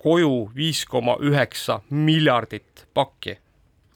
koju 0.05 0.35
viis 0.55 0.83
koma 0.89 1.17
üheksa 1.25 1.81
miljardit 1.89 2.85
pakki 2.93 3.39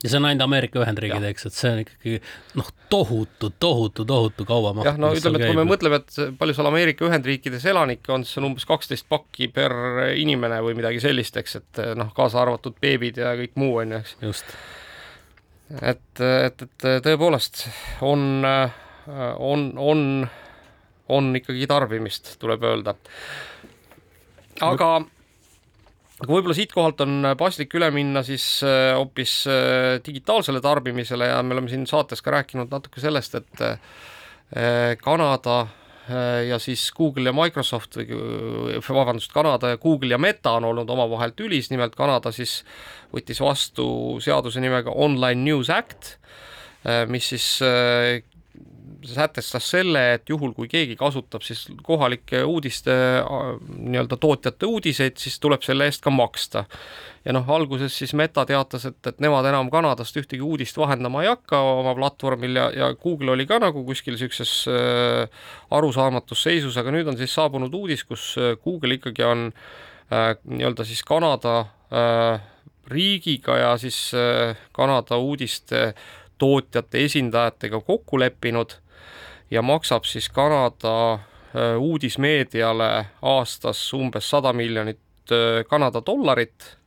ja 0.04 0.10
see 0.10 0.20
on 0.20 0.28
ainult 0.30 0.46
Ameerika 0.46 0.80
Ühendriigid, 0.80 1.26
eks, 1.28 1.46
et 1.50 1.56
see 1.56 1.72
on 1.74 1.82
ikkagi 1.84 2.20
noh, 2.60 2.70
tohutu, 2.92 3.50
tohutu, 3.60 4.06
tohutu 4.08 4.46
kaubamaht. 4.48 4.88
jah, 4.88 5.00
no 5.02 5.12
ütleme, 5.16 5.42
et 5.42 5.52
kui 5.52 5.60
me 5.60 5.66
mõtleme, 5.68 6.00
et 6.00 6.40
palju 6.40 6.56
seal 6.56 6.70
Ameerika 6.70 7.08
Ühendriikides 7.08 7.68
elanikke 7.70 8.14
on, 8.16 8.24
siis 8.28 8.40
on 8.40 8.50
umbes 8.52 8.68
kaksteist 8.70 9.10
pakki 9.12 9.50
per 9.54 9.76
inimene 10.16 10.62
või 10.66 10.78
midagi 10.80 11.04
sellist, 11.04 11.38
eks, 11.42 11.60
et 11.60 11.84
noh, 12.00 12.14
kaasa 12.16 12.44
arvatud 12.46 12.80
beebid 12.82 13.20
ja 13.20 13.36
kõik 13.40 13.60
muu 13.60 13.82
on 13.84 13.98
ju, 13.98 14.02
eks. 14.06 14.16
just. 14.24 14.56
et, 15.82 16.24
et, 16.24 16.66
et 16.70 16.90
tõepoolest 17.10 17.66
on, 18.08 18.26
on, 19.52 19.70
on, 19.92 20.04
on 21.20 21.32
ikkagi 21.44 21.68
tarbimist, 21.68 22.38
tuleb 22.40 22.64
öelda. 22.72 22.96
aga 24.64 24.94
no 25.04 25.19
aga 26.20 26.34
võib-olla 26.34 26.56
siitkohalt 26.58 27.02
on 27.06 27.32
paslik 27.40 27.74
üle 27.80 27.90
minna 27.96 28.24
siis 28.28 28.46
äh, 28.68 28.92
hoopis 28.98 29.42
äh, 29.48 29.98
digitaalsele 30.04 30.62
tarbimisele 30.64 31.30
ja 31.32 31.42
me 31.44 31.56
oleme 31.56 31.72
siin 31.72 31.86
saates 31.90 32.24
ka 32.26 32.34
rääkinud 32.36 32.72
natuke 32.74 33.04
sellest, 33.04 33.40
et 33.40 33.66
äh, 33.66 34.96
Kanada 35.04 35.68
ja 36.10 36.58
siis 36.58 36.88
Google 36.98 37.30
ja 37.30 37.32
Microsoft 37.38 38.00
või 38.00 38.80
vabandust, 38.82 39.30
Kanada 39.30 39.70
ja 39.70 39.78
Google 39.78 40.16
ja 40.16 40.18
Meta 40.18 40.56
on 40.58 40.66
olnud 40.72 40.90
omavahel 40.90 41.36
tülis, 41.38 41.68
nimelt 41.70 41.94
Kanada 41.94 42.32
siis 42.34 42.64
võttis 43.14 43.38
vastu 43.44 43.86
seaduse 44.18 44.58
nimega 44.64 44.90
Online 44.90 45.44
News 45.46 45.70
Act, 45.70 46.16
mis 47.14 47.30
siis 47.30 47.52
sätestas 49.08 49.70
selle, 49.72 50.02
et 50.14 50.30
juhul, 50.30 50.52
kui 50.56 50.68
keegi 50.72 50.96
kasutab 51.00 51.44
siis 51.46 51.66
kohalike 51.86 52.42
uudiste 52.44 52.94
nii-öelda 53.78 54.18
tootjate 54.20 54.68
uudiseid, 54.68 55.18
siis 55.22 55.40
tuleb 55.40 55.64
selle 55.66 55.88
eest 55.90 56.04
ka 56.04 56.12
maksta. 56.14 56.66
ja 57.26 57.34
noh, 57.36 57.50
alguses 57.52 57.96
siis 57.98 58.14
Meta 58.14 58.46
teatas, 58.48 58.86
et, 58.86 59.00
et 59.08 59.20
nemad 59.20 59.46
enam 59.46 59.70
Kanadast 59.72 60.18
ühtegi 60.18 60.44
uudist 60.44 60.78
vahendama 60.78 61.24
ei 61.24 61.30
hakka 61.30 61.60
oma 61.60 61.96
platvormil 61.96 62.56
ja, 62.56 62.70
ja 62.76 62.94
Google 62.96 63.32
oli 63.32 63.46
ka 63.48 63.60
nagu 63.60 63.84
kuskil 63.86 64.16
niisuguses 64.16 64.54
äh, 64.72 65.50
arusaamatus 65.72 66.44
seisus, 66.48 66.78
aga 66.80 66.94
nüüd 66.96 67.12
on 67.12 67.20
siis 67.20 67.34
saabunud 67.36 67.74
uudis, 67.76 68.06
kus 68.08 68.32
äh, 68.40 68.56
Google 68.64 69.00
ikkagi 69.00 69.28
on 69.28 69.50
äh, 69.52 70.34
nii-öelda 70.44 70.88
siis 70.88 71.04
Kanada 71.08 71.60
äh, 71.92 72.40
riigiga 72.90 73.58
ja 73.58 73.78
siis 73.78 74.12
äh, 74.14 74.58
Kanada 74.72 75.18
uudiste 75.18 75.94
tootjate 76.40 77.04
esindajatega 77.06 77.82
kokku 77.86 78.20
leppinud 78.20 78.80
ja 79.52 79.62
maksab 79.62 80.06
siis 80.06 80.30
Kanada 80.30 81.14
äh, 81.14 81.78
uudismeediale 81.80 83.06
aastas 83.22 83.82
umbes 83.94 84.30
sada 84.30 84.54
miljonit 84.54 85.32
äh, 85.32 85.66
Kanada 85.70 86.02
dollarit, 86.06 86.78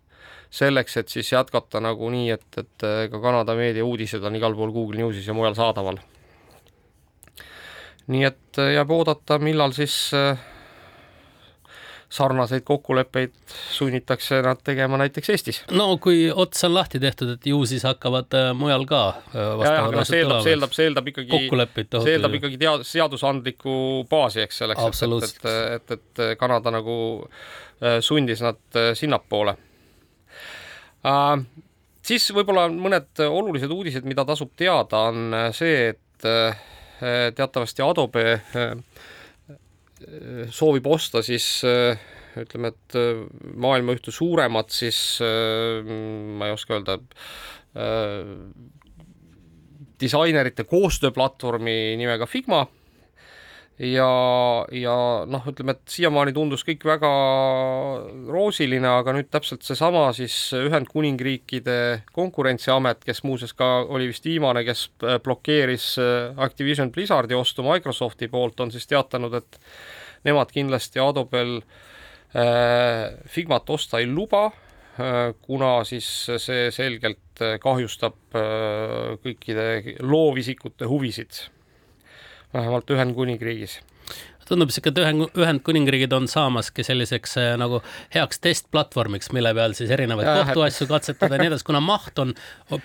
selleks, 0.51 0.97
et 0.97 1.09
siis 1.09 1.33
jätkata 1.33 1.81
nagu 1.81 2.11
nii, 2.11 2.31
et, 2.31 2.49
et 2.59 2.87
äh, 2.87 3.05
ka 3.11 3.21
Kanada 3.21 3.57
meedia 3.59 3.85
uudised 3.85 4.25
on 4.25 4.37
igal 4.37 4.55
pool 4.55 4.73
Google 4.73 5.01
Newsis 5.01 5.27
ja 5.27 5.35
mujal 5.35 5.59
saadaval. 5.59 6.01
nii 8.07 8.25
et 8.27 8.59
jääb 8.75 8.91
oodata, 8.91 9.39
millal 9.39 9.73
siis 9.73 10.13
sarnaseid 12.13 12.65
kokkuleppeid 12.69 13.33
sunnitakse 13.73 14.43
nad 14.45 14.61
tegema 14.65 14.99
näiteks 15.01 15.33
Eestis. 15.33 15.63
no 15.73 15.97
kui 16.03 16.27
ots 16.31 16.65
on 16.69 16.75
lahti 16.75 17.01
tehtud, 17.01 17.35
et 17.37 17.47
ju 17.49 17.63
siis 17.69 17.85
hakkavad 17.89 18.37
äh, 18.39 18.51
mujal 18.57 18.87
ka 18.89 19.03
vastavad 19.33 19.99
asjad 20.03 20.19
eeldab, 20.21 20.45
see 20.45 20.53
eeldab, 20.55 20.77
see 20.77 20.89
eeldab 20.91 21.11
ikkagi, 21.13 21.43
see 21.97 22.15
eeldab 22.17 22.39
ikkagi 22.39 22.61
tead-, 22.61 22.87
seadusandlikku 22.89 23.75
baasi, 24.11 24.45
eks 24.47 24.63
selleks, 24.65 25.05
et, 25.09 25.45
et, 25.51 25.85
et, 25.97 25.99
et 25.99 26.25
Kanada 26.41 26.73
nagu 26.75 26.97
sundis 28.05 28.39
nad 28.45 28.77
sinnapoole. 28.95 29.57
Uh, 31.03 31.41
siis 32.07 32.29
võib-olla 32.31 32.69
mõned 32.71 33.25
olulised 33.25 33.73
uudised, 33.75 34.07
mida 34.07 34.23
tasub 34.29 34.53
teada, 34.55 35.09
on 35.11 35.35
see, 35.57 35.89
et 35.91 36.29
teatavasti 37.35 37.83
Adobe 37.83 38.33
eh, 38.33 38.77
soovib 40.55 40.87
osta 40.91 41.23
siis 41.25 41.47
eh, 41.69 41.97
ütleme, 42.43 42.73
et 42.73 42.97
maailma 43.61 43.95
ühte 43.97 44.13
suuremat 44.15 44.73
siis, 44.73 44.99
ma 45.21 46.47
ei 46.49 46.55
oska 46.55 46.79
öelda, 46.79 46.95
disainerite 50.01 50.65
koostööplatvormi 50.65 51.75
nimega 52.01 52.25
Figma 52.25 52.63
ja, 53.81 54.09
ja 54.75 54.95
noh, 55.29 55.45
ütleme, 55.49 55.75
et 55.77 55.95
siiamaani 55.95 56.35
tundus 56.37 56.65
kõik 56.67 56.85
väga 56.87 57.11
roosiline, 58.29 58.89
aga 58.89 59.15
nüüd 59.17 59.31
täpselt 59.33 59.65
seesama 59.67 60.05
siis 60.17 60.35
Ühendkuningriikide 60.57 61.79
konkurentsiamet, 62.13 63.03
kes 63.07 63.23
muuseas 63.27 63.55
ka 63.57 63.71
oli 63.89 64.11
vist 64.11 64.27
viimane, 64.29 64.65
kes 64.67 64.89
blokeeris 65.25 65.95
äh, 66.03 66.43
Activision 66.45 66.93
Blizzardi 66.93 67.39
ostu 67.39 67.65
Microsofti 67.67 68.29
poolt, 68.33 68.61
on 68.61 68.75
siis 68.75 68.87
teatanud, 68.91 69.39
et 69.41 69.59
nemad 70.29 70.53
kindlasti 70.53 71.01
Adobel 71.03 71.59
äh, 72.37 73.09
Figmat 73.33 73.73
osta 73.73 74.03
ei 74.03 74.11
luba 74.11 74.51
äh,, 74.51 75.33
kuna 75.41 75.79
siis 75.89 76.13
see 76.37 76.69
selgelt 76.75 77.19
kahjustab 77.63 78.37
äh, 78.37 79.17
kõikide 79.25 79.97
loovisikute 80.05 80.87
huvisid 80.87 81.47
vähemalt 82.55 82.91
Ühendkuningriigis 82.91 83.81
tundub 84.49 84.73
sihuke, 84.73 84.93
et 84.93 85.01
Ühend, 85.01 85.29
Ühendkuningriigid 85.39 86.13
on 86.17 86.27
saamaski 86.31 86.85
selliseks 86.87 87.37
äh, 87.41 87.53
nagu 87.61 87.81
heaks 88.15 88.43
testplatvormiks, 88.43 89.31
mille 89.37 89.53
peal 89.57 89.77
siis 89.79 89.93
erinevaid 89.95 90.29
kohtuasju 90.29 90.89
katsetada 90.91 91.37
ja 91.39 91.45
nii 91.45 91.53
edasi, 91.53 91.67
kuna 91.69 91.83
maht 91.85 92.19
on 92.23 92.35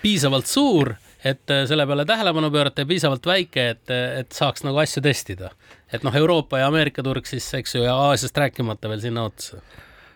piisavalt 0.02 0.48
suur, 0.50 0.94
et 1.26 1.50
äh, 1.52 1.64
selle 1.70 1.86
peale 1.88 2.06
tähelepanu 2.08 2.52
pöörata 2.54 2.84
ja 2.84 2.90
piisavalt 2.90 3.26
väike, 3.28 3.66
et, 3.74 3.84
et 4.22 4.32
saaks 4.32 4.64
nagu 4.66 4.80
asju 4.80 5.02
testida. 5.04 5.52
et 5.92 6.06
noh, 6.06 6.14
Euroopa 6.14 6.62
ja 6.62 6.70
Ameerika 6.70 7.02
turg 7.02 7.26
siis, 7.26 7.48
eks 7.58 7.74
ju, 7.74 7.84
ja 7.84 7.96
Aasiast 8.08 8.38
rääkimata 8.38 8.88
veel 8.88 9.04
sinna 9.04 9.26
otsa 9.28 9.60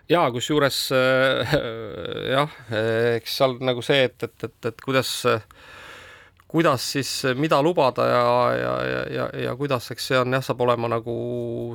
ja 0.09 0.25
kusjuures 0.31 0.79
äh, 0.95 1.53
jah, 2.35 2.57
eks 3.17 3.37
seal 3.39 3.57
nagu 3.63 3.83
see, 3.85 4.03
et, 4.09 4.17
et, 4.23 4.49
et, 4.49 4.59
et 4.71 4.83
kuidas 4.83 5.15
äh, 5.29 5.45
kuidas 6.53 6.85
siis, 6.93 7.09
mida 7.39 7.57
lubada 7.65 8.05
ja, 8.05 8.25
ja, 8.53 8.73
ja, 8.85 9.01
ja, 9.15 9.25
ja 9.47 9.55
kuidas, 9.57 9.89
eks 9.93 10.11
see 10.11 10.19
on 10.21 10.35
jah, 10.37 10.43
saab 10.45 10.61
olema 10.61 10.91
nagu 10.91 11.15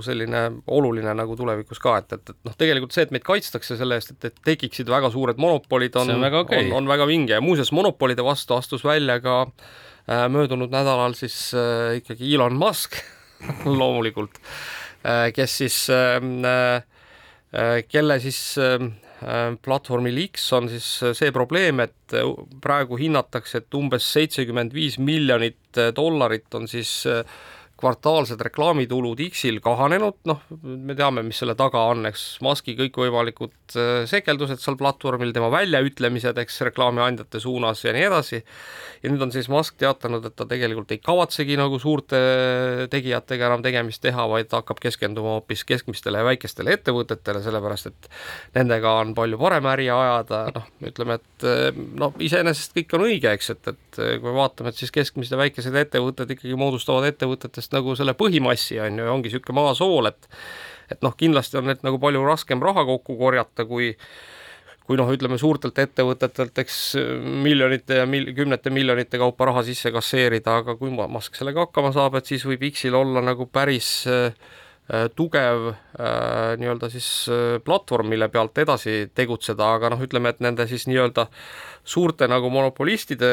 selline 0.06 0.44
oluline 0.78 1.14
nagu 1.18 1.34
tulevikus 1.38 1.82
ka, 1.82 1.96
et, 1.98 2.14
et, 2.14 2.32
et 2.34 2.46
noh, 2.46 2.54
tegelikult 2.58 2.94
see, 2.94 3.08
et 3.08 3.14
meid 3.14 3.26
kaitstakse 3.26 3.78
selle 3.80 3.98
eest, 3.98 4.14
et, 4.14 4.30
et 4.30 4.40
tekiksid 4.52 4.90
väga 4.92 5.10
suured 5.14 5.40
monopolid, 5.42 5.98
on, 5.98 6.14
on, 6.14 6.28
okay. 6.44 6.68
on, 6.68 6.78
on 6.82 6.92
väga 6.92 7.08
vinge 7.10 7.34
ja 7.34 7.42
muuseas, 7.42 7.74
monopolide 7.74 8.22
vastu 8.26 8.54
astus 8.58 8.86
välja 8.86 9.18
ka 9.24 9.40
äh, 9.48 10.28
möödunud 10.30 10.70
nädalal 10.70 11.18
siis 11.18 11.40
äh, 11.58 11.98
ikkagi 11.98 12.30
Elon 12.38 12.58
Musk 12.58 13.00
loomulikult 13.80 14.38
äh,, 15.02 15.28
kes 15.34 15.58
siis 15.64 15.82
äh, 15.90 16.22
äh, 17.50 17.82
kelle 17.90 18.22
siis 18.22 18.58
Äh, 18.58 18.78
platvormil 19.64 20.18
X 20.28 20.52
on 20.56 20.68
siis 20.70 20.88
äh, 21.02 21.14
see 21.16 21.32
probleem, 21.34 21.82
et 21.84 22.16
äh, 22.16 22.26
praegu 22.62 22.98
hinnatakse, 23.00 23.62
et 23.62 23.78
umbes 23.78 24.06
seitsekümmend 24.14 24.74
viis 24.76 24.98
miljonit 25.02 25.80
dollarit 25.96 26.54
on 26.54 26.68
siis 26.70 26.92
kvartaalsed 27.78 28.40
reklaamitulud 28.42 29.20
X-il 29.28 29.60
kahanenud, 29.62 30.16
noh, 30.28 30.40
me 30.62 30.96
teame, 30.98 31.22
mis 31.26 31.38
selle 31.38 31.54
taga 31.58 31.84
on, 31.92 32.08
eks, 32.10 32.24
Musk'i 32.44 32.74
kõikvõimalikud 32.78 33.76
äh, 33.78 34.02
sekeldused 34.10 34.62
seal 34.62 34.78
platvormil, 34.80 35.30
tema 35.34 35.50
väljaütlemised, 35.54 36.38
eks, 36.42 36.60
reklaamiandjate 36.68 37.40
suunas 37.42 37.84
ja 37.86 37.94
nii 37.94 38.06
edasi, 38.08 38.42
ja 39.02 39.12
nüüd 39.12 39.22
on 39.24 39.34
siis 39.34 39.50
Musk 39.52 39.78
teatanud, 39.78 40.26
et 40.26 40.34
ta 40.38 40.46
tegelikult 40.50 40.92
ei 40.94 41.02
kavatsegi 41.02 41.58
nagu 41.60 41.78
suurte 41.82 42.18
tegijatega 42.90 43.46
enam 43.50 43.62
tegemist 43.64 44.02
teha, 44.02 44.26
vaid 44.30 44.52
hakkab 44.54 44.82
keskenduma 44.82 45.36
hoopis 45.38 45.62
keskmistele 45.68 46.22
ja 46.22 46.28
väikestele 46.32 46.74
ettevõtetele, 46.78 47.42
sellepärast 47.46 47.92
et 47.92 48.10
nendega 48.58 48.98
on 49.04 49.14
palju 49.18 49.38
parem 49.40 49.70
äri 49.70 49.86
ajada, 49.94 50.48
noh, 50.58 50.66
ütleme, 50.90 51.20
et 51.22 51.48
noh, 51.98 52.16
iseenesest 52.18 52.74
kõik 52.74 52.98
on 52.98 53.06
õige, 53.06 53.38
eks, 53.38 53.54
et, 53.54 53.70
et 53.70 53.87
kui 53.98 54.30
me 54.30 54.36
vaatame, 54.38 54.72
et 54.72 54.80
siis 54.80 54.92
keskmised 54.94 55.34
ja 55.34 55.40
väikesed 55.40 55.76
ettevõtted 55.82 56.34
ikkagi 56.34 56.56
moodustavad 56.58 57.08
ettevõtetest 57.10 57.74
nagu 57.76 57.94
selle 57.98 58.14
põhimassi, 58.18 58.78
on 58.84 59.02
ju, 59.02 59.10
ongi 59.12 59.32
niisugune 59.32 59.58
maasool, 59.60 60.10
et 60.12 60.28
et 60.88 61.02
noh, 61.04 61.12
kindlasti 61.20 61.58
on 61.60 61.66
need 61.68 61.82
nagu 61.84 61.98
palju 62.00 62.22
raskem 62.24 62.62
raha 62.64 62.86
kokku 62.88 63.18
korjata, 63.20 63.66
kui 63.68 63.92
kui 64.88 64.96
noh, 64.96 65.10
ütleme 65.12 65.36
suurtelt 65.36 65.76
ettevõtetelt, 65.82 66.56
eks 66.62 66.78
miljonite 67.44 67.98
ja 67.98 68.06
mil-, 68.08 68.30
kümnete 68.32 68.72
miljonite 68.72 69.20
kaupa 69.20 69.50
raha 69.50 69.60
sisse 69.66 69.92
kasseerida, 69.92 70.62
aga 70.62 70.78
kui 70.80 70.88
Musk 70.88 71.36
sellega 71.36 71.66
hakkama 71.66 71.92
saab, 71.92 72.16
et 72.16 72.30
siis 72.30 72.46
võib 72.48 72.64
X-il 72.70 72.96
olla 72.96 73.20
nagu 73.20 73.44
päris 73.52 73.90
äh, 74.08 74.32
tugev 75.16 75.68
äh, 75.68 76.54
nii-öelda 76.60 76.88
siis 76.92 77.08
äh, 77.28 77.58
platvorm, 77.64 78.08
mille 78.08 78.30
pealt 78.32 78.58
edasi 78.58 79.10
tegutseda, 79.14 79.74
aga 79.76 79.92
noh, 79.92 80.00
ütleme, 80.04 80.32
et 80.32 80.40
nende 80.44 80.64
siis 80.70 80.86
nii-öelda 80.88 81.28
suurte 81.88 82.28
nagu 82.28 82.48
monopolistide 82.52 83.30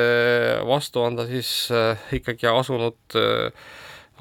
vastu 0.68 1.04
on 1.06 1.20
ta 1.20 1.28
siis 1.30 1.72
äh, 1.72 2.08
ikkagi 2.20 2.52
asunud 2.52 3.20
äh, 3.20 3.68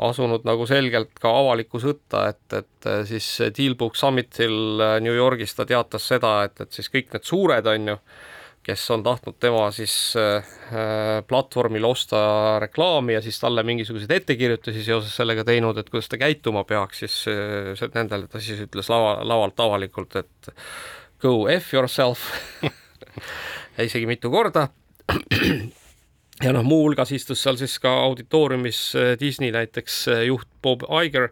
asunud 0.02 0.46
nagu 0.46 0.66
selgelt 0.66 1.18
ka 1.22 1.30
avalikku 1.38 1.78
sõtta, 1.82 2.28
et, 2.32 2.56
et 2.58 2.88
äh, 2.90 3.02
siis 3.08 3.28
Dealbook 3.54 3.98
Summitil 3.98 4.82
äh, 4.82 4.96
New 5.04 5.14
Yorgis 5.14 5.54
ta 5.54 5.66
teatas 5.68 6.08
seda, 6.10 6.36
et, 6.48 6.58
et 6.64 6.74
siis 6.74 6.90
kõik 6.90 7.12
need 7.14 7.28
suured, 7.28 7.68
on 7.70 7.92
ju, 7.92 7.98
kes 8.64 8.84
on 8.94 9.02
tahtnud 9.04 9.36
tema 9.40 9.66
siis 9.74 9.94
äh, 10.16 10.36
äh, 10.72 11.20
platvormil 11.28 11.84
osta 11.84 12.18
reklaami 12.62 13.16
ja 13.16 13.20
siis 13.24 13.38
talle 13.40 13.62
mingisuguseid 13.66 14.10
ettekirjutusi 14.16 14.84
seoses 14.86 15.16
sellega 15.16 15.44
teinud, 15.44 15.78
et 15.78 15.90
kuidas 15.92 16.08
ta 16.08 16.18
käituma 16.20 16.64
peaks, 16.68 17.04
siis 17.04 17.18
äh, 17.28 17.84
nendele 17.94 18.28
ta 18.30 18.40
siis 18.40 18.64
ütles 18.64 18.88
lava, 18.92 19.18
lavalt 19.26 19.60
avalikult, 19.60 20.16
et 20.22 20.50
go 21.22 21.44
F 21.52 21.74
yourself 21.76 22.24
isegi 23.84 24.08
mitu 24.08 24.32
korda. 24.32 24.68
Ja 26.42 26.50
noh, 26.50 26.64
muuhulgas 26.66 27.12
istus 27.14 27.44
seal 27.44 27.60
siis 27.60 27.76
ka 27.78 27.92
auditooriumis 28.08 28.78
Disney 29.20 29.52
näiteks 29.54 30.00
juht 30.26 30.48
Bob 30.64 30.82
Iger, 31.04 31.28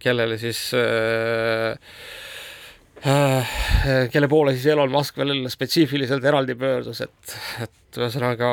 kellele 0.00 0.38
siis 0.40 0.70
äh, 0.78 1.76
kelle 4.12 4.28
poole 4.28 4.52
siis 4.56 4.66
Elon 4.74 4.90
Musk 4.92 5.16
veel 5.16 5.46
spetsiifiliselt 5.48 6.24
eraldi 6.24 6.56
pöördus, 6.58 7.00
et, 7.00 7.36
et 7.64 8.00
ühesõnaga 8.00 8.50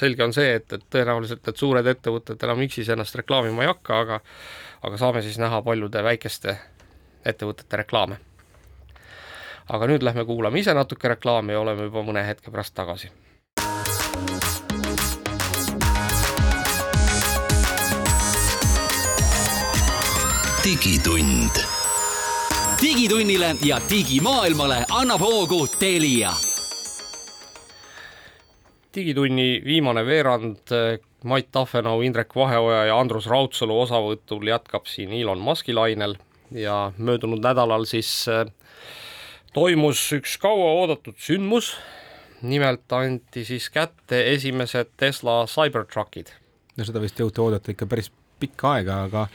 selge 0.00 0.24
on 0.24 0.32
see, 0.32 0.54
et, 0.56 0.72
et 0.72 0.86
tõenäoliselt 0.92 1.44
need 1.44 1.60
suured 1.60 1.90
ettevõtted 1.92 2.46
enam 2.48 2.62
X-is 2.64 2.88
ennast 2.94 3.18
reklaamima 3.20 3.66
ei 3.66 3.72
hakka, 3.72 4.00
aga 4.06 4.20
aga 4.86 5.00
saame 5.00 5.22
siis 5.24 5.36
näha 5.42 5.60
paljude 5.66 6.02
väikeste 6.04 6.56
ettevõtete 7.26 7.82
reklaame. 7.82 8.18
aga 9.68 9.86
nüüd 9.90 10.02
lähme 10.06 10.24
kuulame 10.24 10.62
ise 10.62 10.74
natuke 10.74 11.08
reklaami 11.08 11.52
ja 11.52 11.60
oleme 11.60 11.90
juba 11.90 12.02
mõne 12.06 12.24
hetke 12.26 12.50
pärast 12.50 12.74
tagasi 12.74 13.12
digitund. 20.66 21.75
Digitunnile 22.82 23.56
ja 23.64 23.80
digimaailmale 23.90 24.84
annab 24.90 25.20
hoogu 25.20 25.66
Telia. 25.78 26.32
digitunni 28.94 29.62
viimane 29.64 30.06
veerand 30.06 30.72
Mait 31.24 31.48
Tafenau, 31.52 32.00
Indrek 32.00 32.36
Vaheoja 32.36 32.84
ja 32.84 33.00
Andrus 33.00 33.26
Raudsalu 33.26 33.80
osavõtul 33.80 34.48
jätkab 34.48 34.86
siin 34.86 35.12
Elon 35.12 35.38
Musk'i 35.38 35.74
lainel 35.74 36.16
ja 36.50 36.92
möödunud 36.98 37.40
nädalal 37.44 37.84
siis 37.84 38.28
äh, 38.28 38.46
toimus 39.52 40.12
üks 40.12 40.38
kauaoodatud 40.38 41.16
sündmus. 41.18 41.76
nimelt 42.42 42.92
anti 42.92 43.44
siis 43.44 43.70
kätte 43.70 44.32
esimesed 44.32 44.92
Tesla 44.96 45.46
Cybertruckid. 45.46 46.28
no 46.76 46.84
seda 46.84 47.00
vist 47.00 47.20
jõuti 47.20 47.40
oodata 47.40 47.72
ikka 47.72 47.86
päris 47.86 48.12
pikka 48.40 48.72
aega, 48.72 49.02
aga 49.04 49.28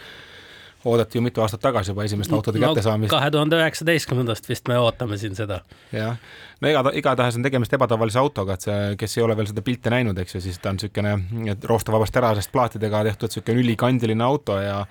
oodati 0.85 1.17
ju 1.17 1.21
mitu 1.21 1.41
aastat 1.41 1.61
tagasi 1.61 1.91
juba 1.91 2.03
esimeste 2.03 2.35
autode 2.35 2.59
no, 2.59 2.67
kättesaamist. 2.67 3.11
kahe 3.11 3.31
tuhande 3.31 3.59
üheksateistkümnendast 3.61 4.49
vist 4.49 4.67
me 4.67 4.77
ootame 4.79 5.17
siin 5.17 5.35
seda. 5.35 5.61
jah, 5.93 6.17
no 6.61 6.71
iga, 6.71 6.83
igatahes 7.01 7.37
on 7.37 7.45
tegemist 7.45 7.73
ebatavalise 7.77 8.19
autoga, 8.19 8.57
et 8.57 8.67
see, 8.67 8.79
kes 8.99 9.17
ei 9.17 9.25
ole 9.25 9.37
veel 9.37 9.49
seda 9.51 9.63
pilte 9.65 9.93
näinud, 9.93 10.17
eks 10.23 10.35
ju, 10.35 10.43
siis 10.47 10.59
ta 10.59 10.73
on 10.73 10.79
niisugune 10.79 11.57
roostevabast 11.69 12.13
terasest 12.17 12.51
plaatidega 12.51 13.03
tehtud 13.11 13.29
niisugune 13.29 13.65
ülikandiline 13.65 14.25
auto 14.25 14.59
ja 14.61 14.83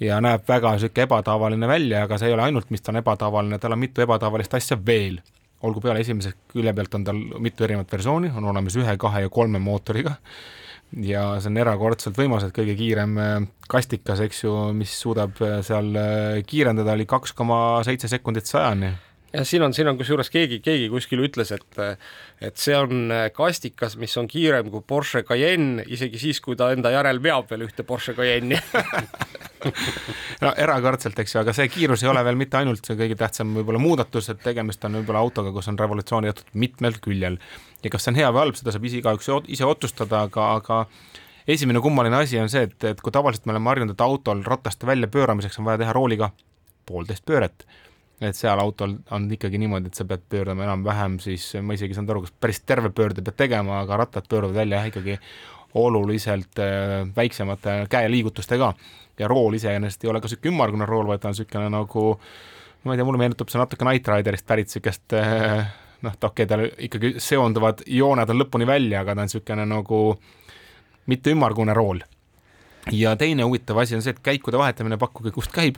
ja 0.00 0.20
näeb 0.24 0.46
väga 0.48 0.74
niisugune 0.76 1.08
ebatavaline 1.08 1.70
välja, 1.70 2.04
aga 2.06 2.18
see 2.18 2.30
ei 2.30 2.36
ole 2.36 2.48
ainult, 2.48 2.70
mis 2.74 2.82
ta 2.82 2.92
on 2.92 3.02
ebatavaline, 3.02 3.58
tal 3.58 3.74
on 3.76 3.84
mitu 3.86 4.04
ebatavalist 4.04 4.54
asja 4.54 4.78
veel. 4.86 5.20
olgu 5.62 5.80
peale 5.82 6.00
esimese 6.00 6.30
külje 6.52 6.72
pealt 6.72 6.92
on 6.94 7.04
tal 7.04 7.18
mitu 7.42 7.64
erinevat 7.66 7.92
versiooni, 7.92 8.30
on 8.36 8.44
olemas 8.44 8.76
ühe, 8.78 8.96
kahe 8.96 9.24
ja 9.24 9.28
kolme 9.28 9.58
mootoriga 9.58 10.14
ja 10.96 11.24
see 11.40 11.50
on 11.50 11.60
erakordselt 11.60 12.16
võimas, 12.18 12.46
et 12.46 12.54
kõige 12.56 12.76
kiirem 12.78 13.18
äh, 13.20 13.34
kastikas, 13.70 14.22
eks 14.24 14.44
ju, 14.44 14.54
mis 14.76 14.94
suudab 15.00 15.40
äh, 15.44 15.58
seal 15.66 15.92
äh, 15.98 16.40
kiirendada, 16.48 16.96
oli 16.96 17.06
kaks 17.08 17.36
koma 17.36 17.82
seitse 17.86 18.10
sekundit 18.10 18.48
sajani 18.48 18.94
ja 19.28 19.42
siin 19.44 19.62
on, 19.66 19.74
siin 19.76 19.90
on 19.90 19.98
kusjuures 19.98 20.30
keegi, 20.32 20.62
keegi 20.64 20.88
kuskil 20.88 21.20
ütles, 21.26 21.52
et 21.52 21.80
et 22.40 22.56
see 22.56 22.76
on 22.78 23.12
kastikas, 23.36 23.98
mis 24.00 24.14
on 24.16 24.28
kiirem 24.30 24.70
kui 24.72 24.80
Porsche 24.86 25.20
Cayenne, 25.28 25.84
isegi 25.84 26.20
siis, 26.22 26.40
kui 26.40 26.56
ta 26.56 26.70
enda 26.72 26.92
järel 26.94 27.20
veab 27.22 27.50
veel 27.50 27.66
ühte 27.66 27.84
Porsche 27.84 28.14
Cayenne'i 28.16 28.56
no 30.44 30.52
erakordselt, 30.56 31.18
eks 31.20 31.34
ju, 31.34 31.42
aga 31.42 31.52
see 31.56 31.68
kiirus 31.72 32.04
ei 32.04 32.10
ole 32.12 32.22
veel 32.24 32.38
mitte 32.40 32.60
ainult 32.60 32.88
see 32.88 32.96
kõige 32.98 33.18
tähtsam 33.20 33.52
võib-olla 33.58 33.82
muudatus, 33.82 34.30
et 34.32 34.40
tegemist 34.44 34.84
on 34.88 35.00
võib-olla 35.00 35.24
autoga, 35.26 35.52
kus 35.52 35.68
on 35.68 35.78
revolutsiooni 35.78 36.30
jäetud 36.30 36.54
mitmel 36.64 36.96
küljel. 37.04 37.36
Ja 37.84 37.90
kas 37.92 38.06
see 38.06 38.12
on 38.14 38.20
hea 38.20 38.30
või 38.34 38.44
halb, 38.46 38.58
seda 38.58 38.74
saab 38.74 38.86
ise 38.88 39.00
igaüks 39.00 39.30
ise 39.48 39.66
otsustada, 39.66 40.24
aga, 40.28 40.52
aga 40.58 40.80
esimene 41.48 41.82
kummaline 41.84 42.22
asi 42.22 42.40
on 42.42 42.50
see, 42.52 42.66
et, 42.68 42.78
et 42.92 43.02
kui 43.04 43.14
tavaliselt 43.14 43.46
me 43.46 43.54
oleme 43.54 43.70
harjunud, 43.72 43.96
et 43.96 44.06
autol 44.06 44.42
rataste 44.46 44.88
väljapööramiseks 44.88 45.60
on 45.60 45.68
vaja 45.68 45.84
teha 45.84 45.94
rooliga 45.96 46.32
poolteist 46.88 47.24
pööret 47.28 47.66
et 48.20 48.36
seal 48.36 48.58
autol 48.58 48.96
on 49.14 49.28
ikkagi 49.30 49.60
niimoodi, 49.62 49.90
et 49.90 49.98
sa 49.98 50.06
pead 50.08 50.24
pöördama 50.30 50.66
enam-vähem 50.66 51.18
siis, 51.22 51.52
ma 51.62 51.76
isegi 51.76 51.94
ei 51.94 51.98
saanud 51.98 52.14
aru, 52.14 52.24
kas 52.26 52.34
päris 52.42 52.60
terve 52.66 52.90
pöörde 52.90 53.22
pead 53.22 53.38
tegema, 53.38 53.82
aga 53.84 54.00
rattad 54.02 54.26
pööravad 54.30 54.58
välja 54.58 54.80
jah, 54.80 54.88
ikkagi 54.90 55.18
oluliselt 55.78 56.58
äh, 56.64 57.04
väiksemate 57.16 57.84
käeliigutustega 57.92 58.72
ja 59.18 59.28
rool 59.30 59.54
iseenesest 59.58 60.04
ei 60.04 60.10
ole 60.10 60.22
ka 60.22 60.26
niisugune 60.26 60.54
ümmargune 60.54 60.88
rool, 60.88 61.06
vaid 61.10 61.22
ta 61.22 61.30
on 61.30 61.36
niisugune 61.36 61.68
nagu 61.70 62.06
ma 62.84 62.94
ei 62.94 62.98
tea, 62.98 63.06
mulle 63.06 63.22
meenutab 63.22 63.52
see 63.52 63.60
natuke 63.60 63.84
Knight 63.84 64.10
Riderist 64.10 64.46
pärit 64.48 64.70
niisugust 64.70 65.14
äh, 65.18 65.68
noh, 66.02 66.14
okei 66.14 66.44
okay,, 66.44 66.46
tal 66.46 66.66
ikkagi 66.88 67.14
seonduvad 67.22 67.82
jooned 67.86 68.30
on 68.30 68.40
lõpuni 68.42 68.66
välja, 68.68 69.02
aga 69.02 69.14
ta 69.14 69.24
on 69.24 69.30
niisugune 69.30 69.66
nagu 69.68 70.02
mitte 71.08 71.34
ümmargune 71.34 71.74
rool. 71.76 72.02
ja 72.92 73.16
teine 73.16 73.44
huvitav 73.44 73.78
asi 73.82 73.96
on 73.96 74.02
see, 74.02 74.14
et 74.16 74.22
käikude 74.24 74.58
vahetamine 74.58 74.96
pakkuge, 75.00 75.32
kust 75.34 75.52
käib, 75.52 75.76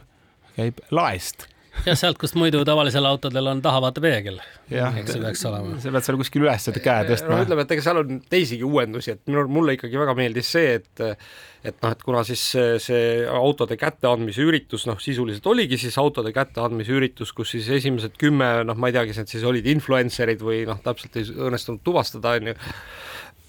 käib 0.57 0.79
laest 0.91 1.50
ja 1.87 1.95
sealt, 1.99 2.19
kust 2.21 2.37
muidu 2.39 2.63
tavalisel 2.67 3.07
autodel 3.09 3.51
on 3.53 3.63
tahavaatepeegel. 3.65 4.41
eks 4.71 5.15
see 5.15 5.23
peaks 5.23 5.45
olema. 5.49 5.77
sa 5.83 5.93
pead 5.95 6.07
seal 6.07 6.19
kuskil 6.21 6.45
üles 6.47 6.67
käe 6.81 7.07
tõstma. 7.09 7.37
no 7.37 7.45
ütleme, 7.47 7.65
et 7.67 7.77
ega 7.77 7.85
seal 7.85 8.03
on 8.03 8.21
teisigi 8.33 8.67
uuendusi, 8.67 9.15
et 9.17 9.23
minul, 9.31 9.49
mulle 9.53 9.77
ikkagi 9.79 10.01
väga 10.01 10.17
meeldis 10.19 10.53
see, 10.57 10.75
et 10.81 11.05
et 11.61 11.77
noh, 11.85 11.93
et 11.93 12.03
kuna 12.05 12.23
siis 12.25 12.43
see, 12.55 12.77
see 12.81 13.09
autode 13.29 13.77
kätteandmise 13.81 14.45
üritus 14.47 14.87
noh, 14.89 15.01
sisuliselt 15.03 15.47
oligi 15.51 15.79
siis 15.81 15.99
autode 16.01 16.33
kätteandmise 16.37 16.95
üritus, 16.97 17.35
kus 17.37 17.53
siis 17.57 17.69
esimesed 17.81 18.17
kümme, 18.21 18.49
noh, 18.65 18.79
ma 18.81 18.89
ei 18.89 18.97
tea, 18.97 19.05
kes 19.11 19.21
need 19.21 19.35
siis 19.35 19.47
olid, 19.49 19.69
influencer'id 19.75 20.45
või 20.45 20.63
noh, 20.69 20.81
täpselt 20.85 21.21
ei 21.21 21.29
õnnestunud 21.29 21.85
tuvastada, 21.85 22.39
on 22.41 22.53
ju, 22.53 22.57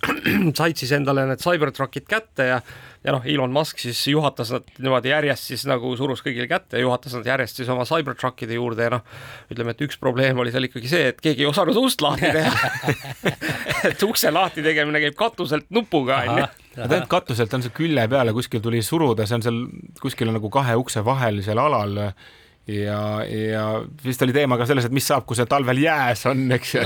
said 0.60 0.80
siis 0.82 0.92
endale 0.98 1.24
need 1.30 1.44
Cybertruckid 1.44 2.08
kätte 2.10 2.50
ja 2.52 2.60
ja 3.04 3.14
noh, 3.16 3.26
Elon 3.26 3.54
Musk 3.54 3.82
siis 3.82 4.00
juhatas 4.08 4.52
nad 4.54 4.68
niimoodi 4.78 5.10
järjest 5.10 5.50
siis 5.52 5.66
nagu 5.70 5.94
surus 5.98 6.22
kõigile 6.26 6.48
kätte 6.50 6.78
ja 6.78 6.86
juhatas 6.86 7.16
nad 7.18 7.28
järjest 7.28 7.62
siis 7.62 7.70
oma 7.74 7.86
Cybertruckide 7.90 8.58
juurde 8.58 8.88
ja 8.88 8.94
noh, 8.96 9.06
ütleme, 9.54 9.74
et 9.74 9.82
üks 9.88 9.98
probleem 10.02 10.40
oli 10.42 10.54
seal 10.54 10.68
ikkagi 10.70 10.92
see, 10.92 11.08
et 11.14 11.22
keegi 11.24 11.46
ei 11.46 11.50
osanud 11.50 11.78
ust 11.82 12.04
lahti 12.06 12.30
teha. 12.30 12.72
Et 13.90 14.04
ukse 14.06 14.30
lahti 14.30 14.62
tegemine 14.62 15.00
käib 15.02 15.16
katuselt 15.18 15.66
nupuga 15.74 16.20
onju. 16.30 16.44
Tegelikult 16.76 17.10
katuselt 17.10 17.54
on 17.58 17.64
see 17.66 17.74
külje 17.74 18.04
peale 18.12 18.34
kuskil 18.36 18.62
tuli 18.62 18.84
suruda, 18.86 19.26
see 19.26 19.40
on 19.40 19.46
seal 19.46 19.58
kuskil 20.02 20.30
nagu 20.30 20.52
kahe 20.54 20.76
ukse 20.78 21.02
vahel 21.06 21.42
seal 21.42 21.58
alal 21.60 21.98
ja, 22.68 23.26
ja 23.26 23.64
vist 24.06 24.22
oli 24.22 24.34
teema 24.34 24.58
ka 24.60 24.66
selles, 24.70 24.86
et 24.86 24.94
mis 24.94 25.06
saab, 25.08 25.26
kui 25.26 25.38
see 25.38 25.48
talvel 25.50 25.80
jääs 25.82 26.26
on, 26.30 26.44
eks 26.54 26.74
ju. 26.76 26.84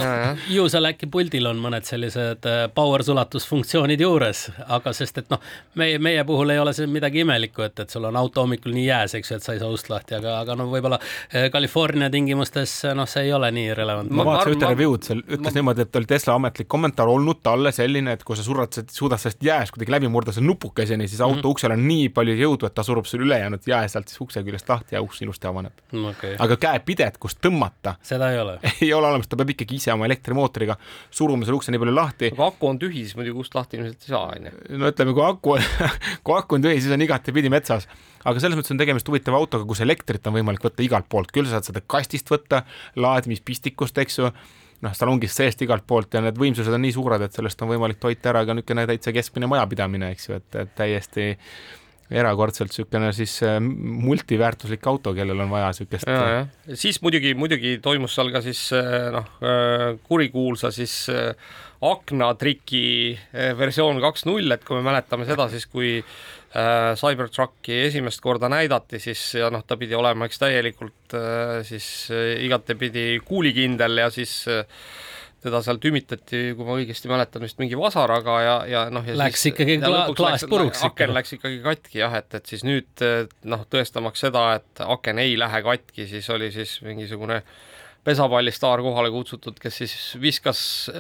ju 0.55 0.67
seal 0.71 0.88
äkki 0.88 1.09
puldil 1.11 1.49
on 1.49 1.59
mõned 1.61 1.88
sellised 1.88 2.47
äh, 2.47 2.61
power 2.76 3.03
sulatusfunktsioonid 3.03 4.01
juures, 4.01 4.45
aga 4.71 4.93
sest 4.95 5.19
et 5.21 5.34
noh, 5.34 5.41
meie, 5.80 5.99
meie 5.99 6.23
puhul 6.28 6.53
ei 6.55 6.61
ole 6.61 6.73
see 6.78 6.88
midagi 6.91 7.26
imelikku, 7.26 7.65
et, 7.67 7.84
et 7.84 7.91
sul 7.91 8.07
on 8.07 8.19
auto 8.19 8.45
hommikul 8.45 8.76
nii 8.76 8.86
jääs, 8.88 9.17
eks 9.19 9.34
ju, 9.34 9.39
et 9.39 9.47
sa 9.47 9.55
ei 9.55 9.61
saa 9.61 9.71
ust 9.73 9.91
lahti, 9.91 10.15
aga, 10.19 10.38
aga 10.45 10.57
no 10.59 10.69
võib-olla 10.71 10.99
äh, 11.01 11.49
California 11.53 12.09
tingimustes 12.13 12.78
noh, 12.95 13.09
see 13.09 13.28
ei 13.28 13.36
ole 13.36 13.51
nii 13.55 13.76
relevantne. 13.78 14.15
ma 14.15 14.28
vaatasin 14.32 14.55
ühte 14.55 14.71
review'd 14.71 15.09
seal, 15.09 15.26
ütles 15.28 15.51
ma... 15.51 15.55
niimoodi, 15.59 15.86
et 15.89 16.01
oli 16.01 16.11
Tesla 16.15 16.39
ametlik 16.39 16.71
kommentaar 16.71 17.11
olnud 17.11 17.43
talle 17.43 17.76
selline, 17.76 18.15
et 18.15 18.23
kui 18.23 18.39
sa 18.39 18.47
surad, 18.47 18.80
suudad 18.95 19.21
sellest 19.21 19.43
jääst 19.43 19.76
kuidagi 19.76 19.97
läbi 19.97 20.11
murda 20.11 20.32
selle 20.36 20.47
nupukeseni, 20.47 21.09
siis 21.11 21.19
auto 21.19 21.36
mm 21.36 21.41
-hmm. 21.43 21.51
uksel 21.51 21.76
on 21.76 21.88
nii 21.88 22.09
palju 22.15 22.39
jõudu, 22.39 22.71
et 22.71 22.76
ta 22.76 22.84
surub 22.84 23.05
sul 23.05 23.28
ülejäänud 23.28 23.67
jää 23.67 23.88
sealt 23.91 24.07
siis 24.07 24.21
ukse 24.21 24.43
küljest 24.43 24.69
lahti 24.69 24.95
ja 24.95 25.01
uks 25.03 25.21
ilusti 25.21 25.47
avaneb 25.47 25.64
okay.. 26.11 26.36
aga 26.41 26.57
käepidet, 26.61 27.20
kust 27.22 27.39
tõmmata. 27.43 27.95
seda 28.05 28.32
ei 28.34 28.41
ole 28.41 28.57
ei 28.86 28.91
ole 28.93 29.11
olemas, 29.11 29.30
ta 29.32 29.39
peab 29.39 29.53
ikkagi 29.55 29.80
ise 29.80 29.93
oma 29.93 30.09
elektrimootoriga 30.09 30.78
suruma 31.09 31.47
selle 31.47 31.59
ukse 31.59 31.74
nii 31.76 31.84
palju 31.84 31.95
lahti. 31.95 32.34
aga 32.34 32.49
aku 32.51 32.72
on 32.72 32.82
tühi, 32.82 33.05
siis 33.05 33.16
muidugi 33.20 33.45
ust 33.45 33.55
lahti 33.57 33.80
ilmselt 33.80 34.09
ei 34.09 34.13
saa, 34.16 34.26
onju. 34.36 34.57
no 34.82 34.91
ütleme, 34.91 35.16
kui 35.18 35.26
aku 35.28 35.57
kui 36.26 36.38
aku 36.39 36.59
on 36.59 36.68
tühi, 36.68 36.82
siis 36.82 36.95
on 36.95 37.05
igatepidi 37.05 37.53
metsas 37.53 37.89
aga 38.26 38.41
selles 38.41 38.57
mõttes 38.57 38.74
on 38.74 38.82
tegemist 38.82 39.09
huvitava 39.09 39.39
autoga, 39.39 39.68
kus 39.70 39.82
elektrit 39.86 40.28
on 40.30 40.36
võimalik 40.39 40.63
võtta 40.66 40.84
igalt 40.86 41.09
poolt, 41.09 41.34
küll 41.36 41.47
sa 41.47 41.59
saad 41.59 41.70
seda 41.70 41.84
kastist 41.86 42.30
võtta, 42.32 42.63
laadimispistikust, 42.97 43.97
eks 44.01 44.22
ju 44.22 44.30
noh, 44.86 44.93
salongist 44.97 45.39
seest 45.39 45.61
igalt 45.66 45.86
poolt 45.88 46.18
ja 46.18 46.24
need 46.26 46.38
võimsused 46.39 46.74
on 46.74 46.84
nii 46.84 46.95
suured, 46.95 47.24
et 47.26 47.36
sellest 47.36 47.61
on 47.63 47.72
võimalik 47.72 48.01
toita 48.01 48.34
ära 48.34 48.43
ka 48.47 48.57
niisugune 48.57 48.86
täitsa 48.89 49.13
keskmine 49.16 49.49
majapidamine, 49.51 50.11
eks 50.16 50.30
ju, 50.30 50.39
et, 50.41 50.49
et 50.61 50.74
täiesti 50.78 51.34
erakordselt 52.13 52.69
niisugune 52.69 53.09
siis 53.17 53.33
äh, 53.45 53.57
multiväärtuslik 53.61 54.85
auto, 54.87 55.13
kellel 55.17 55.41
on 55.45 55.49
vaja 55.49 55.71
niisugust. 55.71 56.09
siis 56.77 57.01
muidugi, 57.01 57.33
muidugi 57.37 57.77
toimus 57.81 58.15
seal 58.17 58.29
ka 58.33 58.43
siis 58.45 58.67
äh, 58.77 59.09
noh, 59.15 59.31
äh, 59.41 59.87
kurikuulsa 60.05 60.71
siis 60.75 61.05
aknatriki 61.85 62.85
versioon 63.59 63.99
kaks 64.01 64.23
null, 64.25 64.47
et 64.53 64.63
kui 64.65 64.77
me 64.77 64.85
mäletame 64.87 65.27
seda, 65.27 65.49
siis 65.51 65.67
kui 65.69 65.99
Cybertrucki 66.55 67.81
esimest 67.89 68.21
korda 68.23 68.47
näidati, 68.49 68.95
siis 69.03 69.21
ja 69.35 69.49
noh, 69.51 69.65
ta 69.67 69.75
pidi 69.77 69.93
olema 69.97 70.25
eks 70.25 70.39
täielikult 70.39 71.15
siis 71.67 71.89
igatepidi 72.47 73.19
kuulikindel 73.27 73.99
ja 74.05 74.07
siis 74.13 74.37
äh, 74.49 74.63
teda 75.45 75.61
seal 75.65 75.79
tümitati, 75.81 76.41
kui 76.57 76.67
ma 76.67 76.77
õigesti 76.79 77.11
mäletan, 77.11 77.43
vist 77.45 77.59
mingi 77.61 77.77
vasaraga 77.79 78.37
ja, 78.43 78.55
ja 78.69 78.83
noh. 78.93 79.05
Läks 79.21 79.45
ikkagi 79.51 79.77
kla 79.83 80.05
klaas 80.17 80.45
puruks. 80.49 80.81
aken 80.87 81.13
läks 81.15 81.37
ikkagi 81.37 81.61
katki 81.65 82.01
jah, 82.01 82.15
et, 82.19 82.31
et 82.39 82.49
siis 82.49 82.65
nüüd 82.67 83.05
noh, 83.51 83.65
tõestamaks 83.71 84.25
seda, 84.25 84.47
et 84.59 84.85
aken 84.85 85.21
ei 85.23 85.37
lähe 85.39 85.61
katki, 85.65 86.07
siis 86.09 86.29
oli 86.33 86.49
siis 86.55 86.79
mingisugune 86.85 87.41
pesapallistaar 88.05 88.83
kohale 88.85 89.09
kutsutud, 89.13 89.57
kes 89.61 89.81
siis 89.81 89.95
viskas 90.21 90.59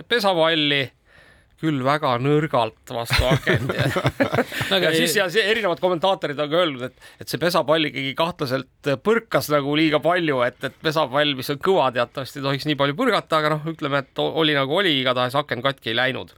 pesapalli 0.09 0.85
küll 1.61 1.79
väga 1.85 2.15
nõrgalt 2.19 2.91
vastu 2.91 3.25
akent 3.29 3.71
ja, 3.75 4.79
ja 4.83 4.91
siis 4.95 5.15
ja 5.15 5.27
see, 5.31 5.43
erinevad 5.47 5.79
kommentaatorid 5.83 6.39
on 6.43 6.51
ka 6.51 6.61
öelnud, 6.61 6.85
et, 6.89 7.09
et 7.23 7.31
see 7.31 7.39
pesapall 7.41 7.87
ikkagi 7.89 8.11
kahtlaselt 8.17 8.91
põrkas 9.05 9.47
nagu 9.53 9.75
liiga 9.79 10.01
palju, 10.03 10.41
et, 10.47 10.59
et 10.67 10.75
pesapall, 10.83 11.35
mis 11.37 11.51
on 11.53 11.61
kõva, 11.63 11.87
teatavasti 11.95 12.41
ei 12.41 12.47
tohiks 12.49 12.67
nii 12.69 12.79
palju 12.81 12.97
põrgata, 12.99 13.39
aga 13.39 13.55
noh, 13.55 13.69
ütleme, 13.71 14.03
et 14.03 14.23
oli 14.25 14.57
nagu 14.57 14.81
oli, 14.81 14.97
igatahes 14.99 15.37
aken 15.39 15.63
katki 15.65 15.93
ei 15.93 15.99
läinud. 16.01 16.35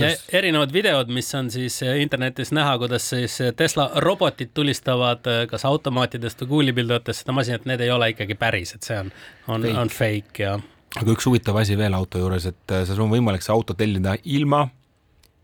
ja 0.00 0.14
erinevad 0.32 0.72
videod, 0.72 1.12
mis 1.12 1.28
on 1.36 1.50
siis 1.52 1.80
internetis 1.84 2.54
näha, 2.56 2.78
kuidas 2.80 3.10
siis 3.12 3.36
Tesla 3.56 3.90
robotid 4.00 4.54
tulistavad 4.56 5.28
kas 5.50 5.68
automaatidest 5.68 6.46
või 6.46 6.54
kuulipildujatest 6.56 7.24
seda 7.24 7.36
masinat, 7.36 7.68
need 7.68 7.84
ei 7.84 7.92
ole 7.92 8.14
ikkagi 8.14 8.38
päris, 8.38 8.78
et 8.78 8.88
see 8.88 9.02
on, 9.04 9.12
on, 9.48 9.68
on 9.84 9.92
fake 9.92 10.46
ja 10.46 10.56
aga 11.00 11.10
üks 11.14 11.26
huvitav 11.28 11.58
asi 11.60 11.76
veel 11.78 11.96
auto 11.96 12.22
juures, 12.22 12.46
et 12.50 12.74
äh, 12.74 12.86
sul 12.88 13.04
on 13.04 13.12
võimalik 13.12 13.44
see 13.44 13.54
auto 13.54 13.76
tellida 13.78 14.16
ilma 14.24 14.64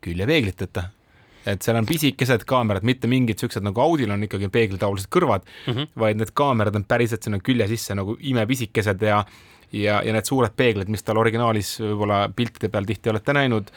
küljepeegliteta. 0.05 0.89
et 1.51 1.63
seal 1.65 1.79
on 1.81 1.87
pisikesed 1.89 2.45
kaamerad, 2.45 2.85
mitte 2.85 3.09
mingid 3.09 3.41
siuksed 3.41 3.65
nagu 3.65 3.81
Audil 3.81 4.11
on 4.13 4.27
ikkagi 4.27 4.51
peeglitaolised 4.53 5.09
kõrvad 5.09 5.47
mm, 5.47 5.73
-hmm. 5.73 5.89
vaid 5.97 6.21
need 6.21 6.33
kaamerad 6.37 6.77
on 6.77 6.85
päriselt 6.85 7.25
sinna 7.25 7.41
külje 7.41 7.67
sisse 7.69 7.95
nagu 7.97 8.17
imepisikesed 8.21 9.03
ja 9.03 9.25
ja, 9.73 10.01
ja 10.05 10.15
need 10.15 10.27
suured 10.27 10.55
peeglid, 10.57 10.91
mis 10.91 11.05
tal 11.07 11.21
originaalis 11.21 11.77
võib-olla 11.83 12.25
piltide 12.37 12.71
peal 12.73 12.89
tihti 12.89 13.13
olete 13.13 13.35
näinud, 13.37 13.71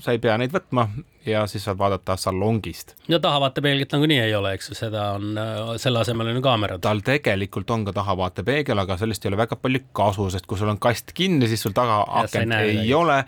sa 0.00 0.14
ei 0.14 0.20
pea 0.22 0.36
neid 0.40 0.54
võtma 0.54 0.86
ja 1.26 1.42
siis 1.50 1.66
saad 1.66 1.78
vaadata 1.78 2.16
salongist. 2.20 2.94
ja 3.08 3.18
tahavaatepeeglit 3.20 3.92
nagunii 3.92 4.18
ei 4.22 4.34
ole, 4.34 4.54
eks 4.56 4.70
ju, 4.70 4.78
seda 4.78 5.10
on, 5.18 5.36
selle 5.82 6.00
asemel 6.00 6.30
on 6.32 6.40
ju 6.40 6.44
kaamerad. 6.46 6.80
tal 6.84 7.02
tegelikult 7.04 7.70
on 7.70 7.84
ka 7.88 7.94
tahavaatepeegel, 7.96 8.78
aga 8.84 8.98
sellest 9.00 9.24
ei 9.26 9.32
ole 9.32 9.40
väga 9.42 9.60
palju 9.60 9.84
kasu, 9.96 10.28
sest 10.32 10.46
kui 10.46 10.58
sul 10.58 10.72
on 10.72 10.80
kast 10.82 11.12
kinni, 11.16 11.48
siis 11.50 11.66
sul 11.66 11.76
taga 11.76 12.02
akent 12.22 12.56
ei 12.60 12.72
midagi. 12.72 12.94
ole 12.94 13.22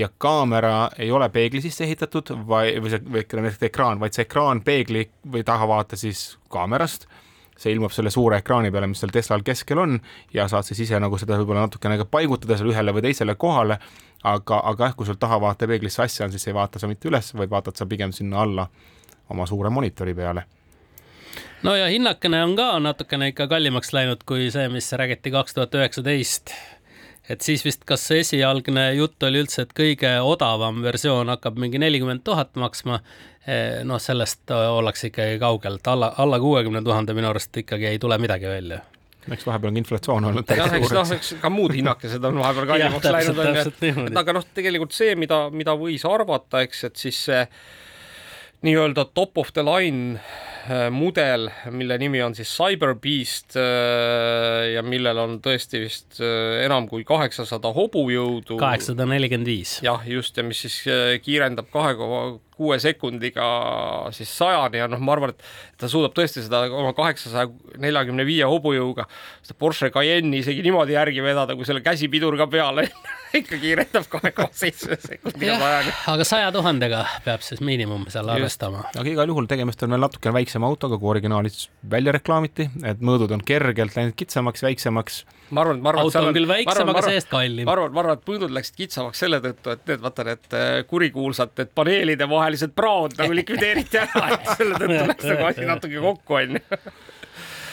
ja 0.00 0.08
kaamera 0.18 0.90
ei 0.98 1.10
ole 1.12 1.28
peegli 1.28 1.60
sisse 1.60 1.84
ehitatud 1.84 2.32
vai, 2.48 2.78
või 2.80 2.94
see, 2.94 3.04
või 3.04 3.26
ütleme, 3.26 3.52
ekraan, 3.70 4.00
vaid 4.00 4.16
see 4.16 4.28
ekraan 4.28 4.64
peegli 4.64 5.08
või 5.32 5.44
tahavaate 5.44 6.00
siis 6.00 6.38
kaamerast 6.48 7.10
see 7.60 7.74
ilmub 7.74 7.92
selle 7.92 8.10
suure 8.10 8.40
ekraani 8.40 8.70
peale, 8.72 8.88
mis 8.90 9.02
seal 9.02 9.12
Teslal 9.12 9.44
keskel 9.46 9.82
on 9.82 9.98
ja 10.34 10.46
saad 10.48 10.68
siis 10.68 10.80
ise 10.86 11.00
nagu 11.02 11.18
seda 11.20 11.36
võib-olla 11.40 11.66
natukene 11.66 11.98
ka 12.00 12.06
paigutada 12.08 12.56
seal 12.56 12.72
ühele 12.72 12.94
või 12.96 13.04
teisele 13.04 13.36
kohale, 13.40 13.76
aga, 14.24 14.62
aga 14.72 14.88
jah, 14.88 14.96
kui 14.96 15.08
sul 15.08 15.20
tahavaatepeeglisse 15.20 16.06
asja 16.06 16.26
on, 16.26 16.32
siis 16.32 16.48
ei 16.48 16.56
vaata 16.56 16.80
sa 16.80 16.88
mitte 16.90 17.10
üles, 17.10 17.34
vaid 17.36 17.52
vaatad 17.52 17.76
sa 17.76 17.88
pigem 17.90 18.14
sinna 18.16 18.40
alla 18.46 18.66
oma 19.30 19.46
suure 19.46 19.70
monitori 19.70 20.14
peale. 20.14 20.46
No 21.62 21.76
ja 21.76 21.90
hinnakene 21.92 22.42
on 22.42 22.56
ka 22.56 22.72
natukene 22.80 23.30
ikka 23.30 23.46
kallimaks 23.50 23.92
läinud 23.92 24.24
kui 24.26 24.48
see, 24.50 24.68
mis 24.72 24.88
räägiti 24.96 25.32
kaks 25.34 25.54
tuhat 25.54 25.76
üheksateist 25.76 26.54
et 27.30 27.46
siis 27.46 27.64
vist, 27.64 27.84
kas 27.88 28.04
esialgne 28.16 28.90
jutt 28.98 29.22
oli 29.28 29.44
üldse, 29.44 29.64
et 29.64 29.74
kõige 29.76 30.12
odavam 30.26 30.82
versioon 30.82 31.30
hakkab 31.32 31.58
mingi 31.62 31.78
nelikümmend 31.82 32.24
tuhat 32.26 32.56
maksma. 32.58 33.00
noh, 33.88 33.98
sellest 33.98 34.50
ollakse 34.52 35.08
ikkagi 35.08 35.38
kaugel, 35.40 35.78
et 35.80 35.88
alla, 35.88 36.12
alla 36.20 36.38
kuuekümne 36.38 36.82
tuhande 36.84 37.14
minu 37.16 37.30
arust 37.30 37.56
ikkagi 37.56 37.86
ei 37.88 37.98
tule 37.98 38.18
midagi 38.20 38.46
välja 38.46 38.82
eks 39.28 39.46
vahepeal 39.46 39.72
on 39.72 39.78
inflatsioon 39.80 40.26
olnud 40.30 40.52
jah, 40.56 40.72
eks 40.78 40.92
noh, 40.96 41.12
eks 41.16 41.34
ka 41.42 41.50
muud 41.52 41.74
hinnakesed 41.76 42.24
on 42.24 42.38
vahepeal 42.40 42.68
kallimaks 42.70 43.10
läinud, 43.16 43.40
onju. 43.44 44.06
et 44.08 44.18
aga 44.22 44.34
noh, 44.36 44.46
tegelikult 44.56 44.96
see, 44.96 45.14
mida, 45.18 45.42
mida 45.52 45.74
võis 45.78 46.04
arvata, 46.08 46.62
eks, 46.66 46.84
et 46.88 47.00
siis 47.00 47.18
see 47.28 47.42
nii-öelda 48.66 49.06
top 49.16 49.40
of 49.40 49.52
the 49.56 49.64
line 49.64 50.20
mudel, 50.94 51.48
mille 51.70 51.96
nimi 51.98 52.22
on 52.22 52.34
siis 52.36 52.50
Cyberbeast 52.56 53.56
äh, 53.58 54.70
ja 54.74 54.82
millel 54.86 55.18
on 55.22 55.38
tõesti 55.44 55.80
vist 55.84 56.20
äh, 56.20 56.60
enam 56.66 56.88
kui 56.90 57.04
kaheksasada 57.08 57.72
hobujõudu. 57.76 58.58
kaheksasada 58.60 59.08
nelikümmend 59.10 59.48
viis. 59.48 59.78
jah, 59.84 60.04
just 60.08 60.36
ja 60.36 60.44
mis 60.46 60.62
siis 60.66 60.78
kiirendab 61.24 61.70
kahe 61.72 61.96
koma 61.98 62.22
kuue 62.60 62.76
sekundiga 62.82 63.44
siis 64.12 64.30
sajani 64.36 64.82
ja 64.82 64.88
noh, 64.90 65.00
ma 65.00 65.14
arvan, 65.14 65.32
et 65.32 65.80
ta 65.80 65.88
suudab 65.88 66.12
tõesti 66.16 66.42
seda 66.44 66.66
oma 66.68 66.92
kaheksasaja 66.96 67.48
neljakümne 67.80 68.26
viie 68.28 68.44
hobujõuga 68.48 69.06
seda 69.40 69.56
Porsche 69.60 69.88
Cayenne'i 69.94 70.42
isegi 70.44 70.64
niimoodi 70.66 70.92
järgi 70.96 71.24
vedada, 71.24 71.56
kui 71.56 71.68
selle 71.68 71.80
käsipidur 71.84 72.36
ka 72.36 72.46
peale 72.52 72.84
ikka 73.40 73.56
kiirendab 73.62 74.08
kahe 74.12 74.34
koma 74.36 74.52
seitsme 74.52 74.98
sekundiga 75.00 75.56
sajani. 75.62 75.94
aga 76.12 76.28
saja 76.28 76.52
tuhandega 76.52 77.04
peab 77.24 77.46
siis 77.46 77.64
miinimum 77.64 78.04
seal 78.12 78.28
arvestama. 78.28 78.84
aga 78.92 79.08
igal 79.08 79.32
juhul 79.32 79.48
tegemist 79.48 79.80
on 79.86 79.96
veel 79.96 80.04
natukene 80.04 80.36
väiksema 80.36 80.49
autoga, 80.66 80.98
kui 80.98 81.10
originaalis 81.12 81.68
välja 81.90 82.12
reklaamiti, 82.16 82.66
et 82.86 83.02
mõõdud 83.04 83.32
on 83.36 83.42
kergelt 83.46 83.96
läinud 83.96 84.16
kitsamaks, 84.18 84.64
väiksemaks 84.66 85.20
ma 85.50 85.64
arvan, 85.64 85.82
ma 85.82 85.92
arvan, 85.92 86.06
auto 86.06 86.22
on 86.22 86.34
küll 86.36 86.48
väiksem, 86.48 86.90
aga 86.92 87.02
see-eest 87.06 87.30
kallim. 87.30 87.68
ma 87.68 87.74
arvan, 87.74 87.92
ma 87.94 88.02
arvan, 88.04 88.18
et 88.18 88.24
põõdud 88.26 88.54
läksid 88.54 88.78
kitsamaks 88.78 89.22
selle 89.24 89.40
tõttu, 89.44 89.74
et 89.74 89.84
need, 89.90 90.02
vaata 90.04 90.26
need 90.30 90.56
äh, 90.56 90.72
kurikuulsad, 90.90 91.54
need 91.58 91.72
paneelide 91.76 92.28
vahelised 92.30 92.74
praod 92.76 93.16
nagu 93.20 93.36
likvideeriti 93.36 94.02
ära, 94.02 94.26
et 94.36 94.50
selle 94.56 94.80
tõttu 94.80 95.06
läks 95.12 95.30
nagu 95.32 95.48
asi 95.50 95.68
natuke 95.68 96.02
kokku, 96.06 96.38
onju. 96.40 96.64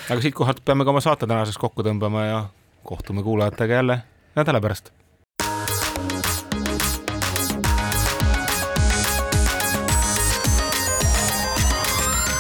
aga 0.10 0.22
siitkohalt 0.28 0.64
peame 0.66 0.88
ka 0.88 0.96
oma 0.96 1.04
saate 1.06 1.30
tänaseks 1.30 1.60
kokku 1.62 1.86
tõmbama 1.86 2.28
ja 2.28 2.46
kohtume 2.88 3.26
kuulajatega 3.26 3.82
jälle 3.82 4.00
nädala 4.38 4.62
pärast. 4.64 4.94